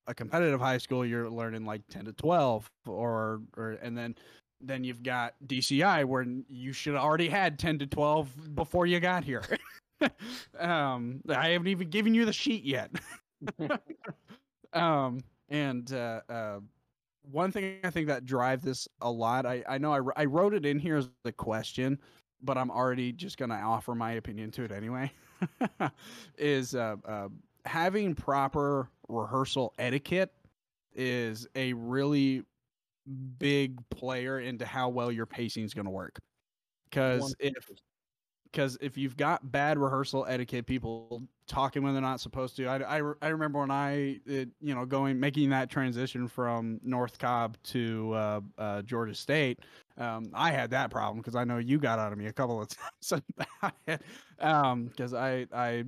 a 0.08 0.14
competitive 0.14 0.60
high 0.60 0.80
school, 0.80 1.06
you're 1.06 1.30
learning 1.30 1.66
like 1.66 1.82
10 1.90 2.06
to 2.06 2.14
12 2.14 2.72
or, 2.88 3.42
or, 3.56 3.72
and 3.84 3.98
then, 3.98 4.16
then 4.62 4.84
you've 4.84 5.04
got 5.04 5.36
DCI 5.46 6.06
where 6.06 6.26
you 6.48 6.74
should 6.74 6.96
have 6.96 7.04
already 7.04 7.30
had 7.30 7.60
10 7.60 7.80
to 7.80 7.86
12 7.86 8.56
before 8.56 8.88
you 8.88 9.00
got 9.00 9.24
here. 9.24 9.44
um, 10.60 11.22
I 11.30 11.50
haven't 11.50 11.68
even 11.68 11.90
given 11.90 12.14
you 12.14 12.26
the 12.26 12.34
sheet 12.34 12.64
yet. 12.64 12.92
um, 14.74 15.24
and 15.50 15.92
uh, 15.94 16.22
uh, 16.30 16.60
one 17.32 17.52
thing 17.52 17.80
I 17.84 17.90
think 17.90 18.08
that 18.08 18.26
drives 18.26 18.64
this 18.64 18.88
a 19.02 19.12
lot, 19.12 19.46
I, 19.46 19.64
I 19.68 19.78
know 19.78 19.94
I, 19.94 20.22
I 20.22 20.26
wrote 20.26 20.54
it 20.54 20.66
in 20.66 20.80
here 20.80 20.98
as 20.98 21.10
a 21.26 21.32
question, 21.32 22.00
but 22.42 22.58
I'm 22.58 22.72
already 22.72 23.12
just 23.12 23.38
going 23.38 23.50
to 23.50 23.56
offer 23.56 23.96
my 23.96 24.14
opinion 24.14 24.52
to 24.52 24.64
it 24.64 24.72
anyway. 24.72 25.12
is 26.38 26.76
uh, 26.76 26.96
uh, 27.06 27.30
having 27.66 28.16
proper 28.16 28.90
rehearsal 29.08 29.74
etiquette 29.78 30.34
is 30.94 31.48
a 31.56 31.74
really 31.74 32.44
big 33.38 33.80
player 33.90 34.40
into 34.40 34.66
how 34.66 34.90
well 34.90 35.12
your 35.12 35.26
pacing 35.26 35.64
is 35.64 35.74
going 35.74 35.86
to 35.86 35.92
work. 35.92 36.20
Because 36.90 37.36
if 37.40 37.54
100%. 37.54 37.78
Because 38.58 38.76
if 38.82 38.98
you've 38.98 39.16
got 39.16 39.52
bad 39.52 39.78
rehearsal 39.78 40.26
etiquette, 40.28 40.66
people 40.66 41.22
talking 41.46 41.84
when 41.84 41.94
they're 41.94 42.02
not 42.02 42.20
supposed 42.20 42.56
to. 42.56 42.66
I, 42.66 42.98
I, 42.98 43.02
I 43.22 43.28
remember 43.28 43.60
when 43.60 43.70
I, 43.70 44.20
it, 44.26 44.50
you 44.60 44.74
know, 44.74 44.84
going 44.84 45.20
making 45.20 45.52
that 45.52 45.70
transition 45.70 46.28
from 46.28 46.80
North 46.82 47.20
Cobb 47.20 47.56
to 47.66 48.14
uh, 48.16 48.42
uh, 48.58 48.82
Georgia 48.82 49.14
State. 49.14 49.60
Um, 50.00 50.32
I 50.34 50.50
had 50.50 50.72
that 50.72 50.90
problem 50.90 51.20
because 51.20 51.36
I 51.36 51.44
know 51.44 51.60
you 51.60 51.78
got 51.78 52.00
out 52.00 52.12
of 52.12 52.18
me 52.18 52.26
a 52.26 52.34
couple 52.34 52.60
of 52.60 52.70
times. 53.62 54.02
Because 54.90 55.14
I, 55.14 55.46
I 55.54 55.84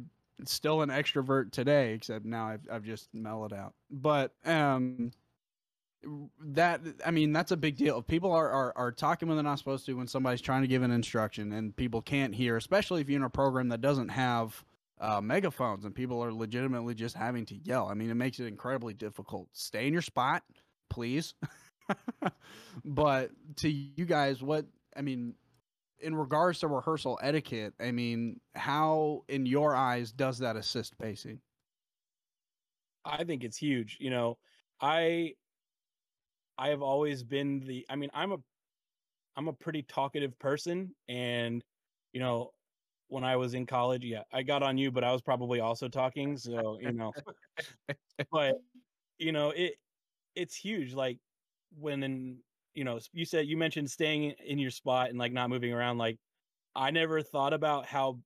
still 0.46 0.84
an 0.84 0.90
extrovert 0.90 1.52
today, 1.52 1.94
except 1.94 2.24
now 2.24 2.50
I've, 2.50 2.68
I've 2.72 2.84
just 2.84 3.10
mellowed 3.16 3.52
out. 3.52 3.74
But 3.90 4.32
um, 4.46 5.10
that 6.41 6.82
I 7.06 7.12
mean 7.12 7.34
that's 7.34 7.52
a 7.52 7.58
big 7.58 7.78
deal. 7.78 8.00
If 8.00 8.08
people 8.08 8.32
are, 8.32 8.50
are 8.50 8.74
are 8.76 8.91
talking 8.91 9.28
when 9.28 9.38
they're 9.38 9.43
not 9.43 9.60
supposed 9.60 9.86
to 9.88 9.93
when 9.93 10.08
somebody's 10.08 10.41
trying 10.41 10.62
to 10.62 10.68
give 10.68 10.82
an 10.82 10.91
instruction 10.91 11.52
and 11.52 11.76
people 11.76 12.02
can't 12.02 12.34
hear, 12.34 12.56
especially 12.58 13.02
if 13.02 13.10
you're 13.10 13.20
in 13.20 13.26
a 13.26 13.30
program 13.30 13.70
that 13.70 13.82
doesn't 13.82 14.10
have 14.10 14.64
uh, 15.00 15.22
megaphones 15.22 15.86
and 15.86 15.95
people 15.95 16.24
are 16.24 16.34
legitimately 16.34 16.93
just 16.93 17.16
having 17.16 17.45
to 17.47 17.56
yell. 17.56 17.88
I 17.88 17.93
mean, 17.93 18.10
it 18.10 18.16
makes 18.16 18.39
it 18.39 18.45
incredibly 18.45 18.93
difficult. 18.93 19.47
Stay 19.54 19.88
in 19.88 19.93
your 19.93 20.02
spot, 20.02 20.43
please. 20.89 21.34
but 22.86 23.32
to 23.58 23.70
you 23.70 24.06
guys, 24.06 24.41
what 24.41 24.66
I 24.95 25.02
mean, 25.02 25.36
in 26.02 26.16
regards 26.16 26.60
to 26.60 26.68
rehearsal 26.68 27.20
etiquette, 27.22 27.74
I 27.80 27.91
mean, 27.91 28.39
how 28.56 29.24
in 29.28 29.45
your 29.45 29.76
eyes 29.76 30.12
does 30.12 30.39
that 30.39 30.56
assist 30.56 30.97
pacing? 30.97 31.39
I 33.06 33.24
think 33.24 33.43
it's 33.43 33.58
huge. 33.58 33.97
You 34.00 34.10
know, 34.10 34.38
I 34.82 35.34
I 36.60 36.70
have 36.70 36.82
always 36.84 37.24
been 37.24 37.62
the 37.62 37.86
I 37.89 37.95
mean, 37.97 38.12
I'm 38.14 38.34
a 38.34 38.39
I'm 39.36 39.47
a 39.47 39.53
pretty 39.53 39.84
talkative 39.84 40.38
person 40.39 40.95
and 41.07 41.64
you 42.14 42.20
know, 42.20 42.51
when 43.10 43.24
I 43.24 43.38
was 43.38 43.53
in 43.55 43.66
college, 43.68 44.05
yeah, 44.05 44.24
I 44.34 44.43
got 44.43 44.64
on 44.64 44.78
you, 44.78 44.91
but 44.91 45.03
I 45.03 45.12
was 45.14 45.22
probably 45.22 45.60
also 45.62 45.89
talking, 45.89 46.38
so, 46.38 46.80
you 46.80 46.93
know. 46.93 47.14
but 48.32 48.55
you 49.20 49.32
know, 49.32 49.51
it 49.51 49.76
it's 50.36 50.55
huge 50.55 50.93
like 50.93 51.20
when 51.72 52.03
in 52.03 52.43
you 52.76 52.84
know, 52.86 52.99
you 53.14 53.26
said 53.26 53.47
you 53.47 53.57
mentioned 53.57 53.91
staying 53.91 54.32
in 54.32 54.60
your 54.60 54.72
spot 54.72 55.10
and 55.10 55.20
like 55.20 55.34
not 55.34 55.49
moving 55.49 55.74
around 55.74 55.97
like 55.99 56.20
I 56.76 56.91
never 56.91 57.22
thought 57.24 57.53
about 57.53 57.86
how 57.88 58.22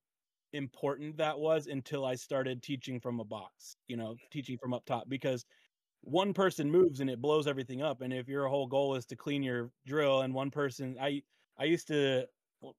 important 0.54 1.18
that 1.18 1.40
was 1.40 1.68
until 1.68 2.06
I 2.06 2.16
started 2.16 2.64
teaching 2.64 3.00
from 3.00 3.20
a 3.20 3.26
box, 3.26 3.78
you 3.88 3.98
know, 3.98 4.18
teaching 4.32 4.58
from 4.58 4.74
up 4.74 4.86
top 4.86 5.10
because 5.10 5.46
one 6.04 6.34
person 6.34 6.70
moves 6.70 7.00
and 7.00 7.10
it 7.10 7.22
blows 7.22 7.48
everything 7.48 7.82
up. 7.82 8.02
And 8.02 8.14
if 8.14 8.28
your 8.28 8.48
whole 8.48 8.68
goal 8.68 8.96
is 8.96 9.06
to 9.08 9.16
clean 9.16 9.42
your 9.42 9.72
drill 9.88 10.22
and 10.22 10.34
one 10.34 10.52
person, 10.52 10.98
I, 11.02 11.24
I 11.58 11.64
used 11.66 11.88
to, 11.88 12.26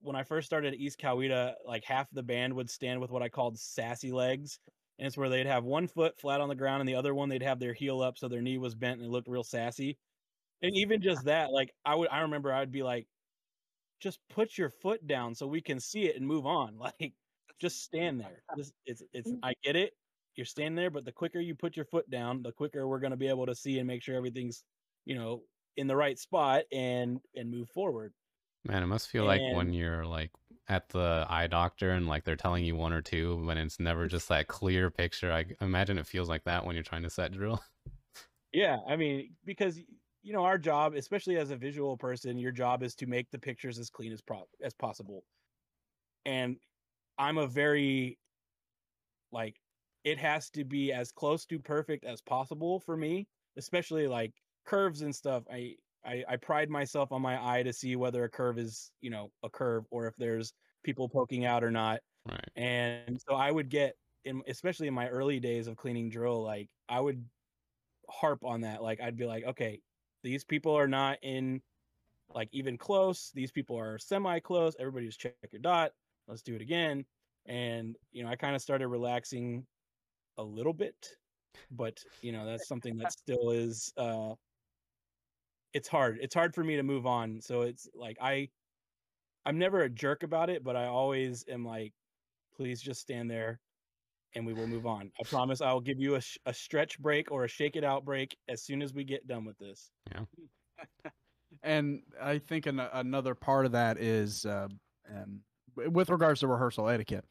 when 0.01 0.15
I 0.15 0.23
first 0.23 0.45
started 0.45 0.73
at 0.73 0.79
East 0.79 0.99
Coweta, 0.99 1.53
like 1.65 1.83
half 1.83 2.07
the 2.11 2.23
band 2.23 2.53
would 2.53 2.69
stand 2.69 3.01
with 3.01 3.11
what 3.11 3.23
I 3.23 3.29
called 3.29 3.57
sassy 3.57 4.11
legs. 4.11 4.59
And 4.97 5.07
it's 5.07 5.17
where 5.17 5.29
they'd 5.29 5.47
have 5.47 5.65
one 5.65 5.87
foot 5.87 6.17
flat 6.17 6.39
on 6.39 6.49
the 6.49 6.55
ground 6.55 6.81
and 6.81 6.87
the 6.87 6.95
other 6.95 7.13
one 7.13 7.27
they'd 7.27 7.43
have 7.43 7.59
their 7.59 7.73
heel 7.73 8.01
up 8.01 8.17
so 8.17 8.27
their 8.27 8.41
knee 8.41 8.57
was 8.57 8.75
bent 8.75 8.97
and 8.97 9.05
it 9.05 9.11
looked 9.11 9.27
real 9.27 9.43
sassy. 9.43 9.97
And 10.61 10.75
even 10.75 11.01
just 11.01 11.25
that, 11.25 11.51
like 11.51 11.73
I 11.83 11.95
would, 11.95 12.09
I 12.09 12.21
remember 12.21 12.53
I'd 12.53 12.71
be 12.71 12.83
like, 12.83 13.07
just 13.99 14.19
put 14.29 14.57
your 14.57 14.69
foot 14.69 15.05
down 15.07 15.35
so 15.35 15.47
we 15.47 15.61
can 15.61 15.79
see 15.79 16.03
it 16.05 16.15
and 16.15 16.25
move 16.25 16.45
on. 16.45 16.77
Like, 16.79 17.13
just 17.59 17.83
stand 17.83 18.19
there. 18.19 18.43
Just, 18.57 18.73
it's 18.85 19.01
it's 19.13 19.31
mm. 19.31 19.39
I 19.41 19.53
get 19.63 19.77
it. 19.77 19.93
You're 20.35 20.45
standing 20.45 20.75
there, 20.75 20.89
but 20.89 21.05
the 21.05 21.11
quicker 21.11 21.39
you 21.39 21.55
put 21.55 21.75
your 21.75 21.85
foot 21.85 22.09
down, 22.09 22.43
the 22.43 22.51
quicker 22.51 22.87
we're 22.87 22.99
gonna 22.99 23.17
be 23.17 23.27
able 23.27 23.45
to 23.45 23.55
see 23.55 23.79
and 23.79 23.87
make 23.87 24.03
sure 24.03 24.15
everything's, 24.15 24.63
you 25.05 25.15
know, 25.15 25.43
in 25.77 25.87
the 25.87 25.95
right 25.95 26.17
spot 26.17 26.63
and 26.71 27.19
and 27.35 27.49
move 27.49 27.69
forward. 27.69 28.13
Man, 28.63 28.81
it 28.81 28.87
must 28.87 29.09
feel 29.09 29.25
like 29.25 29.41
when 29.41 29.73
you're 29.73 30.05
like 30.05 30.31
at 30.67 30.89
the 30.89 31.25
eye 31.29 31.47
doctor 31.47 31.91
and 31.91 32.07
like 32.07 32.23
they're 32.23 32.35
telling 32.35 32.65
you 32.65 32.75
one 32.75 32.93
or 32.93 33.01
two, 33.01 33.45
when 33.45 33.57
it's 33.57 33.79
never 33.79 34.07
just 34.07 34.27
that 34.29 34.47
clear 34.47 34.89
picture. 34.89 35.31
I 35.31 35.45
imagine 35.61 35.99
it 35.99 36.07
feels 36.07 36.29
like 36.29 36.43
that 36.45 36.65
when 36.65 36.75
you're 36.75 36.83
trying 36.83 37.03
to 37.03 37.09
set 37.09 37.31
drill. 37.31 37.63
Yeah, 38.53 38.77
I 38.87 38.95
mean, 38.95 39.35
because 39.43 39.77
you 40.23 40.33
know, 40.33 40.45
our 40.45 40.57
job, 40.57 40.95
especially 40.95 41.37
as 41.37 41.51
a 41.51 41.57
visual 41.57 41.97
person, 41.97 42.37
your 42.39 42.53
job 42.53 42.83
is 42.83 42.95
to 42.95 43.05
make 43.05 43.29
the 43.29 43.37
pictures 43.37 43.77
as 43.77 43.89
clean 43.89 44.13
as 44.13 44.21
pro- 44.21 44.47
as 44.63 44.73
possible. 44.73 45.23
And 46.25 46.57
I'm 47.17 47.37
a 47.37 47.47
very 47.47 48.17
like 49.31 49.57
it 50.05 50.17
has 50.17 50.49
to 50.51 50.63
be 50.63 50.93
as 50.93 51.11
close 51.11 51.45
to 51.45 51.59
perfect 51.59 52.05
as 52.05 52.21
possible 52.21 52.79
for 52.79 52.95
me 52.95 53.27
especially 53.57 54.07
like 54.07 54.33
curves 54.65 55.01
and 55.01 55.15
stuff. 55.15 55.43
I, 55.51 55.75
I 56.05 56.23
I 56.27 56.35
pride 56.37 56.69
myself 56.69 57.11
on 57.11 57.21
my 57.21 57.39
eye 57.41 57.63
to 57.63 57.73
see 57.73 57.95
whether 57.95 58.23
a 58.23 58.29
curve 58.29 58.57
is 58.57 58.91
you 59.01 59.09
know 59.09 59.31
a 59.43 59.49
curve 59.49 59.85
or 59.91 60.07
if 60.07 60.15
there's 60.17 60.53
people 60.83 61.09
poking 61.09 61.45
out 61.45 61.63
or 61.63 61.71
not. 61.71 61.99
Right. 62.27 62.49
And 62.55 63.19
so 63.27 63.35
I 63.35 63.51
would 63.51 63.69
get 63.69 63.95
in, 64.23 64.41
especially 64.47 64.87
in 64.87 64.93
my 64.93 65.07
early 65.09 65.39
days 65.39 65.67
of 65.67 65.77
cleaning 65.77 66.09
drill, 66.09 66.43
like 66.43 66.69
I 66.89 66.99
would 66.99 67.23
harp 68.09 68.43
on 68.43 68.61
that. 68.61 68.81
Like 68.81 69.01
I'd 69.01 69.17
be 69.17 69.25
like, 69.25 69.45
okay, 69.45 69.81
these 70.23 70.43
people 70.43 70.73
are 70.73 70.87
not 70.87 71.17
in 71.21 71.61
like 72.33 72.49
even 72.51 72.77
close. 72.77 73.31
These 73.33 73.51
people 73.51 73.77
are 73.77 73.97
semi 73.99 74.39
close. 74.39 74.75
Everybody 74.79 75.07
just 75.07 75.19
check 75.19 75.35
your 75.51 75.61
dot. 75.61 75.91
Let's 76.27 76.41
do 76.41 76.55
it 76.55 76.61
again. 76.61 77.05
And 77.45 77.95
you 78.11 78.23
know, 78.23 78.29
I 78.29 78.35
kind 78.35 78.55
of 78.55 78.61
started 78.61 78.87
relaxing 78.87 79.65
a 80.37 80.43
little 80.43 80.73
bit, 80.73 81.09
but 81.71 82.03
you 82.21 82.31
know, 82.31 82.45
that's 82.45 82.67
something 82.67 82.97
that 82.97 83.11
still 83.11 83.51
is 83.51 83.93
uh 83.97 84.33
it's 85.73 85.89
hard. 85.89 86.19
It's 86.21 86.33
hard 86.33 86.55
for 86.55 86.63
me 86.63 86.77
to 86.77 86.83
move 86.83 87.05
on. 87.05 87.41
So 87.41 87.61
it's 87.61 87.87
like 87.93 88.17
I 88.21 88.49
I'm 89.45 89.59
never 89.59 89.81
a 89.81 89.89
jerk 89.89 90.23
about 90.23 90.49
it, 90.49 90.63
but 90.63 90.75
I 90.75 90.87
always 90.87 91.45
am 91.49 91.65
like, 91.65 91.93
please 92.55 92.81
just 92.81 93.01
stand 93.01 93.29
there 93.29 93.59
and 94.35 94.45
we 94.45 94.53
will 94.53 94.67
move 94.67 94.85
on. 94.85 95.11
I 95.19 95.23
promise 95.23 95.61
I'll 95.61 95.81
give 95.81 95.99
you 95.99 96.15
a, 96.15 96.21
sh- 96.21 96.37
a 96.45 96.53
stretch 96.53 96.99
break 96.99 97.31
or 97.31 97.45
a 97.45 97.47
shake 97.47 97.75
it 97.75 97.83
out 97.83 98.05
break 98.05 98.35
as 98.47 98.61
soon 98.63 98.81
as 98.81 98.93
we 98.93 99.03
get 99.03 99.27
done 99.27 99.45
with 99.45 99.57
this. 99.57 99.91
Yeah. 100.11 101.11
and 101.63 102.01
I 102.21 102.39
think 102.39 102.65
an- 102.65 102.79
another 102.79 103.35
part 103.35 103.65
of 103.65 103.71
that 103.73 103.97
is 103.97 104.45
uh, 104.45 104.67
um, 105.13 105.41
with 105.75 106.09
regards 106.09 106.41
to 106.41 106.47
rehearsal 106.47 106.89
etiquette 106.89 107.25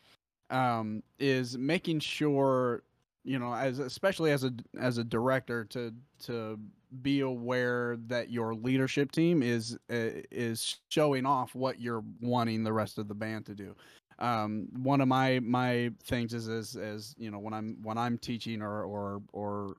um, 0.50 1.02
is 1.18 1.58
making 1.58 2.00
sure 2.00 2.82
you 3.24 3.38
know 3.38 3.54
as 3.54 3.78
especially 3.78 4.30
as 4.30 4.44
a 4.44 4.52
as 4.78 4.98
a 4.98 5.04
director 5.04 5.64
to 5.64 5.92
to 6.20 6.58
be 7.02 7.20
aware 7.20 7.96
that 8.06 8.30
your 8.30 8.54
leadership 8.54 9.10
team 9.10 9.42
is 9.42 9.76
uh, 9.90 10.22
is 10.30 10.78
showing 10.90 11.26
off 11.26 11.54
what 11.54 11.80
you're 11.80 12.04
wanting 12.20 12.62
the 12.62 12.72
rest 12.72 12.98
of 12.98 13.08
the 13.08 13.14
band 13.14 13.46
to 13.46 13.54
do. 13.54 13.74
Um, 14.18 14.68
one 14.76 15.00
of 15.00 15.08
my 15.08 15.40
my 15.40 15.90
things 16.04 16.34
is 16.34 16.48
as 16.48 16.76
as 16.76 17.14
you 17.18 17.30
know 17.32 17.40
when 17.40 17.52
i'm 17.52 17.76
when 17.82 17.98
i'm 17.98 18.16
teaching 18.16 18.62
or 18.62 18.84
or 18.84 19.20
or 19.32 19.76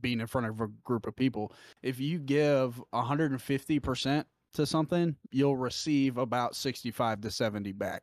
being 0.00 0.20
in 0.20 0.26
front 0.26 0.48
of 0.48 0.60
a 0.60 0.66
group 0.84 1.06
of 1.06 1.14
people 1.14 1.52
if 1.82 1.98
you 2.00 2.18
give 2.18 2.82
150% 2.92 4.24
to 4.52 4.66
something 4.66 5.16
you'll 5.30 5.56
receive 5.56 6.18
about 6.18 6.56
65 6.56 7.20
to 7.20 7.30
70 7.30 7.72
back 7.72 8.02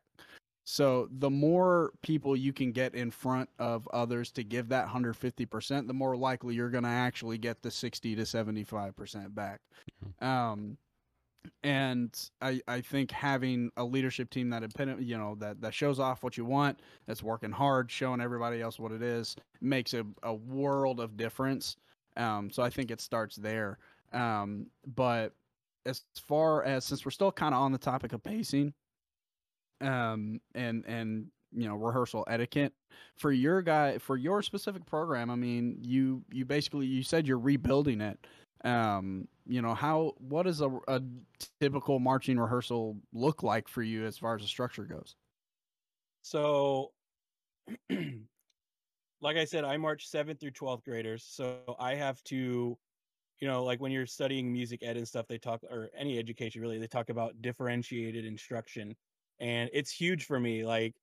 so 0.68 1.08
the 1.12 1.30
more 1.30 1.92
people 2.02 2.34
you 2.34 2.52
can 2.52 2.72
get 2.72 2.96
in 2.96 3.12
front 3.12 3.48
of 3.60 3.86
others 3.92 4.32
to 4.32 4.42
give 4.42 4.68
that 4.70 4.88
150%, 4.88 5.86
the 5.86 5.94
more 5.94 6.16
likely 6.16 6.56
you're 6.56 6.70
going 6.70 6.82
to 6.82 6.90
actually 6.90 7.38
get 7.38 7.62
the 7.62 7.70
60 7.70 8.16
to 8.16 8.22
75% 8.22 9.32
back. 9.32 9.60
Um, 10.20 10.76
and 11.62 12.18
I, 12.42 12.60
I 12.66 12.80
think 12.80 13.12
having 13.12 13.70
a 13.76 13.84
leadership 13.84 14.28
team 14.28 14.50
that 14.50 14.64
independent, 14.64 15.02
you 15.02 15.16
know, 15.16 15.36
that, 15.36 15.60
that 15.60 15.72
shows 15.72 16.00
off 16.00 16.24
what 16.24 16.36
you 16.36 16.44
want, 16.44 16.80
that's 17.06 17.22
working 17.22 17.52
hard, 17.52 17.88
showing 17.88 18.20
everybody 18.20 18.60
else 18.60 18.76
what 18.76 18.90
it 18.90 19.02
is, 19.02 19.36
makes 19.60 19.94
a, 19.94 20.04
a 20.24 20.34
world 20.34 20.98
of 20.98 21.16
difference. 21.16 21.76
Um, 22.16 22.50
so 22.50 22.64
I 22.64 22.70
think 22.70 22.90
it 22.90 23.00
starts 23.00 23.36
there. 23.36 23.78
Um, 24.12 24.66
but 24.96 25.32
as 25.84 26.02
far 26.26 26.64
as 26.64 26.84
since 26.84 27.04
we're 27.04 27.12
still 27.12 27.30
kind 27.30 27.54
of 27.54 27.60
on 27.60 27.70
the 27.70 27.78
topic 27.78 28.12
of 28.12 28.24
pacing, 28.24 28.74
um, 29.80 30.40
and 30.54 30.84
and 30.86 31.26
you 31.52 31.68
know 31.68 31.76
rehearsal 31.76 32.24
etiquette 32.28 32.72
for 33.16 33.32
your 33.32 33.62
guy 33.62 33.98
for 33.98 34.16
your 34.16 34.42
specific 34.42 34.84
program. 34.86 35.30
I 35.30 35.36
mean, 35.36 35.78
you 35.80 36.22
you 36.32 36.44
basically 36.44 36.86
you 36.86 37.02
said 37.02 37.26
you're 37.26 37.38
rebuilding 37.38 38.00
it. 38.00 38.18
Um, 38.64 39.28
you 39.46 39.62
know 39.62 39.74
how 39.74 40.14
what 40.18 40.44
does 40.44 40.60
a, 40.60 40.70
a 40.88 41.00
typical 41.60 41.98
marching 41.98 42.38
rehearsal 42.38 42.96
look 43.12 43.42
like 43.42 43.68
for 43.68 43.82
you 43.82 44.06
as 44.06 44.18
far 44.18 44.34
as 44.34 44.42
the 44.42 44.48
structure 44.48 44.84
goes? 44.84 45.14
So, 46.22 46.90
like 47.90 49.36
I 49.36 49.44
said, 49.44 49.64
I 49.64 49.76
march 49.76 50.08
seventh 50.08 50.40
through 50.40 50.52
twelfth 50.52 50.84
graders, 50.84 51.24
so 51.28 51.76
I 51.78 51.94
have 51.94 52.22
to 52.24 52.76
you 53.38 53.46
know, 53.46 53.62
like 53.62 53.80
when 53.80 53.92
you're 53.92 54.06
studying 54.06 54.50
music 54.50 54.82
ed 54.82 54.96
and 54.96 55.06
stuff, 55.06 55.26
they 55.28 55.36
talk, 55.36 55.62
or 55.64 55.90
any 55.96 56.18
education 56.18 56.62
really, 56.62 56.78
they 56.78 56.86
talk 56.86 57.10
about 57.10 57.42
differentiated 57.42 58.24
instruction 58.24 58.96
and 59.40 59.70
it's 59.72 59.90
huge 59.90 60.24
for 60.24 60.38
me 60.40 60.64
like 60.64 60.94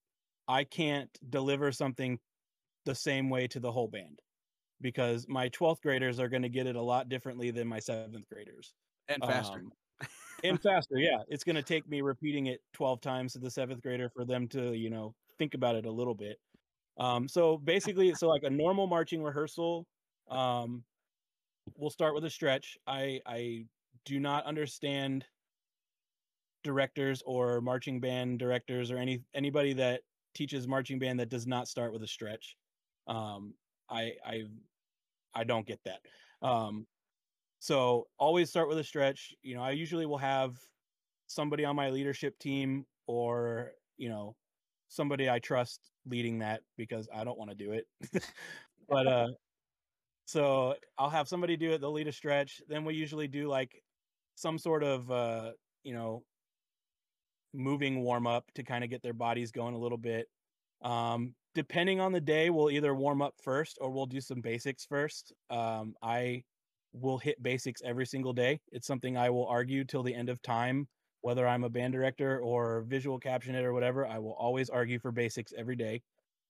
i 0.48 0.64
can't 0.64 1.10
deliver 1.30 1.72
something 1.72 2.20
the 2.86 2.96
same 2.96 3.30
way 3.30 3.48
to 3.48 3.60
the 3.60 3.72
whole 3.72 3.88
band 3.88 4.20
because 4.84 5.26
my 5.28 5.50
12th 5.50 5.82
graders 5.82 6.20
are 6.20 6.28
going 6.28 6.44
to 6.44 6.50
get 6.50 6.68
it 6.68 6.76
a 6.76 6.82
lot 6.82 7.10
differently 7.10 7.50
than 7.50 7.68
my 7.68 7.80
7th 7.80 8.28
graders. 8.32 8.74
And 9.08 9.24
faster. 9.24 9.60
Um, 9.60 9.72
and 10.44 10.62
faster 10.62 10.98
yeah. 10.98 11.20
It's 11.28 11.44
going 11.44 11.56
to 11.56 11.64
take 11.64 11.90
me 11.90 12.02
repeating 12.02 12.48
it 12.48 12.60
12 12.74 13.02
times 13.02 13.34
to 13.34 13.40
the 13.40 13.48
7th 13.48 13.82
grader 13.82 14.10
for 14.10 14.26
them 14.26 14.48
to 14.50 14.74
you 14.74 14.92
know 14.92 15.16
think 15.40 15.56
about 15.56 15.76
it 15.76 15.86
a 15.86 15.92
little 15.92 16.14
bit. 16.14 16.38
Um 17.00 17.28
so 17.28 17.58
basically 17.58 18.14
so 18.14 18.28
like 18.28 18.44
a 18.44 18.50
normal 18.50 18.86
marching 18.86 19.24
rehearsal 19.24 19.88
um 20.30 20.84
we'll 21.78 21.90
start 21.90 22.14
with 22.14 22.26
a 22.26 22.30
stretch. 22.30 22.78
I 22.86 23.22
i 23.26 23.66
do 24.06 24.20
not 24.20 24.46
understand 24.46 25.26
directors 26.64 27.22
or 27.26 27.62
marching 27.62 28.00
band 28.00 28.40
directors 28.40 28.92
or 28.92 28.98
any 28.98 29.24
anybody 29.34 29.74
that 29.74 30.02
teaches 30.34 30.68
marching 30.68 31.00
band 31.00 31.20
that 31.20 31.30
does 31.30 31.46
not 31.48 31.68
start 31.68 31.94
with 31.94 32.04
a 32.04 32.08
stretch. 32.08 32.58
Um, 33.08 33.54
I 33.90 34.14
I 34.26 34.44
I 35.34 35.44
don't 35.44 35.66
get 35.66 35.80
that. 35.86 36.00
Um, 36.42 36.88
so 37.60 38.08
always 38.18 38.50
start 38.50 38.68
with 38.68 38.78
a 38.78 38.84
stretch. 38.84 39.34
You 39.42 39.56
know, 39.56 39.64
I 39.64 39.72
usually 39.72 40.06
will 40.06 40.18
have 40.18 40.58
somebody 41.28 41.66
on 41.66 41.76
my 41.76 41.90
leadership 41.90 42.38
team 42.40 42.86
or 43.08 43.74
you 43.98 44.10
know 44.10 44.36
somebody 44.90 45.30
I 45.30 45.40
trust 45.40 45.92
leading 46.06 46.40
that 46.40 46.62
because 46.78 47.08
I 47.14 47.24
don't 47.24 47.38
want 47.38 47.52
to 47.52 47.56
do 47.56 47.72
it. 47.72 47.88
but 48.90 49.08
uh 49.08 49.28
so 50.26 50.76
I'll 50.98 51.10
have 51.10 51.28
somebody 51.28 51.58
do 51.58 51.72
it, 51.74 51.82
they'll 51.82 51.92
lead 51.92 52.08
a 52.08 52.12
stretch. 52.12 52.62
Then 52.68 52.86
we 52.86 52.96
usually 52.96 53.28
do 53.28 53.48
like 53.48 53.84
some 54.36 54.58
sort 54.58 54.84
of 54.84 55.12
uh, 55.12 55.52
you 55.84 55.94
know, 55.94 56.24
moving 57.54 58.02
warm 58.02 58.28
up 58.28 58.46
to 58.56 58.64
kind 58.64 58.84
of 58.84 58.90
get 58.90 59.02
their 59.02 59.14
bodies 59.14 59.52
going 59.52 59.76
a 59.76 59.80
little 59.80 59.98
bit. 59.98 60.28
Um, 60.82 61.36
depending 61.56 62.00
on 62.00 62.12
the 62.12 62.22
day, 62.22 62.50
we'll 62.50 62.72
either 62.72 62.96
warm 62.96 63.22
up 63.22 63.36
first 63.42 63.78
or 63.80 63.90
we'll 63.90 64.06
do 64.06 64.22
some 64.22 64.42
basics 64.42 64.86
first. 64.86 65.34
Um, 65.50 65.96
I 66.02 66.44
will 66.94 67.18
hit 67.18 67.42
basics 67.42 67.82
every 67.84 68.06
single 68.06 68.34
day. 68.34 68.60
It's 68.72 68.88
something 68.88 69.18
I 69.18 69.30
will 69.30 69.48
argue 69.48 69.84
till 69.84 70.04
the 70.04 70.14
end 70.14 70.30
of 70.30 70.42
time, 70.42 70.88
whether 71.22 71.48
I'm 71.48 71.64
a 71.64 71.70
band 71.70 71.94
director 71.94 72.40
or 72.40 72.84
visual 72.88 73.20
caption 73.20 73.56
it 73.56 73.64
or 73.64 73.74
whatever. 73.74 74.06
I 74.06 74.20
will 74.20 74.34
always 74.34 74.70
argue 74.70 75.00
for 75.00 75.12
basics 75.12 75.54
every 75.58 75.76
day 75.76 76.02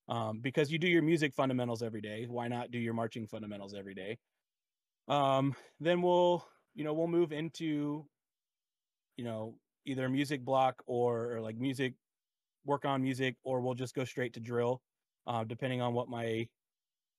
um, 0.09 0.39
because 0.41 0.71
you 0.71 0.79
do 0.79 0.87
your 0.87 1.01
music 1.01 1.33
fundamentals 1.33 1.83
every 1.83 2.01
day. 2.01 2.25
Why 2.27 2.47
not 2.47 2.71
do 2.71 2.79
your 2.79 2.93
marching 2.93 3.27
fundamentals 3.27 3.73
every 3.73 3.93
day? 3.93 4.17
Um, 5.07 5.55
then 5.79 6.01
we'll, 6.01 6.45
you 6.75 6.83
know, 6.83 6.93
we'll 6.93 7.07
move 7.07 7.31
into, 7.31 8.05
you 9.17 9.23
know, 9.23 9.55
either 9.85 10.09
music 10.09 10.43
block 10.43 10.81
or, 10.85 11.33
or 11.35 11.41
like 11.41 11.57
music 11.57 11.93
work 12.65 12.85
on 12.85 13.01
music 13.01 13.35
or 13.43 13.61
we'll 13.61 13.73
just 13.73 13.95
go 13.95 14.05
straight 14.05 14.33
to 14.33 14.39
drill 14.39 14.81
uh, 15.27 15.43
depending 15.43 15.81
on 15.81 15.93
what 15.93 16.09
my 16.09 16.47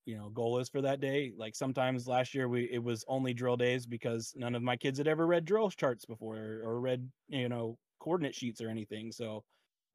you 0.07 0.17
know 0.17 0.29
goal 0.31 0.59
is 0.59 0.69
for 0.69 0.83
that 0.83 1.01
day. 1.01 1.33
Like 1.37 1.55
sometimes 1.55 2.07
last 2.07 2.35
year 2.35 2.49
we 2.49 2.65
it 2.71 2.83
was 2.83 3.05
only 3.09 3.35
drill 3.35 3.57
days 3.57 3.87
because 3.87 4.33
none 4.37 4.55
of 4.55 4.63
my 4.63 4.77
kids 4.77 4.99
had 4.99 5.09
ever 5.09 5.27
read 5.27 5.45
drill 5.45 5.71
charts 5.71 6.05
before 6.05 6.37
or, 6.37 6.63
or 6.65 6.81
read 6.81 7.09
you 7.29 7.49
know 7.49 7.79
coordinate 8.01 8.35
sheets 8.35 8.61
or 8.61 8.69
anything 8.69 9.11
so 9.11 9.43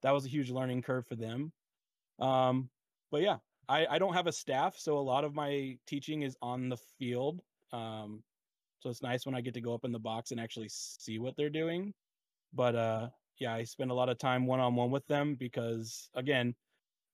that 0.01 0.11
was 0.11 0.26
a 0.26 0.30
huge 0.30 0.49
learning 0.49 0.82
curve 0.82 1.05
for 1.05 1.15
them. 1.15 1.51
Um 2.20 2.70
but 3.11 3.22
yeah 3.22 3.38
i 3.67 3.86
i 3.89 3.99
don't 3.99 4.13
have 4.13 4.28
a 4.28 4.32
staff 4.32 4.76
so 4.78 4.97
a 4.97 4.99
lot 4.99 5.24
of 5.24 5.34
my 5.34 5.78
teaching 5.88 6.22
is 6.24 6.36
on 6.41 6.70
the 6.70 6.78
field 6.97 7.41
um 7.72 8.24
so 8.80 8.89
it's 8.89 9.01
nice 9.01 9.26
when 9.26 9.36
i 9.36 9.41
get 9.41 9.53
to 9.53 9.61
go 9.61 9.74
up 9.74 9.86
in 9.86 9.91
the 9.91 9.99
box 9.99 10.32
and 10.32 10.39
actually 10.39 10.70
see 10.70 11.20
what 11.20 11.36
they're 11.38 11.49
doing 11.49 11.93
but 12.54 12.76
uh, 12.76 13.10
yeah, 13.39 13.54
I 13.54 13.64
spend 13.64 13.91
a 13.91 13.93
lot 13.93 14.10
of 14.10 14.18
time 14.18 14.45
one 14.45 14.60
on 14.60 14.76
one 14.76 14.91
with 14.91 15.06
them 15.08 15.36
because 15.36 16.10
again, 16.16 16.56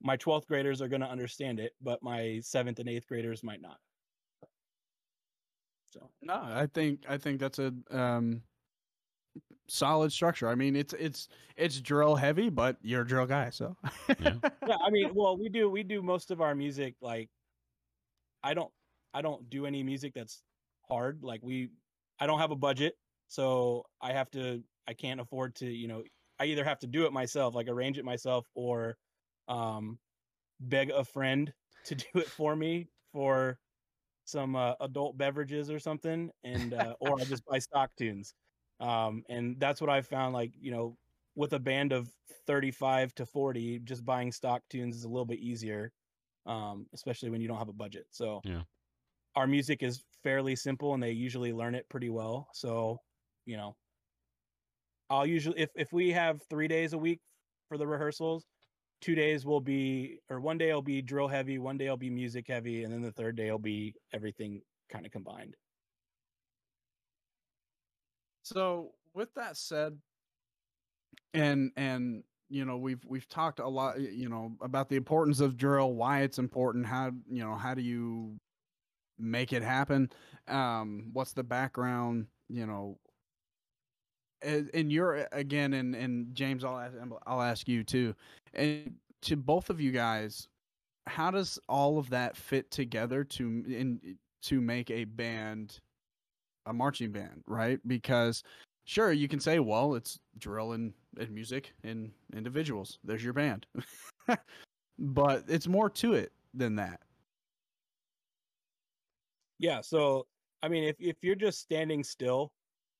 my 0.01 0.17
12th 0.17 0.47
graders 0.47 0.81
are 0.81 0.88
going 0.88 1.01
to 1.01 1.09
understand 1.09 1.59
it, 1.59 1.73
but 1.81 2.01
my 2.03 2.39
seventh 2.43 2.79
and 2.79 2.89
eighth 2.89 3.07
graders 3.07 3.43
might 3.43 3.61
not. 3.61 3.77
So 5.91 6.09
no, 6.21 6.33
I 6.33 6.67
think 6.73 7.05
I 7.07 7.17
think 7.17 7.39
that's 7.39 7.57
a 7.57 7.73
um, 7.89 8.41
solid 9.67 10.11
structure. 10.11 10.49
I 10.49 10.55
mean, 10.55 10.75
it's 10.75 10.93
it's 10.93 11.29
it's 11.55 11.79
drill 11.79 12.15
heavy, 12.15 12.49
but 12.49 12.75
you're 12.81 13.03
a 13.03 13.07
drill 13.07 13.25
guy, 13.25 13.49
so 13.49 13.77
yeah. 14.19 14.33
yeah. 14.67 14.77
I 14.86 14.89
mean, 14.89 15.11
well, 15.13 15.38
we 15.38 15.47
do 15.47 15.69
we 15.69 15.83
do 15.83 16.01
most 16.01 16.31
of 16.31 16.41
our 16.41 16.53
music 16.53 16.95
like 17.01 17.29
I 18.43 18.53
don't 18.53 18.71
I 19.13 19.21
don't 19.21 19.49
do 19.49 19.65
any 19.65 19.83
music 19.83 20.13
that's 20.13 20.43
hard. 20.88 21.19
Like 21.23 21.39
we 21.41 21.69
I 22.19 22.27
don't 22.27 22.39
have 22.39 22.51
a 22.51 22.57
budget, 22.57 22.95
so 23.29 23.86
I 24.01 24.11
have 24.11 24.29
to 24.31 24.61
I 24.88 24.93
can't 24.93 25.19
afford 25.19 25.55
to, 25.57 25.67
you 25.67 25.88
know, 25.88 26.03
I 26.39 26.45
either 26.45 26.63
have 26.63 26.79
to 26.79 26.88
do 26.88 27.05
it 27.05 27.13
myself, 27.13 27.55
like 27.55 27.67
arrange 27.67 27.97
it 27.97 28.05
myself, 28.05 28.49
or 28.55 28.97
um, 29.47 29.99
beg 30.59 30.91
a 30.91 31.05
friend 31.05 31.53
to 31.86 31.95
do 31.95 32.07
it 32.15 32.31
for 32.33 32.55
me 32.55 32.89
for 33.13 33.59
some 34.25 34.55
uh, 34.55 34.73
adult 34.81 35.17
beverages 35.17 35.69
or 35.69 35.79
something, 35.79 36.31
and 36.43 36.73
uh, 36.73 36.95
or 37.01 37.21
I 37.21 37.25
just 37.25 37.45
buy 37.45 37.59
stock 37.59 37.91
tunes. 37.97 38.33
Um, 38.79 39.23
and 39.29 39.59
that's 39.59 39.81
what 39.81 39.89
I 39.89 40.01
found. 40.01 40.33
Like 40.33 40.53
you 40.57 40.71
know, 40.71 40.97
with 41.36 41.53
a 41.53 41.59
band 41.59 41.93
of 41.93 42.13
35 42.47 43.13
to 43.15 43.25
40, 43.25 43.79
just 43.79 44.05
buying 44.05 44.31
stock 44.31 44.63
tunes 44.69 44.95
is 44.97 45.03
a 45.05 45.09
little 45.09 45.25
bit 45.25 45.39
easier, 45.39 45.93
um, 46.45 46.88
especially 46.93 47.29
when 47.29 47.41
you 47.41 47.47
don't 47.47 47.57
have 47.59 47.69
a 47.69 47.73
budget. 47.73 48.07
So 48.11 48.43
Yeah. 48.43 48.63
our 49.36 49.47
music 49.47 49.83
is 49.83 50.03
fairly 50.23 50.55
simple, 50.55 50.93
and 50.93 51.03
they 51.03 51.11
usually 51.11 51.53
learn 51.53 51.75
it 51.75 51.89
pretty 51.89 52.09
well. 52.09 52.49
So 52.53 52.99
you 53.45 53.57
know, 53.57 53.75
I'll 55.09 55.25
usually 55.25 55.59
if 55.59 55.69
if 55.75 55.93
we 55.93 56.11
have 56.11 56.41
three 56.49 56.67
days 56.67 56.93
a 56.93 56.97
week 56.97 57.19
for 57.69 57.77
the 57.77 57.87
rehearsals, 57.87 58.45
two 59.01 59.15
days 59.15 59.45
will 59.45 59.61
be 59.61 60.19
or 60.29 60.39
one 60.41 60.57
day 60.57 60.73
will 60.73 60.81
be 60.81 61.01
drill 61.01 61.27
heavy, 61.27 61.59
one 61.59 61.77
day 61.77 61.89
will 61.89 61.97
be 61.97 62.09
music 62.09 62.47
heavy, 62.47 62.83
and 62.83 62.93
then 62.93 63.01
the 63.01 63.11
third 63.11 63.35
day 63.35 63.51
will 63.51 63.59
be 63.59 63.93
everything 64.13 64.61
kind 64.89 65.05
of 65.05 65.11
combined. 65.11 65.55
So 68.43 68.91
with 69.13 69.33
that 69.35 69.57
said, 69.57 69.97
and 71.33 71.71
and 71.75 72.23
you 72.49 72.65
know 72.65 72.77
we've 72.77 73.03
we've 73.05 73.27
talked 73.27 73.59
a 73.59 73.67
lot 73.67 73.99
you 73.99 74.29
know 74.29 74.55
about 74.61 74.89
the 74.89 74.95
importance 74.95 75.39
of 75.39 75.57
drill, 75.57 75.93
why 75.93 76.21
it's 76.21 76.39
important, 76.39 76.85
how 76.85 77.11
you 77.27 77.43
know 77.43 77.55
how 77.55 77.73
do 77.73 77.81
you 77.81 78.37
make 79.17 79.53
it 79.53 79.63
happen, 79.63 80.09
um, 80.47 81.09
what's 81.13 81.33
the 81.33 81.43
background, 81.43 82.27
you 82.49 82.65
know. 82.65 82.97
And, 84.45 84.91
you're 84.91 85.21
uh, 85.21 85.25
again, 85.31 85.73
and 85.73 85.95
and 85.95 86.33
James, 86.35 86.63
I'll 86.63 86.77
ask, 86.77 86.93
um, 87.01 87.15
I'll 87.25 87.41
ask 87.41 87.67
you 87.67 87.83
too, 87.83 88.15
and 88.53 88.93
to 89.23 89.35
both 89.35 89.69
of 89.69 89.81
you 89.81 89.91
guys, 89.91 90.47
how 91.07 91.31
does 91.31 91.59
all 91.67 91.97
of 91.97 92.09
that 92.11 92.37
fit 92.37 92.69
together 92.71 93.23
to 93.23 93.63
in 93.67 94.17
to 94.43 94.61
make 94.61 94.91
a 94.91 95.05
band 95.05 95.79
a 96.65 96.73
marching 96.73 97.11
band, 97.11 97.43
right? 97.47 97.79
Because 97.87 98.43
sure, 98.85 99.11
you 99.11 99.27
can 99.27 99.39
say, 99.39 99.59
well, 99.59 99.95
it's 99.95 100.19
drill 100.37 100.73
and, 100.73 100.93
and 101.19 101.31
music 101.31 101.73
and 101.83 102.11
individuals. 102.33 102.99
There's 103.03 103.23
your 103.23 103.33
band. 103.33 103.65
but 104.99 105.43
it's 105.47 105.67
more 105.67 105.89
to 105.91 106.13
it 106.13 106.31
than 106.53 106.75
that. 106.75 107.01
Yeah, 109.59 109.81
so 109.81 110.27
I 110.61 110.67
mean, 110.67 110.83
if 110.83 110.95
if 110.99 111.17
you're 111.21 111.35
just 111.35 111.61
standing 111.61 112.03
still, 112.03 112.51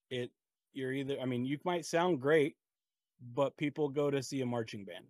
it 0.10 0.32
you're 0.76 0.92
either 0.94 1.18
I 1.22 1.26
mean, 1.26 1.46
you 1.46 1.58
might 1.66 1.86
sound 1.86 2.22
great, 2.22 2.56
but 3.34 3.56
people 3.58 3.90
go 3.90 4.10
to 4.12 4.22
see 4.22 4.42
a 4.42 4.46
marching 4.46 4.86
band, 4.86 5.06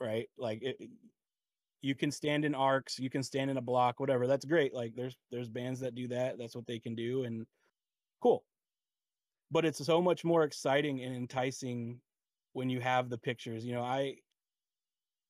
right? 0.00 0.28
Like 0.38 0.62
it, 0.62 0.76
you 1.82 1.94
can 1.94 2.10
stand 2.10 2.44
in 2.44 2.54
arcs, 2.54 2.98
you 2.98 3.10
can 3.10 3.22
stand 3.22 3.50
in 3.50 3.56
a 3.56 3.62
block, 3.62 4.00
whatever. 4.00 4.26
That's 4.26 4.44
great. 4.44 4.74
Like 4.74 4.94
there's 4.94 5.16
there's 5.30 5.48
bands 5.48 5.80
that 5.80 5.94
do 5.94 6.08
that. 6.08 6.38
That's 6.38 6.54
what 6.54 6.66
they 6.66 6.78
can 6.78 6.94
do 6.94 7.24
and 7.24 7.46
cool. 8.22 8.44
But 9.50 9.64
it's 9.64 9.84
so 9.84 10.00
much 10.00 10.24
more 10.24 10.44
exciting 10.44 11.02
and 11.02 11.14
enticing 11.14 12.00
when 12.52 12.70
you 12.70 12.80
have 12.80 13.08
the 13.08 13.18
pictures. 13.18 13.64
You 13.64 13.74
know, 13.74 13.82
I 13.82 14.16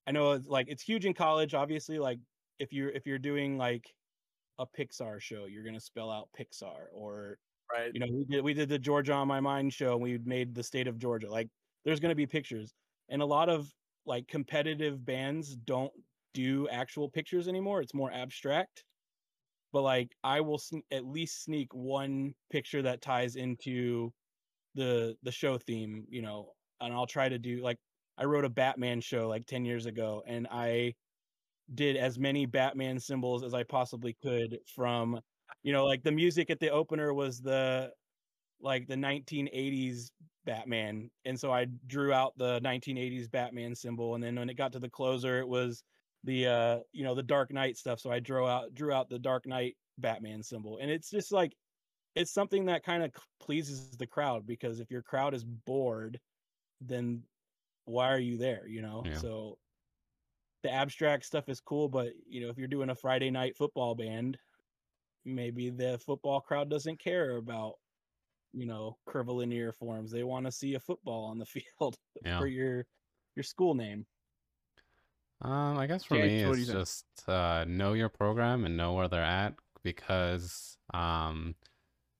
I 0.06 0.12
know 0.12 0.32
it's 0.32 0.48
like 0.48 0.66
it's 0.68 0.82
huge 0.82 1.06
in 1.06 1.14
college 1.14 1.54
obviously 1.54 1.98
like 1.98 2.18
if 2.58 2.72
you're 2.72 2.90
if 2.90 3.06
you're 3.06 3.18
doing 3.18 3.56
like 3.58 3.92
a 4.60 4.66
Pixar 4.66 5.20
show, 5.20 5.46
you're 5.46 5.64
going 5.64 5.74
to 5.74 5.80
spell 5.80 6.10
out 6.10 6.28
Pixar 6.38 6.92
or 6.92 7.38
Right. 7.72 7.92
you 7.94 8.00
know, 8.00 8.06
we 8.10 8.24
did 8.24 8.42
we 8.44 8.54
did 8.54 8.68
the 8.68 8.78
Georgia 8.78 9.12
on 9.12 9.28
my 9.28 9.40
mind 9.40 9.72
show 9.72 9.92
and 9.92 10.02
we 10.02 10.18
made 10.18 10.54
the 10.54 10.62
state 10.62 10.88
of 10.88 10.98
Georgia. 10.98 11.30
Like 11.30 11.48
there's 11.84 12.00
going 12.00 12.10
to 12.10 12.16
be 12.16 12.26
pictures. 12.26 12.74
And 13.08 13.22
a 13.22 13.26
lot 13.26 13.48
of 13.48 13.72
like 14.06 14.28
competitive 14.28 15.04
bands 15.04 15.56
don't 15.56 15.92
do 16.34 16.68
actual 16.68 17.10
pictures 17.10 17.48
anymore. 17.48 17.80
It's 17.80 17.94
more 17.94 18.10
abstract. 18.12 18.84
But 19.72 19.82
like 19.82 20.16
I 20.24 20.40
will 20.40 20.58
sn- 20.58 20.82
at 20.90 21.04
least 21.06 21.44
sneak 21.44 21.74
one 21.74 22.34
picture 22.50 22.82
that 22.82 23.02
ties 23.02 23.36
into 23.36 24.12
the 24.74 25.16
the 25.22 25.32
show 25.32 25.58
theme, 25.58 26.06
you 26.10 26.22
know, 26.22 26.52
and 26.80 26.94
I'll 26.94 27.06
try 27.06 27.28
to 27.28 27.38
do 27.38 27.62
like 27.62 27.78
I 28.18 28.24
wrote 28.24 28.44
a 28.44 28.50
Batman 28.50 29.00
show 29.00 29.28
like 29.28 29.46
10 29.46 29.64
years 29.64 29.86
ago 29.86 30.22
and 30.26 30.48
I 30.50 30.94
did 31.74 31.96
as 31.96 32.18
many 32.18 32.46
Batman 32.46 32.98
symbols 33.00 33.42
as 33.44 33.54
I 33.54 33.64
possibly 33.64 34.14
could 34.22 34.58
from 34.74 35.20
you 35.62 35.72
know 35.72 35.86
like 35.86 36.02
the 36.02 36.12
music 36.12 36.50
at 36.50 36.60
the 36.60 36.70
opener 36.70 37.12
was 37.14 37.40
the 37.40 37.92
like 38.60 38.86
the 38.86 38.96
1980s 38.96 40.10
Batman 40.44 41.10
and 41.24 41.38
so 41.38 41.52
I 41.52 41.66
drew 41.86 42.12
out 42.12 42.36
the 42.36 42.60
1980s 42.60 43.30
Batman 43.30 43.74
symbol 43.74 44.14
and 44.14 44.22
then 44.24 44.36
when 44.36 44.50
it 44.50 44.54
got 44.54 44.72
to 44.72 44.78
the 44.78 44.90
closer 44.90 45.40
it 45.40 45.48
was 45.48 45.82
the 46.24 46.46
uh 46.46 46.80
you 46.92 47.04
know 47.04 47.14
the 47.14 47.22
Dark 47.22 47.52
Knight 47.52 47.76
stuff 47.76 48.00
so 48.00 48.10
I 48.10 48.20
drew 48.20 48.46
out 48.46 48.74
drew 48.74 48.92
out 48.92 49.08
the 49.08 49.18
Dark 49.18 49.46
Knight 49.46 49.76
Batman 49.98 50.42
symbol 50.42 50.78
and 50.78 50.90
it's 50.90 51.10
just 51.10 51.32
like 51.32 51.54
it's 52.16 52.32
something 52.32 52.66
that 52.66 52.82
kind 52.84 53.02
of 53.02 53.12
pleases 53.40 53.90
the 53.96 54.06
crowd 54.06 54.46
because 54.46 54.80
if 54.80 54.90
your 54.90 55.02
crowd 55.02 55.34
is 55.34 55.44
bored 55.44 56.20
then 56.80 57.22
why 57.86 58.08
are 58.12 58.18
you 58.20 58.36
there 58.38 58.66
you 58.66 58.82
know 58.82 59.02
Yeah. 59.04 59.14
so 59.14 59.58
the 60.62 60.70
abstract 60.70 61.24
stuff 61.24 61.48
is 61.48 61.60
cool 61.60 61.88
but 61.88 62.12
you 62.26 62.40
know 62.40 62.48
if 62.48 62.58
you're 62.58 62.68
doing 62.68 62.90
a 62.90 62.94
friday 62.94 63.30
night 63.30 63.56
football 63.56 63.94
band 63.94 64.38
maybe 65.24 65.70
the 65.70 65.98
football 66.04 66.40
crowd 66.40 66.70
doesn't 66.70 66.98
care 66.98 67.36
about 67.36 67.74
you 68.52 68.66
know 68.66 68.96
curvilinear 69.06 69.72
forms 69.72 70.10
they 70.10 70.24
want 70.24 70.46
to 70.46 70.52
see 70.52 70.74
a 70.74 70.80
football 70.80 71.24
on 71.24 71.38
the 71.38 71.46
field 71.78 71.96
Yeah. 72.24 72.38
for 72.38 72.46
your 72.46 72.86
your 73.36 73.42
school 73.44 73.74
name 73.74 74.06
Um, 75.42 75.78
I 75.78 75.86
guess 75.86 76.04
for 76.04 76.16
Jake, 76.16 76.30
me, 76.30 76.42
it's 76.42 76.66
just 76.72 77.06
uh, 77.28 77.64
know 77.66 77.94
your 77.94 78.08
program 78.08 78.64
and 78.64 78.76
know 78.76 78.92
where 78.92 79.08
they're 79.08 79.22
at 79.24 79.54
because, 79.82 80.76
um, 80.92 81.54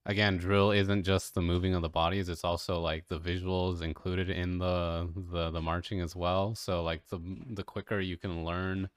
again, 0.07 0.39
drill 0.39 0.71
isn't 0.71 1.05
just 1.05 1.35
the 1.35 1.43
moving 1.43 1.75
of 1.75 1.83
the 1.83 1.89
bodies; 1.91 2.29
it's 2.29 2.45
also 2.45 2.81
like 2.81 3.09
the 3.09 3.21
visuals 3.21 3.83
included 3.83 4.31
in 4.31 4.59
the 4.59 5.11
the 5.33 5.51
the 5.51 5.61
marching 5.61 6.01
as 6.01 6.17
well. 6.17 6.55
So, 6.55 6.83
like 6.83 7.07
the 7.09 7.21
the 7.51 7.65
quicker 7.65 8.01
you 8.01 8.17
can 8.17 8.45
learn 8.45 8.89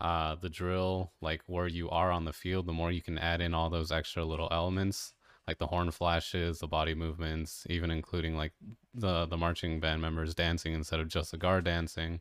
uh, 0.00 0.34
the 0.36 0.48
drill, 0.48 1.12
like 1.20 1.42
where 1.46 1.66
you 1.66 1.90
are 1.90 2.10
on 2.10 2.24
the 2.24 2.32
field, 2.32 2.66
the 2.66 2.72
more 2.72 2.90
you 2.90 3.02
can 3.02 3.18
add 3.18 3.40
in 3.40 3.54
all 3.54 3.70
those 3.70 3.92
extra 3.92 4.24
little 4.24 4.48
elements, 4.50 5.12
like 5.46 5.58
the 5.58 5.66
horn 5.66 5.90
flashes, 5.90 6.58
the 6.58 6.66
body 6.68 6.94
movements, 6.94 7.66
even 7.68 7.90
including 7.90 8.36
like 8.36 8.52
the 8.94 9.26
the 9.26 9.36
marching 9.36 9.80
band 9.80 10.00
members 10.02 10.34
dancing 10.34 10.74
instead 10.74 11.00
of 11.00 11.08
just 11.08 11.30
the 11.32 11.36
guard 11.36 11.64
dancing. 11.64 12.20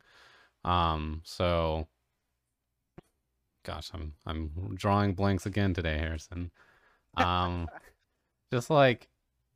Um, 0.66 1.22
so 1.26 1.88
gosh, 3.64 3.92
I'm 3.94 4.14
I'm 4.26 4.76
drawing 4.76 5.14
blanks 5.14 5.46
again 5.46 5.74
today, 5.74 5.98
Harrison. 5.98 6.52
Um, 7.16 7.70
just 8.52 8.70
like 8.70 9.10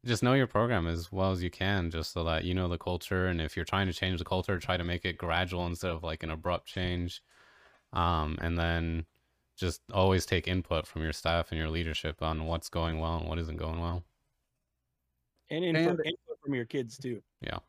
just 0.06 0.24
know 0.24 0.34
your 0.34 0.48
program 0.48 0.88
as 0.88 1.12
well 1.12 1.32
as 1.32 1.44
you 1.44 1.50
can, 1.50 1.90
just 1.92 2.14
so 2.14 2.24
that 2.26 2.44
you 2.46 2.54
know 2.54 2.68
the 2.68 2.78
culture. 2.78 3.28
And 3.28 3.42
if 3.42 3.56
you're 3.56 3.66
trying 3.66 3.88
to 3.88 3.94
change 3.94 4.20
the 4.20 4.26
culture, 4.26 4.60
try 4.60 4.78
to 4.78 4.84
make 4.84 5.06
it 5.06 5.18
gradual 5.18 5.66
instead 5.68 5.92
of 5.92 6.04
like 6.04 6.24
an 6.24 6.32
abrupt 6.32 6.68
change. 6.68 7.22
Um, 7.94 8.38
and 8.42 8.58
then 8.58 9.06
just 9.56 9.82
always 9.94 10.26
take 10.26 10.48
input 10.48 10.88
from 10.88 11.04
your 11.04 11.14
staff 11.14 11.52
and 11.52 11.60
your 11.60 11.70
leadership 11.70 12.22
on 12.22 12.46
what's 12.46 12.70
going 12.70 13.00
well 13.00 13.18
and 13.18 13.28
what 13.28 13.38
isn't 13.40 13.58
going 13.58 13.80
well. 13.80 14.04
and 15.50 15.64
input, 15.64 16.00
And- 16.00 16.06
input 16.08 16.40
from 16.44 16.56
your 16.56 16.66
kids 16.66 16.98
too 16.98 17.22
Yeah. 17.42 17.60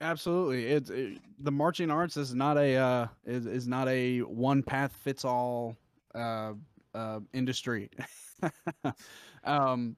Absolutely. 0.00 0.66
It's 0.66 0.90
it, 0.90 1.18
the 1.38 1.52
marching 1.52 1.90
arts 1.90 2.16
is 2.16 2.34
not 2.34 2.58
a 2.58 2.74
uh, 2.76 3.06
is 3.24 3.46
is 3.46 3.68
not 3.68 3.88
a 3.88 4.20
one 4.20 4.62
path 4.62 4.92
fits 4.92 5.24
all 5.24 5.76
uh, 6.14 6.54
uh, 6.94 7.20
industry. 7.32 7.88
um, 9.44 9.96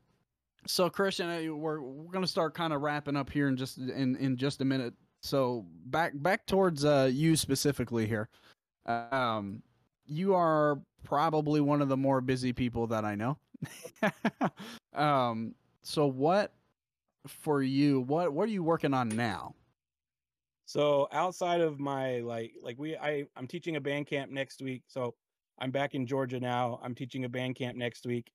so 0.66 0.90
Christian, 0.90 1.28
uh, 1.28 1.55
we're 1.55 1.80
we're 1.80 2.12
gonna 2.12 2.26
start 2.26 2.55
kind 2.55 2.72
of 2.72 2.82
wrapping 2.82 3.16
up 3.16 3.30
here 3.30 3.49
in 3.49 3.57
just 3.57 3.78
in 3.78 4.16
in 4.16 4.36
just 4.36 4.61
a 4.61 4.64
minute. 4.64 4.94
So 5.22 5.64
back 5.86 6.12
back 6.16 6.47
towards 6.47 6.84
uh, 6.84 7.11
you 7.12 7.34
specifically 7.34 8.07
here. 8.07 8.28
Um, 8.87 9.62
you 10.07 10.34
are 10.34 10.80
probably 11.05 11.61
one 11.61 11.82
of 11.82 11.89
the 11.89 11.97
more 11.97 12.20
busy 12.20 12.53
people 12.53 12.87
that 12.89 13.05
I 13.05 13.14
know. 13.14 13.39
um, 14.95 15.55
so 15.82 16.07
what 16.07 16.53
for 17.26 17.62
you? 17.62 18.01
What 18.01 18.32
what 18.32 18.49
are 18.49 18.53
you 18.53 18.62
working 18.62 18.95
on 18.95 19.09
now? 19.09 19.55
So 20.66 21.09
outside 21.12 21.61
of 21.61 21.78
my 21.78 22.18
like 22.18 22.53
like 22.62 22.78
we 22.78 22.97
I 22.97 23.24
I'm 23.37 23.47
teaching 23.47 23.76
a 23.76 23.80
band 23.80 24.07
camp 24.07 24.30
next 24.30 24.62
week. 24.62 24.82
So 24.87 25.14
I'm 25.59 25.70
back 25.70 25.95
in 25.95 26.07
Georgia 26.07 26.41
now. 26.41 26.80
I'm 26.82 26.95
teaching 26.95 27.24
a 27.24 27.28
band 27.28 27.57
camp 27.57 27.76
next 27.76 28.07
week. 28.07 28.30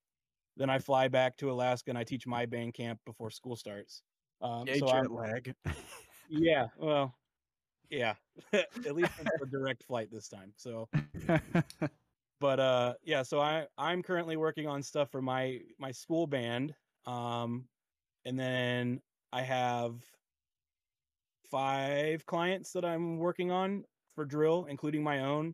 Then 0.58 0.70
I 0.70 0.80
fly 0.80 1.08
back 1.08 1.38
to 1.38 1.52
Alaska 1.52 1.92
and 1.92 1.98
I 1.98 2.04
teach 2.04 2.28
my 2.28 2.46
band 2.46 2.74
camp 2.74 3.00
before 3.06 3.30
school 3.30 3.56
starts. 3.56 4.02
Um, 4.42 4.66
so 4.78 4.90
I'm, 4.90 5.14
lag. 5.14 5.54
yeah, 6.30 6.66
well, 6.78 7.16
yeah. 7.92 8.14
At 8.54 8.96
least 8.96 9.12
it's 9.20 9.42
a 9.44 9.46
direct 9.46 9.84
flight 9.84 10.10
this 10.12 10.28
time. 10.28 10.54
So, 10.56 10.90
but 12.40 12.60
uh, 12.60 12.94
yeah. 13.04 13.22
So 13.22 13.40
I 13.40 13.68
I'm 13.78 14.02
currently 14.02 14.38
working 14.38 14.68
on 14.68 14.82
stuff 14.82 15.12
for 15.12 15.22
my 15.22 15.60
my 15.78 15.92
school 15.92 16.26
band. 16.26 16.74
Um, 17.06 17.66
and 18.26 18.40
then 18.40 19.02
I 19.34 19.42
have 19.42 19.96
five 21.50 22.26
clients 22.26 22.72
that 22.72 22.86
I'm 22.86 23.18
working 23.18 23.52
on 23.52 23.84
for 24.16 24.26
drill, 24.26 24.66
including 24.70 25.04
my 25.04 25.20
own. 25.20 25.54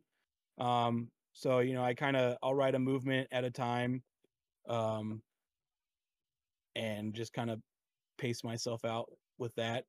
Um, 0.60 1.10
so 1.34 1.60
you 1.60 1.74
know, 1.74 1.84
I 1.84 1.94
kind 1.96 2.16
of 2.16 2.38
I'll 2.44 2.56
write 2.56 2.76
a 2.76 2.80
movement 2.80 3.28
at 3.32 3.44
a 3.44 3.52
time, 3.52 4.04
um, 4.70 5.22
and 6.76 7.14
just 7.14 7.34
kind 7.34 7.50
of 7.50 7.60
pace 8.18 8.44
myself 8.44 8.86
out 8.86 9.10
with 9.40 9.54
that. 9.56 9.86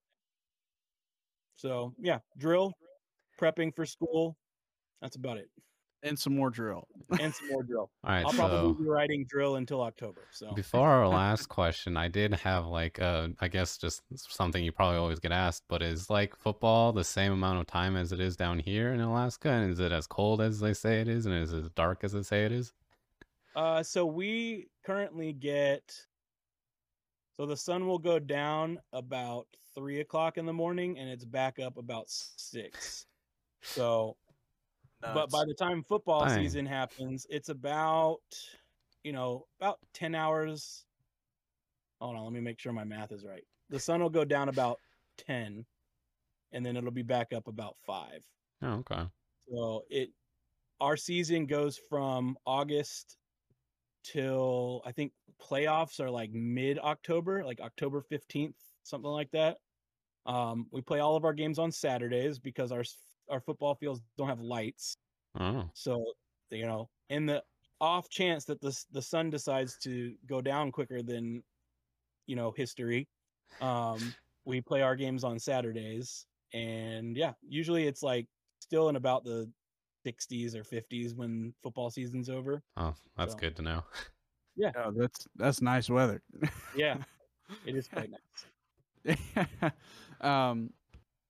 So 1.58 1.92
yeah, 1.98 2.18
drill, 2.38 2.72
prepping 3.38 3.74
for 3.74 3.84
school. 3.84 4.36
That's 5.02 5.16
about 5.16 5.38
it. 5.38 5.50
And 6.04 6.16
some 6.16 6.36
more 6.36 6.48
drill. 6.50 6.86
And 7.18 7.34
some 7.34 7.48
more 7.48 7.64
drill. 7.64 7.90
All 8.04 8.10
right, 8.10 8.24
I'll 8.24 8.30
so 8.30 8.38
probably 8.38 8.84
be 8.84 8.88
writing 8.88 9.26
drill 9.28 9.56
until 9.56 9.82
October. 9.82 10.20
So 10.30 10.52
before 10.52 10.88
our 10.88 11.08
last 11.22 11.48
question, 11.48 11.96
I 11.96 12.06
did 12.06 12.32
have 12.34 12.66
like 12.66 13.00
uh 13.00 13.28
I 13.40 13.48
guess 13.48 13.76
just 13.76 14.02
something 14.14 14.62
you 14.62 14.70
probably 14.70 14.98
always 14.98 15.18
get 15.18 15.32
asked, 15.32 15.64
but 15.68 15.82
is 15.82 16.08
like 16.08 16.36
football 16.36 16.92
the 16.92 17.02
same 17.02 17.32
amount 17.32 17.58
of 17.58 17.66
time 17.66 17.96
as 17.96 18.12
it 18.12 18.20
is 18.20 18.36
down 18.36 18.60
here 18.60 18.92
in 18.92 19.00
Alaska? 19.00 19.50
And 19.50 19.72
is 19.72 19.80
it 19.80 19.90
as 19.90 20.06
cold 20.06 20.40
as 20.40 20.60
they 20.60 20.74
say 20.74 21.00
it 21.00 21.08
is? 21.08 21.26
And 21.26 21.34
is 21.34 21.52
it 21.52 21.64
as 21.64 21.70
dark 21.70 22.04
as 22.04 22.12
they 22.12 22.22
say 22.22 22.44
it 22.44 22.52
is? 22.52 22.72
Uh, 23.56 23.82
so 23.82 24.06
we 24.06 24.68
currently 24.86 25.32
get. 25.32 25.82
So 27.38 27.46
the 27.46 27.56
sun 27.56 27.86
will 27.86 28.00
go 28.00 28.18
down 28.18 28.80
about 28.92 29.46
three 29.72 30.00
o'clock 30.00 30.38
in 30.38 30.44
the 30.46 30.52
morning, 30.52 30.98
and 30.98 31.08
it's 31.08 31.24
back 31.24 31.60
up 31.60 31.76
about 31.76 32.06
six. 32.08 33.06
So, 33.62 34.16
but 35.00 35.30
by 35.30 35.44
the 35.46 35.54
time 35.54 35.84
football 35.84 36.26
Dang. 36.26 36.42
season 36.42 36.66
happens, 36.66 37.28
it's 37.30 37.48
about, 37.48 38.18
you 39.04 39.12
know, 39.12 39.46
about 39.60 39.78
ten 39.94 40.16
hours. 40.16 40.84
Hold 42.00 42.16
on, 42.16 42.24
let 42.24 42.32
me 42.32 42.40
make 42.40 42.58
sure 42.58 42.72
my 42.72 42.82
math 42.82 43.12
is 43.12 43.24
right. 43.24 43.44
The 43.70 43.78
sun 43.78 44.02
will 44.02 44.10
go 44.10 44.24
down 44.24 44.48
about 44.48 44.80
ten, 45.16 45.64
and 46.50 46.66
then 46.66 46.76
it'll 46.76 46.90
be 46.90 47.02
back 47.02 47.32
up 47.32 47.46
about 47.46 47.76
five. 47.86 48.20
Oh, 48.62 48.82
okay. 48.90 49.04
So 49.48 49.84
it 49.88 50.10
our 50.80 50.96
season 50.96 51.46
goes 51.46 51.78
from 51.88 52.36
August 52.44 53.16
till 54.02 54.82
I 54.84 54.90
think 54.90 55.12
playoffs 55.40 56.00
are 56.00 56.10
like 56.10 56.30
mid 56.32 56.78
October, 56.78 57.44
like 57.44 57.60
October 57.60 58.02
15th, 58.10 58.54
something 58.82 59.10
like 59.10 59.30
that. 59.32 59.58
Um, 60.26 60.66
we 60.70 60.80
play 60.82 61.00
all 61.00 61.16
of 61.16 61.24
our 61.24 61.32
games 61.32 61.58
on 61.58 61.70
Saturdays 61.72 62.38
because 62.38 62.72
our 62.72 62.84
our 63.30 63.40
football 63.40 63.74
fields 63.74 64.00
don't 64.16 64.28
have 64.28 64.40
lights. 64.40 64.96
Oh, 65.38 65.68
So, 65.74 66.04
you 66.50 66.66
know, 66.66 66.88
in 67.10 67.26
the 67.26 67.42
off 67.80 68.08
chance 68.08 68.44
that 68.46 68.60
the 68.60 68.76
the 68.92 69.02
sun 69.02 69.30
decides 69.30 69.78
to 69.84 70.14
go 70.26 70.40
down 70.40 70.72
quicker 70.72 71.02
than 71.02 71.42
you 72.26 72.36
know 72.36 72.50
history, 72.56 73.06
um, 73.60 74.14
we 74.44 74.60
play 74.60 74.82
our 74.82 74.96
games 74.96 75.24
on 75.24 75.38
Saturdays, 75.38 76.26
and 76.52 77.16
yeah, 77.16 77.32
usually 77.46 77.86
it's 77.86 78.02
like 78.02 78.26
still 78.60 78.88
in 78.88 78.96
about 78.96 79.24
the 79.24 79.50
60s 80.06 80.54
or 80.54 80.64
50s 80.64 81.14
when 81.14 81.52
football 81.62 81.90
season's 81.90 82.28
over. 82.30 82.62
oh, 82.76 82.94
that's 83.16 83.32
So- 83.34 83.38
good 83.38 83.56
to 83.56 83.62
know. 83.62 83.84
Oh, 84.76 84.90
that's 84.90 85.26
that's 85.36 85.62
nice 85.62 85.88
weather. 85.88 86.22
Yeah, 86.74 86.96
it 87.66 87.76
is 87.76 87.88
quite 87.88 88.10
nice. 89.06 89.16
um, 90.20 90.70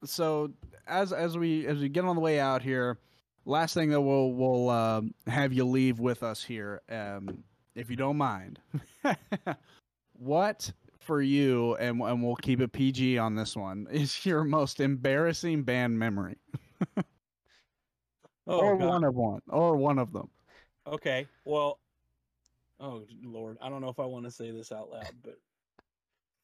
so 0.04 0.50
as 0.86 1.12
as 1.12 1.36
we 1.36 1.66
as 1.66 1.78
we 1.78 1.88
get 1.88 2.04
on 2.04 2.16
the 2.16 2.22
way 2.22 2.40
out 2.40 2.62
here, 2.62 2.98
last 3.44 3.74
thing 3.74 3.90
that 3.90 4.00
we'll 4.00 4.32
we'll 4.32 4.70
um, 4.70 5.14
have 5.26 5.52
you 5.52 5.64
leave 5.64 6.00
with 6.00 6.22
us 6.22 6.42
here, 6.42 6.80
um, 6.90 7.42
if 7.74 7.90
you 7.90 7.96
don't 7.96 8.16
mind. 8.16 8.58
what 10.18 10.72
for 11.00 11.20
you, 11.22 11.74
and 11.76 12.00
and 12.00 12.22
we'll 12.22 12.36
keep 12.36 12.60
it 12.60 12.72
PG 12.72 13.18
on 13.18 13.34
this 13.34 13.56
one, 13.56 13.86
is 13.90 14.24
your 14.26 14.44
most 14.44 14.80
embarrassing 14.80 15.62
band 15.62 15.98
memory, 15.98 16.36
Oh, 18.46 18.60
or 18.60 18.76
God. 18.78 18.88
one 18.88 19.04
of 19.04 19.14
one, 19.14 19.42
or 19.48 19.76
one 19.76 19.98
of 19.98 20.12
them? 20.12 20.28
okay. 20.86 21.26
Well, 21.44 21.78
oh 22.80 23.04
Lord, 23.24 23.58
I 23.60 23.68
don't 23.68 23.80
know 23.80 23.88
if 23.88 23.98
I 23.98 24.06
want 24.06 24.24
to 24.24 24.30
say 24.30 24.50
this 24.50 24.72
out 24.72 24.90
loud, 24.90 25.12
but 25.22 25.34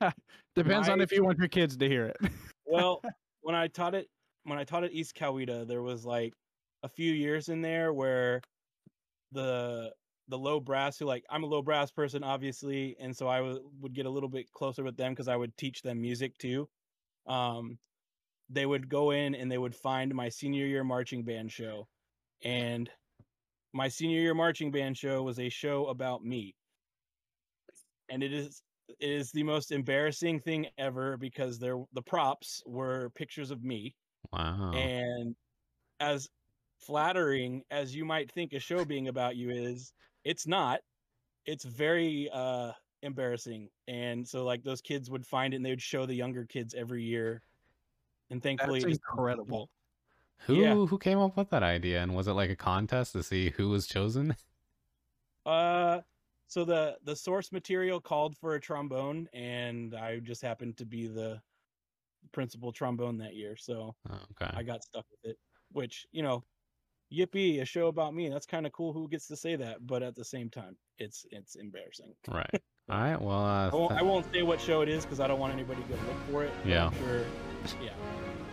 Depends 0.57 0.89
on 0.89 1.01
if 1.01 1.13
you 1.13 1.25
want 1.25 1.39
your 1.39 1.49
kids 1.49 1.77
to 1.77 1.89
hear 1.89 2.07
it. 2.07 2.17
well, 2.67 3.03
when 3.43 3.55
I 3.55 3.69
taught 3.69 3.95
it 3.95 4.09
when 4.45 4.59
I 4.59 4.65
taught 4.65 4.85
at 4.85 4.93
East 4.93 5.15
Coweta, 5.17 5.67
there 5.67 5.83
was 5.83 6.05
like 6.05 6.35
a 6.83 6.89
few 6.89 7.13
years 7.13 7.49
in 7.49 7.63
there 7.63 7.93
where 7.93 8.41
the 9.33 9.93
the 10.29 10.39
low 10.39 10.61
brass 10.61 10.99
who 10.99 11.05
like 11.05 11.25
I'm 11.31 11.43
a 11.43 11.47
low 11.47 11.63
brass 11.63 11.91
person 11.91 12.25
obviously, 12.25 12.97
and 13.01 13.17
so 13.17 13.29
I 13.29 13.39
w- 13.39 13.71
would 13.81 13.95
get 13.95 14.07
a 14.07 14.11
little 14.11 14.29
bit 14.29 14.51
closer 14.53 14.83
with 14.83 14.97
them 14.97 15.13
because 15.13 15.29
I 15.29 15.37
would 15.37 15.57
teach 15.57 15.83
them 15.83 16.01
music 16.01 16.37
too. 16.39 16.69
Um, 17.27 17.79
they 18.51 18.67
would 18.67 18.89
go 18.89 19.11
in 19.11 19.35
and 19.35 19.51
they 19.51 19.59
would 19.59 19.75
find 19.75 20.15
my 20.15 20.29
senior 20.29 20.67
year 20.67 20.85
marching 20.85 21.25
band 21.25 21.53
show, 21.53 21.89
and 22.43 22.91
my 23.75 23.89
senior 23.89 24.21
year 24.21 24.35
marching 24.35 24.71
band 24.71 24.97
show 24.99 25.23
was 25.23 25.39
a 25.39 25.51
show 25.51 25.89
about 25.89 26.25
me, 26.25 26.55
and 28.09 28.23
it 28.23 28.33
is 28.33 28.63
it 28.89 29.09
is 29.11 29.31
the 29.33 29.43
most 29.43 29.73
embarrassing 29.73 30.41
thing 30.41 30.67
ever 30.79 31.17
because 31.17 31.59
there 31.59 31.83
the 31.93 32.03
props 32.03 32.63
were 32.67 33.11
pictures 33.15 33.51
of 33.51 33.63
me. 33.65 33.95
Wow. 34.33 34.73
and 34.75 35.37
as 36.01 36.29
flattering 36.81 37.63
as 37.71 37.95
you 37.95 38.05
might 38.05 38.31
think 38.33 38.53
a 38.55 38.61
show 38.61 38.85
being 38.85 39.09
about 39.09 39.37
you 39.37 39.51
is 39.51 39.93
it's 40.25 40.47
not. 40.47 40.81
It's 41.47 41.65
very 41.65 42.31
uh 42.33 42.73
embarrassing. 43.03 43.71
And 43.89 44.27
so 44.29 44.45
like 44.45 44.65
those 44.65 44.83
kids 44.83 45.11
would 45.11 45.27
find 45.27 45.55
it 45.55 45.59
and 45.59 45.67
they 45.67 45.71
would 45.71 45.83
show 45.83 46.07
the 46.07 46.15
younger 46.15 46.47
kids 46.47 46.75
every 46.75 47.05
year. 47.05 47.43
And 48.31 48.43
thankfully 48.43 48.81
That's 48.81 48.85
it 48.87 48.89
was 48.89 48.99
incredible. 48.99 49.71
Who 50.47 50.55
yeah. 50.57 50.75
who 50.75 50.99
came 50.99 51.19
up 51.19 51.37
with 51.37 51.51
that 51.51 51.63
idea? 51.63 52.03
And 52.03 52.15
was 52.15 52.29
it 52.29 52.33
like 52.33 52.51
a 52.51 52.57
contest 52.57 53.13
to 53.13 53.23
see 53.23 53.51
who 53.51 53.71
was 53.71 53.87
chosen? 53.87 54.37
uh 55.47 56.01
so 56.47 56.65
the 56.65 56.97
the 57.05 57.17
source 57.17 57.53
material 57.53 58.01
called 58.01 58.35
for 58.37 58.55
a 58.55 58.61
trombone 58.61 59.29
and 59.35 59.95
i 59.95 60.19
just 60.19 60.41
happened 60.41 60.75
to 60.75 60.87
be 60.87 61.07
the 61.07 61.39
principal 62.33 62.73
trombone 62.73 63.19
that 63.19 63.35
year 63.35 63.55
so 63.55 63.95
Oh, 64.11 64.19
okay. 64.43 64.51
I 64.57 64.63
got 64.63 64.83
stuck 64.83 65.05
with 65.11 65.33
it, 65.33 65.39
which, 65.73 66.07
you 66.13 66.23
know, 66.23 66.45
yippee, 67.13 67.61
a 67.61 67.65
show 67.65 67.89
about 67.89 68.15
me. 68.15 68.29
That's 68.29 68.47
kind 68.47 68.67
of 68.67 68.73
cool 68.73 68.93
who 68.93 69.09
gets 69.09 69.27
to 69.29 69.37
say 69.37 69.57
that, 69.57 69.87
but 69.87 70.03
at 70.03 70.15
the 70.15 70.25
same 70.25 70.51
time, 70.51 70.77
it's 70.99 71.27
it's 71.31 71.57
embarrassing. 71.57 72.15
Right. 72.29 72.51
All 72.91 73.01
right. 73.01 73.21
Well, 73.21 73.45
uh, 73.45 73.69
I 73.69 73.75
won't, 73.75 73.93
I 73.93 74.03
won't 74.03 74.33
say 74.33 74.43
what 74.43 74.61
show 74.61 74.83
it 74.83 74.89
is 74.89 75.05
because 75.05 75.21
I 75.21 75.27
don't 75.27 75.41
want 75.41 75.55
anybody 75.55 75.83
to 75.83 75.89
go 75.89 75.95
look 75.95 76.31
for 76.31 76.45
it. 76.45 76.53
Yeah. 76.67 76.91
Sure. 76.99 77.25
Yeah. 77.83 77.93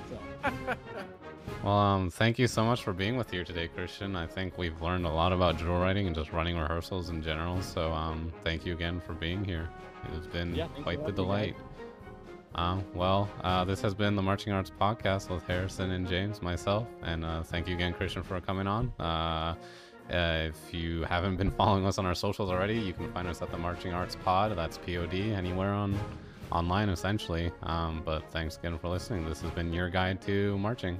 So 0.09 0.17
well, 1.63 1.73
um, 1.73 2.09
thank 2.09 2.39
you 2.39 2.47
so 2.47 2.63
much 2.65 2.83
for 2.83 2.93
being 2.93 3.17
with 3.17 3.33
you 3.33 3.43
today, 3.43 3.67
Christian. 3.67 4.15
I 4.15 4.25
think 4.25 4.57
we've 4.57 4.81
learned 4.81 5.05
a 5.05 5.09
lot 5.11 5.31
about 5.31 5.57
drill 5.57 5.79
writing 5.79 6.07
and 6.07 6.15
just 6.15 6.31
running 6.31 6.57
rehearsals 6.57 7.09
in 7.09 7.21
general. 7.21 7.61
So, 7.61 7.91
um, 7.91 8.33
thank 8.43 8.65
you 8.65 8.73
again 8.73 8.99
for 8.99 9.13
being 9.13 9.43
here. 9.43 9.69
It's 10.15 10.27
been 10.27 10.55
Yeah, 10.55 10.67
quite 10.83 11.05
the 11.05 11.11
delight. 11.11 11.55
Um, 12.55 12.83
well, 12.93 13.29
uh, 13.43 13.63
this 13.63 13.81
has 13.81 13.93
been 13.93 14.15
the 14.15 14.21
Marching 14.21 14.51
Arts 14.51 14.71
Podcast 14.71 15.29
with 15.29 15.45
Harrison 15.47 15.91
and 15.91 16.07
James, 16.07 16.41
myself, 16.41 16.87
and 17.03 17.23
uh, 17.23 17.43
thank 17.43 17.67
you 17.67 17.75
again, 17.75 17.93
Christian, 17.93 18.23
for 18.23 18.41
coming 18.41 18.67
on. 18.67 18.91
Uh, 18.99 19.55
uh, 20.11 20.49
if 20.49 20.73
you 20.73 21.03
haven't 21.03 21.37
been 21.37 21.51
following 21.57 21.85
us 21.85 21.97
on 21.97 22.05
our 22.05 22.15
socials 22.15 22.49
already, 22.49 22.77
you 22.77 22.91
can 22.91 23.09
find 23.13 23.27
us 23.27 23.41
at 23.41 23.51
the 23.51 23.57
Marching 23.57 23.93
Arts 23.93 24.17
Pod. 24.25 24.57
That's 24.57 24.77
POD 24.79 25.13
anywhere 25.13 25.71
on 25.71 25.97
online, 26.51 26.89
essentially. 26.89 27.51
Um, 27.63 28.01
but 28.03 28.29
thanks 28.31 28.57
again 28.57 28.77
for 28.77 28.89
listening. 28.89 29.25
This 29.25 29.41
has 29.41 29.51
been 29.51 29.71
your 29.71 29.89
guide 29.89 30.21
to 30.23 30.57
marching. 30.57 30.99